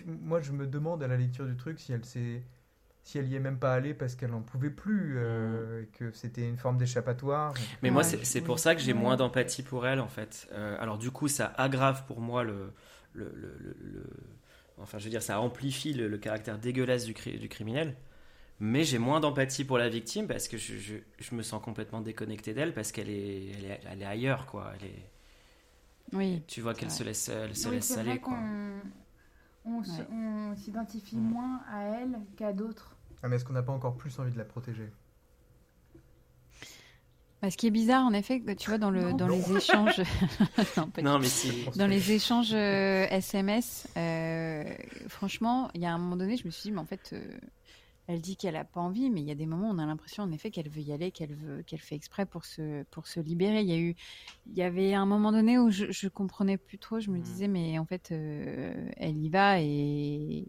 moi, 0.04 0.40
je 0.40 0.52
me 0.52 0.66
demande 0.66 1.02
à 1.02 1.08
la 1.08 1.16
lecture 1.16 1.46
du 1.46 1.56
truc 1.56 1.80
si 1.80 1.92
elle 1.92 2.04
s'est 2.04 2.42
si 3.02 3.16
elle 3.16 3.28
y 3.28 3.34
est 3.34 3.40
même 3.40 3.58
pas 3.58 3.72
allée 3.72 3.94
parce 3.94 4.14
qu'elle 4.14 4.30
n'en 4.30 4.42
pouvait 4.42 4.70
plus, 4.70 5.14
euh, 5.16 5.84
que 5.94 6.12
c'était 6.12 6.46
une 6.46 6.58
forme 6.58 6.76
d'échappatoire. 6.76 7.54
Mais 7.82 7.90
moi, 7.90 8.04
c'est 8.04 8.42
pour 8.42 8.58
ça 8.58 8.74
que 8.74 8.82
j'ai 8.82 8.92
moins 8.92 9.16
d'empathie 9.16 9.62
pour 9.62 9.86
elle, 9.86 10.00
en 10.00 10.08
fait. 10.08 10.46
Euh, 10.52 10.76
alors, 10.78 10.98
du 10.98 11.10
coup, 11.10 11.26
ça 11.26 11.46
aggrave 11.56 12.04
pour 12.04 12.20
moi 12.20 12.44
le, 12.44 12.72
le, 13.14 13.32
le, 13.34 14.04
Enfin, 14.76 14.98
je 14.98 15.04
veux 15.04 15.10
dire, 15.10 15.22
ça 15.22 15.40
amplifie 15.40 15.94
le, 15.94 16.16
caractère 16.18 16.58
dégueulasse 16.58 17.04
du, 17.04 17.14
du 17.14 17.48
criminel. 17.48 17.96
Mais 18.60 18.84
j'ai 18.84 18.98
moins 18.98 19.20
d'empathie 19.20 19.64
pour 19.64 19.78
la 19.78 19.88
victime 19.88 20.26
parce 20.26 20.46
que 20.46 20.58
je, 20.58 20.76
je, 20.78 20.96
je 21.18 21.34
me 21.34 21.42
sens 21.42 21.62
complètement 21.62 22.02
déconnecté 22.02 22.52
d'elle 22.52 22.74
parce 22.74 22.92
qu'elle 22.92 23.08
est, 23.08 23.46
elle 23.58 23.64
est, 23.64 23.80
elle 23.90 24.02
est 24.02 24.06
ailleurs, 24.06 24.44
quoi. 24.46 24.72
Elle 24.78 24.86
est, 24.88 25.10
Oui. 26.12 26.42
tu 26.46 26.60
vois 26.60 26.74
qu'elle 26.74 26.90
se 26.90 27.02
laisse, 27.02 27.28
elle 27.30 27.56
se 27.56 27.68
Oui, 27.68 27.76
laisse 27.76 27.96
aller, 27.96 28.20
on 28.26 28.80
on 29.66 30.56
s'identifie 30.56 31.16
Mm. 31.16 31.30
moins 31.30 31.60
à 31.72 31.82
elle 31.84 32.18
qu'à 32.36 32.52
d'autres. 32.52 32.96
Ah, 33.22 33.28
mais 33.28 33.36
est-ce 33.36 33.44
qu'on 33.44 33.52
n'a 33.52 33.62
pas 33.62 33.72
encore 33.72 33.96
plus 33.96 34.18
envie 34.18 34.32
de 34.32 34.38
la 34.38 34.44
protéger? 34.44 34.90
Bah, 37.42 37.50
ce 37.50 37.56
qui 37.56 37.66
est 37.66 37.70
bizarre, 37.70 38.04
en 38.04 38.12
effet, 38.12 38.42
tu 38.58 38.68
vois, 38.68 38.78
dans, 38.78 38.90
le, 38.90 39.10
Non. 39.10 39.16
dans 39.16 39.26
Non. 39.26 39.36
les 39.36 39.56
échanges. 39.56 40.00
Non, 41.02 41.18
mais 41.18 41.26
si. 41.26 41.66
Dans 41.76 41.86
les 41.86 42.12
échanges 42.12 42.52
euh, 42.52 43.06
SMS, 43.08 43.88
euh, 43.96 44.64
franchement, 45.08 45.70
il 45.74 45.80
y 45.80 45.86
a 45.86 45.92
un 45.94 45.98
moment 45.98 46.16
donné, 46.16 46.36
je 46.36 46.44
me 46.44 46.50
suis 46.50 46.64
dit, 46.64 46.72
mais 46.72 46.80
en 46.80 46.84
fait, 46.86 47.10
euh, 47.14 47.22
elle 48.10 48.20
dit 48.20 48.36
qu'elle 48.36 48.56
a 48.56 48.64
pas 48.64 48.80
envie, 48.80 49.10
mais 49.10 49.20
il 49.20 49.26
y 49.26 49.30
a 49.30 49.34
des 49.34 49.46
moments 49.46 49.68
où 49.70 49.74
on 49.74 49.78
a 49.78 49.86
l'impression, 49.86 50.22
en 50.24 50.30
effet, 50.32 50.50
qu'elle 50.50 50.68
veut 50.70 50.80
y 50.82 50.92
aller, 50.92 51.12
qu'elle 51.12 51.34
veut, 51.34 51.62
qu'elle 51.62 51.80
fait 51.80 51.94
exprès 51.96 52.26
pour 52.26 52.44
se, 52.44 52.84
pour 52.84 53.06
se 53.06 53.20
libérer. 53.20 53.62
Il 53.62 53.68
y 53.68 53.72
a 53.72 53.78
eu, 53.78 53.94
il 54.46 54.56
y 54.58 54.62
avait 54.62 54.94
un 54.94 55.06
moment 55.06 55.32
donné 55.32 55.58
où 55.58 55.70
je, 55.70 55.90
je 55.92 56.08
comprenais 56.08 56.58
plus 56.58 56.78
trop. 56.78 57.00
Je 57.00 57.10
me 57.10 57.18
Mhm. 57.18 57.20
disais, 57.20 57.48
mais 57.48 57.78
en 57.78 57.86
fait, 57.86 58.10
euh, 58.12 58.90
elle 58.96 59.16
y 59.18 59.28
va 59.30 59.60
et, 59.60 60.46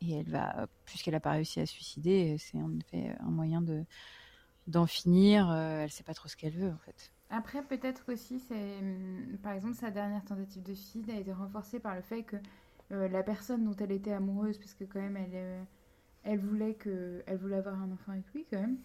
et 0.00 0.12
elle 0.14 0.30
va, 0.30 0.66
puisqu'elle 0.86 1.14
a 1.16 1.20
pas 1.20 1.32
réussi 1.32 1.60
à 1.60 1.66
se 1.66 1.72
suicider, 1.74 2.36
c'est 2.38 2.58
en 2.58 2.72
effet 2.78 3.14
un 3.20 3.30
moyen 3.30 3.62
de 3.62 3.84
d'en 4.68 4.86
finir. 4.86 5.50
Euh, 5.50 5.82
elle 5.84 5.90
sait 5.92 6.04
pas 6.04 6.14
trop 6.14 6.28
ce 6.28 6.36
qu'elle 6.36 6.54
veut, 6.56 6.72
en 6.72 6.78
fait. 6.78 7.12
Après, 7.30 7.62
peut-être 7.66 8.04
qu'aussi, 8.04 8.38
c'est. 8.40 8.78
hum, 8.78 9.38
Par 9.42 9.52
exemple, 9.52 9.74
sa 9.74 9.90
dernière 9.90 10.24
tentative 10.24 10.62
de 10.62 10.74
suicide 10.74 11.10
a 11.10 11.16
été 11.18 11.32
renforcée 11.32 11.80
par 11.80 11.94
le 11.96 12.02
fait 12.02 12.22
que 12.24 12.36
euh, 12.92 13.08
la 13.08 13.22
personne 13.22 13.64
dont 13.64 13.74
elle 13.76 13.92
était 13.92 14.12
amoureuse, 14.12 14.58
parce 14.58 14.74
que 14.74 14.84
quand 14.84 15.00
même, 15.00 15.16
elle, 15.16 15.30
euh, 15.34 15.62
elle, 16.24 16.38
voulait, 16.40 16.74
que, 16.74 17.22
elle 17.26 17.38
voulait 17.38 17.56
avoir 17.56 17.74
un 17.80 17.90
enfant 17.92 18.12
avec 18.12 18.24
lui, 18.34 18.46
quand 18.50 18.60
même, 18.60 18.76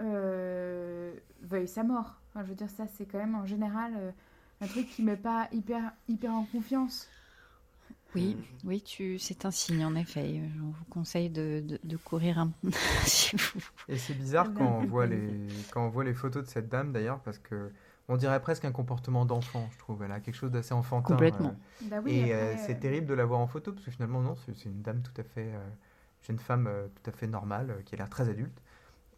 euh, 0.00 1.12
veuille 1.42 1.68
sa 1.68 1.82
mort. 1.84 2.20
Enfin, 2.30 2.44
je 2.44 2.50
veux 2.50 2.54
dire, 2.56 2.70
ça, 2.70 2.86
c'est 2.86 3.06
quand 3.06 3.18
même 3.18 3.34
en 3.34 3.46
général 3.46 3.92
euh, 3.96 4.10
un 4.60 4.66
truc 4.66 4.88
qui 4.88 5.02
met 5.02 5.16
pas 5.16 5.48
hyper, 5.52 5.92
hyper 6.08 6.32
en 6.32 6.44
confiance. 6.44 7.08
Oui, 8.14 8.36
oui, 8.64 8.82
tu, 8.82 9.18
c'est 9.20 9.44
un 9.44 9.52
signe 9.52 9.84
en 9.84 9.94
effet. 9.94 10.40
On 10.60 10.70
vous 10.70 10.84
conseille 10.90 11.30
de, 11.30 11.62
de, 11.64 11.78
de 11.84 11.96
courir 11.96 12.38
un 12.40 12.50
si 13.04 13.36
vous. 13.36 13.60
Et 13.88 13.98
c'est 13.98 14.14
bizarre 14.14 14.52
Ah, 14.54 14.54
quand 14.54 14.78
on 14.80 14.84
voit 14.84 15.06
les 15.06 15.66
quand 15.70 15.84
on 15.86 15.90
voit 15.90 16.04
les 16.04 16.14
photos 16.14 16.44
de 16.44 16.48
cette 16.48 16.68
dame 16.68 16.92
d'ailleurs 16.92 17.20
parce 17.22 17.38
que 17.38 17.72
on 18.08 18.16
dirait 18.16 18.40
presque 18.40 18.64
un 18.64 18.72
comportement 18.72 19.24
d'enfant, 19.26 19.68
je 19.72 19.78
trouve. 19.78 20.02
Elle 20.02 20.12
a 20.12 20.20
quelque 20.20 20.34
chose 20.34 20.50
d'assez 20.50 20.74
enfantin. 20.74 21.14
Complètement. 21.14 21.60
euh, 21.82 21.88
Bah 21.88 22.00
oui, 22.04 22.12
et 22.14 22.22
après, 22.24 22.34
euh, 22.34 22.56
euh, 22.56 22.56
c'est 22.56 22.80
terrible 22.80 23.06
de 23.06 23.14
la 23.14 23.24
voir 23.24 23.40
en 23.40 23.46
photo 23.46 23.72
parce 23.72 23.84
que 23.84 23.90
finalement 23.90 24.20
non, 24.20 24.34
c'est 24.36 24.54
c'est 24.56 24.68
une 24.68 24.82
dame 24.82 25.02
tout 25.02 25.18
à 25.20 25.24
fait 25.24 25.52
euh, 25.54 25.68
jeune 26.22 26.38
femme 26.38 26.66
euh, 26.66 26.88
tout 26.88 27.10
à 27.10 27.12
fait 27.12 27.26
normale 27.26 27.70
euh, 27.70 27.82
qui 27.82 27.94
a 27.94 27.98
l'air 27.98 28.10
très 28.10 28.28
adulte 28.28 28.60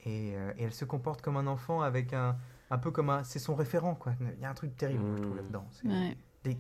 et, 0.05 0.37
euh, 0.37 0.53
et 0.57 0.65
elle 0.65 0.73
se 0.75 0.85
comporte 0.85 1.23
comme 1.23 1.37
un 1.37 1.47
enfant 1.47 1.81
avec 1.83 2.13
un 2.13 2.37
un 2.71 2.79
peu 2.79 2.91
comme 2.91 3.11
un 3.11 3.23
c'est 3.25 3.39
son 3.39 3.55
référent 3.55 3.95
quoi. 3.95 4.15
Il 4.37 4.41
y 4.41 4.45
a 4.45 4.51
un 4.51 4.55
truc 4.55 4.77
terrible 4.77 5.05
je 5.17 5.23
trouve 5.23 5.35
Mmh. 5.35 5.37
là-dedans. 5.37 5.67
C'est 5.73 5.89
Ouais. 5.89 6.17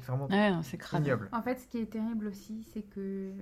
vraiment 0.06 0.26
Ouais, 0.28 0.52
c'est 0.62 0.78
ignoble. 0.92 1.28
En 1.32 1.42
fait, 1.42 1.58
ce 1.58 1.66
qui 1.66 1.78
est 1.78 1.86
terrible 1.86 2.26
aussi, 2.28 2.62
c'est 2.72 2.82
que 2.82 3.32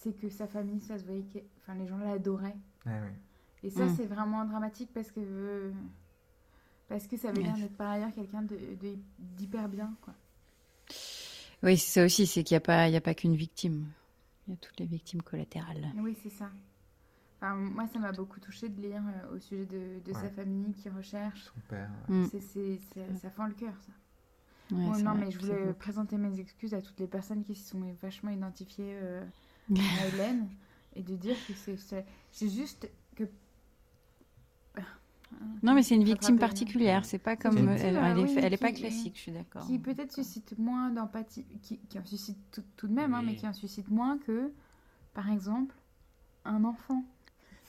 c'est 0.00 0.12
que 0.12 0.28
sa 0.28 0.46
famille, 0.48 0.80
ça 0.80 0.98
se 0.98 1.04
voyait 1.04 1.22
que, 1.22 1.38
enfin, 1.60 1.74
les 1.78 1.86
gens 1.86 1.98
l'adoraient. 1.98 2.56
Ouais, 2.86 2.92
ouais. 2.92 3.14
Et 3.62 3.70
ça, 3.70 3.84
Mm. 3.86 3.94
c'est 3.96 4.06
vraiment 4.06 4.44
dramatique 4.44 4.90
parce 4.92 5.10
que 5.12 5.70
parce 6.88 7.06
que 7.06 7.16
ça 7.18 7.30
l'air 7.32 7.54
Ouais. 7.54 7.60
d'être 7.60 7.76
par 7.76 7.90
ailleurs 7.90 8.12
quelqu'un 8.12 8.42
de 8.42 8.56
de- 8.80 8.98
d'hyper 9.18 9.68
bien, 9.68 9.94
quoi. 10.00 10.14
Oui, 11.62 11.76
c'est 11.76 12.00
ça 12.00 12.04
aussi, 12.06 12.26
c'est 12.26 12.42
qu'il 12.44 12.54
n'y 12.54 12.58
a 12.58 12.60
pas, 12.60 12.88
il 12.88 12.94
y 12.94 12.96
a 12.96 13.00
pas 13.00 13.14
qu'une 13.14 13.34
victime. 13.36 13.86
Il 14.48 14.50
y 14.50 14.54
a 14.54 14.56
toutes 14.56 14.80
les 14.80 14.86
victimes 14.86 15.22
collatérales. 15.22 15.94
Oui, 15.96 16.16
c'est 16.22 16.30
ça. 16.30 16.50
Enfin, 17.36 17.54
moi, 17.54 17.86
ça 17.86 17.98
m'a 18.00 18.12
beaucoup 18.12 18.40
touché 18.40 18.68
de 18.68 18.80
lire 18.80 19.02
euh, 19.06 19.36
au 19.36 19.38
sujet 19.38 19.66
de, 19.66 20.00
de 20.04 20.12
sa 20.12 20.22
Ouais. 20.24 20.30
famille 20.30 20.74
qui 20.74 20.88
recherche. 20.88 21.44
Son 21.44 21.60
père. 21.68 21.90
Mm. 22.08 22.24
C'est, 22.30 22.40
c'est, 22.40 22.78
c'est- 22.92 23.14
ça 23.16 23.30
fend 23.30 23.46
le 23.46 23.54
cœur, 23.54 23.74
ça. 23.80 23.92
Ouais, 24.70 24.84
Bon, 24.86 24.92
c'est 24.94 25.02
non, 25.02 25.12
vrai, 25.12 25.20
mais 25.26 25.30
je 25.30 25.38
voulais 25.38 25.64
beau. 25.66 25.74
présenter 25.74 26.16
mes 26.18 26.40
excuses 26.40 26.74
à 26.74 26.82
toutes 26.82 27.00
les 27.00 27.06
personnes 27.06 27.44
qui 27.44 27.54
se 27.54 27.70
sont 27.70 27.80
vachement 28.02 28.30
identifiées 28.30 28.98
euh, 29.02 29.24
à 29.96 30.06
Hélène 30.06 30.48
et 30.94 31.02
de 31.02 31.16
dire 31.16 31.44
que 31.44 31.54
c'est, 31.54 31.76
c'est, 31.76 32.04
c'est 32.32 32.48
juste. 32.48 32.88
Non, 35.62 35.74
mais 35.74 35.82
c'est 35.82 35.94
une 35.96 36.04
victime 36.04 36.38
particulière. 36.38 37.04
C'est 37.04 37.18
pas 37.18 37.36
comme, 37.36 37.56
elle, 37.56 37.68
victime, 37.68 37.96
elle 38.04 38.18
est, 38.18 38.34
elle 38.44 38.52
est 38.54 38.56
pas 38.56 38.72
classique. 38.72 39.16
Je 39.16 39.20
suis 39.22 39.32
d'accord. 39.32 39.66
qui 39.66 39.78
peut-être 39.78 40.12
suscite 40.12 40.56
moins 40.58 40.90
d'empathie, 40.90 41.44
qui, 41.62 41.78
qui 41.78 41.98
en 41.98 42.04
suscite 42.04 42.38
tout, 42.52 42.62
tout 42.76 42.88
de 42.88 42.92
même, 42.94 43.14
hein, 43.14 43.22
mais 43.24 43.34
qui 43.34 43.46
en 43.46 43.52
suscite 43.52 43.88
moins 43.90 44.18
que, 44.18 44.52
par 45.14 45.30
exemple, 45.30 45.74
un 46.44 46.64
enfant. 46.64 47.04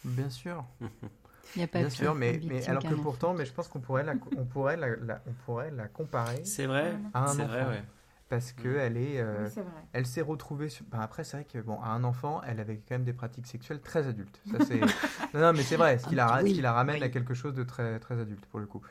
Bien 0.06 0.30
sûr. 0.30 0.64
Il 1.56 1.60
n'y 1.60 1.64
a 1.64 1.68
pas 1.68 1.80
Bien 1.80 1.90
sûr, 1.90 2.14
mais, 2.14 2.40
alors 2.68 2.84
que 2.84 2.94
pourtant, 2.94 3.34
mais 3.34 3.46
je 3.46 3.52
pense 3.54 3.68
qu'on 3.68 3.80
pourrait 3.80 4.04
la, 4.04 4.14
on 4.38 4.46
pourrait 4.46 4.78
la, 4.78 4.96
la- 4.98 5.22
on 5.28 5.34
pourrait 5.46 5.72
la 5.72 5.88
comparer 5.88 6.46
C'est 6.46 6.68
vrai. 6.68 6.96
à 7.14 7.24
un 7.24 7.36
C'est 7.36 7.42
enfant. 7.42 7.48
vrai, 7.48 7.66
ouais. 7.66 7.84
Parce 8.30 8.54
que 8.54 8.68
Mm. 8.68 8.80
elle 8.80 8.98
est, 8.98 9.20
euh, 9.20 9.44
Oui, 9.46 9.52
c'est 9.54 9.62
vrai. 9.62 9.72
elle 9.94 10.06
s'est 10.06 10.22
retrouvée. 10.22 10.70
Sur... 10.70 10.86
ben, 10.86 11.00
après, 11.00 11.24
c'est 11.24 11.38
vrai 11.38 11.46
que 11.46 11.58
bon, 11.60 11.82
à 11.82 11.88
un 11.90 12.04
enfant, 12.04 12.42
elle 12.48 12.60
avait 12.60 12.78
quand 12.78 12.96
même 12.96 13.04
des 13.04 13.14
pratiques 13.14 13.48
sexuelles 13.48 13.82
très 13.82 14.08
adultes. 14.08 14.40
Ça, 14.52 14.58
non, 15.34 15.40
non, 15.42 15.54
mais 15.54 15.64
c'est 15.64 15.76
vrai, 15.78 15.98
ce 15.98 16.08
qui, 16.08 16.16
la, 16.16 16.28
ra- 16.28 16.42
Oui, 16.44 16.50
ce 16.52 16.56
qui 16.56 16.62
la 16.62 16.74
ramène 16.74 16.98
oui. 16.98 17.04
à 17.04 17.10
quelque 17.10 17.34
chose 17.34 17.54
de 17.56 17.64
très, 17.64 18.00
très 18.00 18.20
adulte 18.20 18.46
pour 18.46 18.60
le 18.60 18.66
coup. 18.68 18.82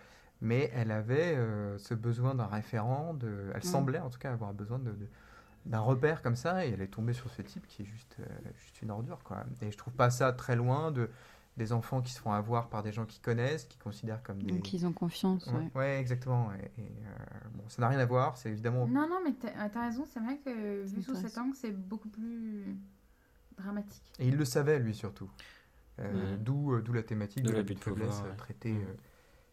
Mais 0.40 0.70
elle 0.74 0.90
avait 0.90 1.34
euh, 1.36 1.78
ce 1.78 1.94
besoin 1.94 2.34
d'un 2.34 2.46
référent. 2.46 3.14
De... 3.14 3.50
Elle 3.54 3.60
Mm. 3.60 3.62
semblait 3.62 3.98
en 4.00 4.10
tout 4.10 4.18
cas 4.18 4.32
avoir 4.32 4.52
besoin 4.52 4.78
de, 4.78 4.90
de- 4.90 5.08
d'un 5.66 5.80
repère 5.80 6.22
comme 6.22 6.36
ça, 6.36 6.64
et 6.64 6.70
elle 6.70 6.80
est 6.80 6.86
tombée 6.86 7.12
sur 7.12 7.28
ce 7.30 7.42
type 7.42 7.66
qui 7.66 7.82
est 7.82 7.84
juste, 7.84 8.16
euh, 8.20 8.24
juste 8.58 8.80
une 8.82 8.90
ordure, 8.90 9.18
quoi. 9.24 9.44
Et 9.60 9.70
je 9.70 9.76
trouve 9.76 9.92
pas 9.92 10.10
ça 10.10 10.32
très 10.32 10.56
loin 10.56 10.90
de 10.92 11.10
des 11.58 11.72
enfants 11.72 12.00
qui 12.00 12.12
se 12.12 12.20
font 12.20 12.32
avoir 12.32 12.68
par 12.68 12.82
des 12.82 12.92
gens 12.92 13.04
qu'ils 13.04 13.20
connaissent, 13.20 13.64
qui 13.64 13.76
considèrent 13.76 14.22
comme 14.22 14.42
des. 14.42 14.52
Donc 14.52 14.72
ils 14.72 14.86
ont 14.86 14.92
confiance. 14.92 15.46
Ouais, 15.48 15.52
ouais. 15.54 15.70
ouais, 15.74 16.00
exactement. 16.00 16.50
Et, 16.54 16.80
et, 16.80 16.86
euh, 16.86 17.48
bon, 17.52 17.64
ça 17.68 17.82
n'a 17.82 17.88
rien 17.88 17.98
à 17.98 18.06
voir, 18.06 18.38
c'est 18.38 18.48
évidemment. 18.48 18.86
Non, 18.86 19.08
non, 19.08 19.20
mais 19.24 19.32
t'as, 19.32 19.68
t'as 19.68 19.86
raison, 19.86 20.04
c'est 20.06 20.20
vrai 20.20 20.38
que 20.38 20.84
vu 20.84 21.02
sous 21.02 21.14
cet 21.16 21.36
angle, 21.36 21.54
c'est 21.54 21.72
beaucoup 21.72 22.08
plus 22.08 22.64
dramatique. 23.58 24.02
Et 24.18 24.28
il 24.28 24.36
le 24.36 24.44
savait, 24.44 24.78
lui, 24.78 24.94
surtout. 24.94 25.28
Euh. 26.00 26.36
D'où 26.38 26.74
euh, 26.74 26.80
d'où 26.80 26.92
la 26.92 27.02
thématique 27.02 27.42
De 27.42 27.50
de 27.50 27.56
l'abus 27.56 27.74
de 27.74 27.80
faiblesse 27.80 28.20
ouais. 28.22 28.36
traitée, 28.36 28.76
euh, 28.76 28.94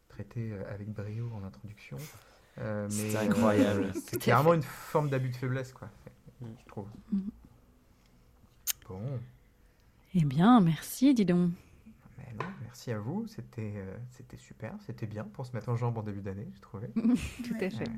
traitée 0.10 0.54
avec 0.70 0.94
brio 0.94 1.32
en 1.34 1.44
introduction. 1.44 1.98
Euh, 2.60 2.88
mais, 2.92 3.16
incroyable. 3.16 3.92
c'est 4.06 4.20
clairement 4.20 4.54
une 4.54 4.62
forme 4.62 5.10
d'abus 5.10 5.30
de 5.30 5.36
faiblesse, 5.36 5.74
quoi, 5.74 5.90
je 6.42 6.66
trouve. 6.68 6.88
Mhm. 7.12 7.32
Bon, 8.88 9.20
Eh 10.14 10.24
bien, 10.24 10.62
merci, 10.62 11.16
dis 11.16 11.26
donc. 11.26 11.52
Non, 12.40 12.46
merci 12.62 12.92
à 12.92 13.00
vous. 13.00 13.26
C'était 13.28 13.74
euh, 13.78 13.96
c'était 14.12 14.38
super, 14.38 14.74
c'était 14.86 15.08
bien 15.08 15.24
pour 15.24 15.46
se 15.46 15.54
mettre 15.56 15.70
en 15.70 15.76
jambe 15.76 15.98
en 15.98 16.04
début 16.04 16.22
d'année, 16.22 16.48
j'ai 16.54 16.60
trouvé. 16.62 16.88
Tout 16.96 17.54
Ouais. 17.56 17.66
à 17.66 17.70
fait. 17.70 17.90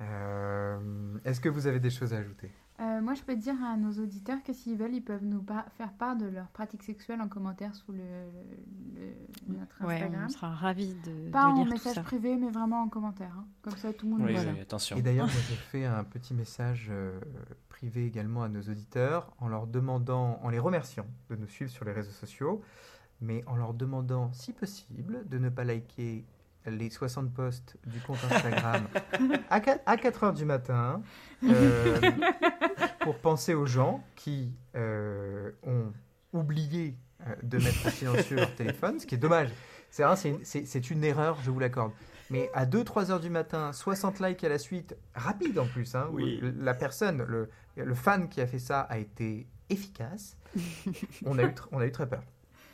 Euh, 0.00 1.18
Est-ce 1.24 1.40
que 1.40 1.48
vous 1.48 1.66
avez 1.66 1.80
des 1.80 1.90
choses 1.90 2.12
à 2.14 2.18
ajouter? 2.18 2.50
Euh, 2.80 3.00
moi, 3.00 3.14
je 3.14 3.22
peux 3.22 3.36
dire 3.36 3.54
à 3.62 3.76
nos 3.76 3.92
auditeurs 4.02 4.42
que 4.42 4.52
s'ils 4.52 4.76
veulent, 4.76 4.94
ils 4.94 5.04
peuvent 5.04 5.22
nous 5.22 5.42
par- 5.42 5.70
faire 5.76 5.92
part 5.92 6.16
de 6.16 6.26
leurs 6.26 6.48
pratiques 6.48 6.82
sexuelles 6.82 7.20
en 7.20 7.28
commentaire 7.28 7.74
sous 7.76 7.92
le, 7.92 7.98
le- 8.96 9.54
notre 9.54 9.84
Ouais, 9.84 9.96
Instagram. 10.02 10.24
on 10.24 10.28
sera 10.28 10.50
ravis 10.54 10.94
de, 11.04 11.30
Pas 11.30 11.44
de 11.44 11.48
en 11.60 11.64
tout 11.64 11.70
message 11.70 11.94
ça. 11.94 12.02
privé, 12.02 12.34
mais 12.36 12.50
vraiment 12.50 12.82
en 12.82 12.88
commentaire. 12.88 13.34
hein. 13.38 13.46
Comme 13.60 13.76
ça, 13.76 13.92
tout 13.92 14.06
le 14.06 14.12
monde 14.12 14.22
Oui. 14.26 14.32
Voilà. 14.34 14.52
attention. 14.60 14.96
Et 14.96 15.02
d'ailleurs, 15.02 15.26
moi, 15.32 15.34
j'ai 15.48 15.54
fait 15.54 15.84
un 15.84 16.02
petit 16.02 16.34
message 16.34 16.88
euh, 16.90 17.20
privé 17.68 18.06
également 18.06 18.42
à 18.42 18.48
nos 18.48 18.62
auditeurs 18.62 19.32
en 19.38 19.46
leur 19.48 19.68
demandant, 19.68 20.40
en 20.42 20.48
les 20.48 20.58
remerciant 20.58 21.06
de 21.30 21.36
nous 21.36 21.46
suivre 21.46 21.70
sur 21.70 21.84
les 21.84 21.92
réseaux 21.92 22.10
sociaux, 22.10 22.62
mais 23.22 23.42
en 23.46 23.56
leur 23.56 23.72
demandant, 23.72 24.30
si 24.32 24.52
possible, 24.52 25.26
de 25.28 25.38
ne 25.38 25.48
pas 25.48 25.64
liker 25.64 26.24
les 26.66 26.90
60 26.90 27.32
posts 27.32 27.76
du 27.86 27.98
compte 28.00 28.18
Instagram 28.30 28.86
à 29.50 29.60
4, 29.60 30.24
heures 30.24 30.32
du 30.32 30.44
matin 30.44 31.02
euh, 31.44 32.00
pour 33.00 33.18
penser 33.18 33.54
aux 33.54 33.66
gens 33.66 34.04
qui 34.16 34.52
euh, 34.76 35.50
ont 35.64 35.92
oublié 36.32 36.96
euh, 37.26 37.34
de 37.42 37.58
mettre 37.58 37.86
en 37.86 37.90
silencieux 37.90 38.36
leur 38.36 38.54
téléphone, 38.54 39.00
ce 39.00 39.06
qui 39.06 39.14
est 39.14 39.18
dommage. 39.18 39.48
C'est 39.90 40.04
vrai, 40.04 40.16
c'est 40.16 40.90
une- 40.90 40.98
une 40.98 41.04
erreur, 41.04 41.38
je 41.42 41.50
vous 41.50 41.58
l'accorde. 41.58 41.92
Mais 42.30 42.48
à 42.54 42.64
2-3 42.64 43.10
heures 43.10 43.20
du 43.20 43.28
matin, 43.28 43.72
60 43.72 44.20
likes 44.20 44.42
à 44.44 44.48
la 44.48 44.58
suite, 44.58 44.96
rapide 45.14 45.58
en 45.58 45.66
plus. 45.66 45.94
hein, 45.94 46.06
où 46.12 46.16
Oui. 46.16 46.40
La 46.60 46.74
personne, 46.74 47.22
le, 47.24 47.50
le 47.76 47.94
fan 47.94 48.28
qui 48.28 48.40
a 48.40 48.46
fait 48.46 48.58
ça 48.60 48.80
a 48.82 48.98
été 48.98 49.46
efficace. 49.68 50.36
on, 51.26 51.36
a 51.38 51.42
eu, 51.42 51.46
tr- 51.48 51.66
on 51.72 51.80
a 51.80 51.86
eu 51.86 51.92
très 51.92 52.08
peur. 52.08 52.22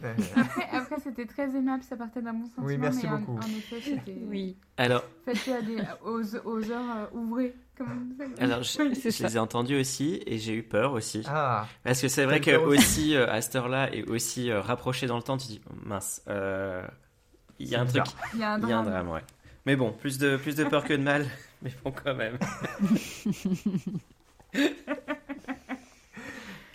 Euh, 0.04 0.14
Après, 0.36 0.68
après, 0.72 0.96
c'était 1.02 1.26
très 1.26 1.48
aimable, 1.56 1.82
ça 1.82 1.96
partait 1.96 2.22
d'un 2.22 2.32
bon 2.32 2.46
sentiment. 2.46 2.66
Oui, 2.66 2.78
merci 2.78 3.06
mais 3.08 3.18
beaucoup. 3.18 3.36
En, 3.36 3.40
effet, 3.56 3.80
c'était. 3.82 4.16
Oui. 4.28 4.56
Alors, 4.76 5.02
Faites-le 5.24 5.52
à 5.54 5.62
des- 5.62 5.82
aux, 6.04 6.36
aux 6.44 6.70
heures 6.70 6.96
euh, 6.96 7.06
ouvrées. 7.18 7.54
Comme 7.76 8.12
alors 8.40 8.64
je, 8.64 8.82
les 8.82 9.36
ai 9.36 9.38
entendus 9.38 9.78
aussi 9.78 10.20
et 10.26 10.38
j'ai 10.38 10.52
eu 10.54 10.64
peur 10.64 10.92
aussi. 10.94 11.22
ah, 11.28 11.68
Parce 11.84 12.00
que 12.00 12.08
c'est 12.08 12.24
vrai 12.24 12.40
que 12.40 12.56
aussi 12.56 13.14
euh, 13.14 13.30
à 13.30 13.40
cette 13.40 13.54
heure-là 13.54 13.94
et 13.94 14.02
aussi 14.02 14.50
euh, 14.50 14.60
rapproché 14.60 15.06
dans 15.06 15.16
le 15.16 15.22
temps, 15.22 15.36
tu 15.36 15.46
dis 15.46 15.60
mince, 15.84 16.20
euh, 16.28 16.82
il 17.60 17.68
y 17.68 17.76
a 17.76 17.80
un 17.82 17.86
truc. 17.86 18.02
Il 18.34 18.40
y 18.40 18.42
a 18.42 18.54
un 18.54 18.60
il 18.60 18.68
y 18.68 18.72
a 18.72 18.78
un 18.78 18.82
drame. 18.82 19.04
drame, 19.04 19.10
ouais. 19.10 19.22
Mais 19.64 19.76
bon, 19.76 19.92
plus 19.92 20.18
de 20.18 20.36
plus 20.36 20.56
de 20.56 20.64
peur 20.64 20.82
que 20.84 20.94
de 20.94 21.02
mal, 21.02 21.24
mais 21.62 21.70
bon 21.84 21.92
quand 21.92 22.14
même. 22.16 22.36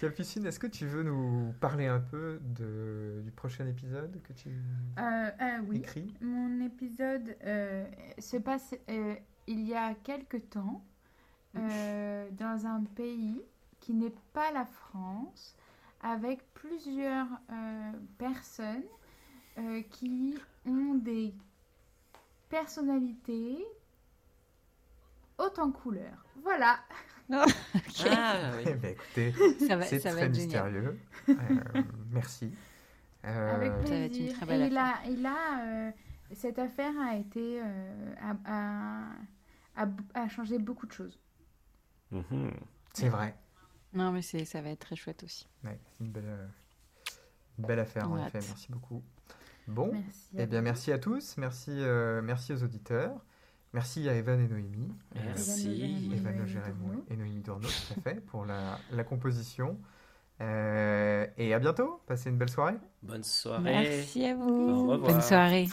Capucine, 0.04 0.46
est-ce 0.46 0.60
que 0.60 0.68
tu 0.68 0.86
veux 0.86 1.02
nous 1.04 1.54
parler 1.62 1.88
un 1.88 2.02
peu 2.02 2.38
de, 2.42 3.22
du 3.24 3.32
prochain 3.32 3.66
épisode 3.68 4.22
que 4.22 4.34
tu 4.34 4.50
Euh, 4.50 5.02
euh, 5.42 5.60
oui. 5.66 5.78
écris? 5.78 6.14
Mon 6.20 6.60
épisode 6.60 7.38
euh, 7.46 7.86
se 8.20 8.36
passe 8.36 8.76
euh, 8.90 9.16
il 9.48 9.62
y 9.62 9.74
a 9.74 9.94
quelque 9.94 10.36
temps 10.36 10.84
euh, 11.56 12.30
dans 12.32 12.66
un 12.66 12.84
pays 12.84 13.42
qui 13.80 13.94
n'est 13.94 14.14
pas 14.34 14.52
la 14.52 14.66
France, 14.66 15.56
avec 16.02 16.42
plusieurs 16.54 17.28
personnes 18.18 18.84
qui 19.90 20.38
ont 20.66 20.96
des 20.96 21.34
personnalités 22.50 23.66
hautes 25.38 25.60
en 25.60 25.72
couleurs. 25.72 26.26
Voilà. 26.42 26.80
Ah, 28.10 28.52
oui. 28.58 28.64
Eh 28.68 28.74
ben, 28.76 28.92
écoutez, 28.92 29.34
Ça 29.68 29.76
va, 29.78 29.86
c'est 29.86 30.00
très 30.00 30.10
être 30.24 30.34
génial. 30.34 30.72
mystérieux. 30.72 31.00
Euh, 31.30 31.82
merci. 32.12 32.52
Euh, 33.26 33.56
Avec 33.56 33.72
Ça 33.88 33.94
va 33.94 33.96
être 34.02 34.18
une 34.20 34.34
très 34.34 34.46
belle 34.46 34.62
Et 34.64 34.68
il 34.68 34.78
a, 34.78 34.94
il 35.10 35.26
a, 35.26 35.66
euh, 35.88 35.92
cette 36.34 36.60
affaire 36.60 36.92
a 37.00 37.16
été 37.16 37.62
euh, 37.64 38.14
a, 38.22 38.36
a- 39.78 39.84
a- 39.84 40.22
a 40.22 40.28
changé 40.28 40.58
beaucoup 40.60 40.86
de 40.86 40.92
choses. 40.92 41.18
Mhm. 42.12 42.52
c'est 42.94 43.10
vrai. 43.10 43.36
Non, 43.94 44.12
mais 44.12 44.22
c'est, 44.22 44.44
ça 44.46 44.62
va 44.62 44.70
être 44.70 44.80
très 44.80 44.96
chouette 44.96 45.24
aussi. 45.24 45.48
Ouais, 45.64 45.80
c'est 45.92 46.04
une 46.04 46.12
belle, 46.12 46.24
euh, 46.28 46.48
une 47.60 47.66
belle 47.66 47.80
affaire, 47.80 48.12
en 48.12 48.18
effet. 48.26 48.40
Merci 48.48 48.68
beaucoup. 48.72 49.02
Bon, 49.68 49.92
Merci. 49.94 50.30
eh 50.38 50.46
bien, 50.46 50.62
merci 50.62 50.92
à 50.92 50.98
tous. 51.00 51.38
Merci, 51.38 51.72
euh, 51.72 52.22
merci 52.22 52.52
aux 52.54 52.64
auditeurs. 52.64 53.24
Merci 53.74 54.08
à 54.08 54.14
Evan 54.14 54.40
et 54.40 54.48
Noémie. 54.48 54.92
Merci. 55.16 56.12
Evan 56.14 56.36
Dourneau. 56.38 57.06
et 57.10 57.16
Noémie 57.16 57.42
Dourneau, 57.42 57.68
tout 57.68 58.00
à 58.00 58.02
fait, 58.02 58.22
pour 58.22 58.46
la, 58.46 58.78
la 58.92 59.04
composition. 59.04 59.78
Euh, 60.42 61.26
et 61.38 61.54
à 61.54 61.60
bientôt. 61.60 62.02
Passez 62.06 62.30
une 62.30 62.38
belle 62.38 62.50
soirée. 62.50 62.76
Bonne 63.02 63.24
soirée. 63.24 63.64
Merci 63.64 64.26
à 64.26 64.36
vous. 64.36 64.50
Au 64.50 64.92
revoir. 64.92 65.00
Bonne 65.00 65.22
soirée. 65.22 65.68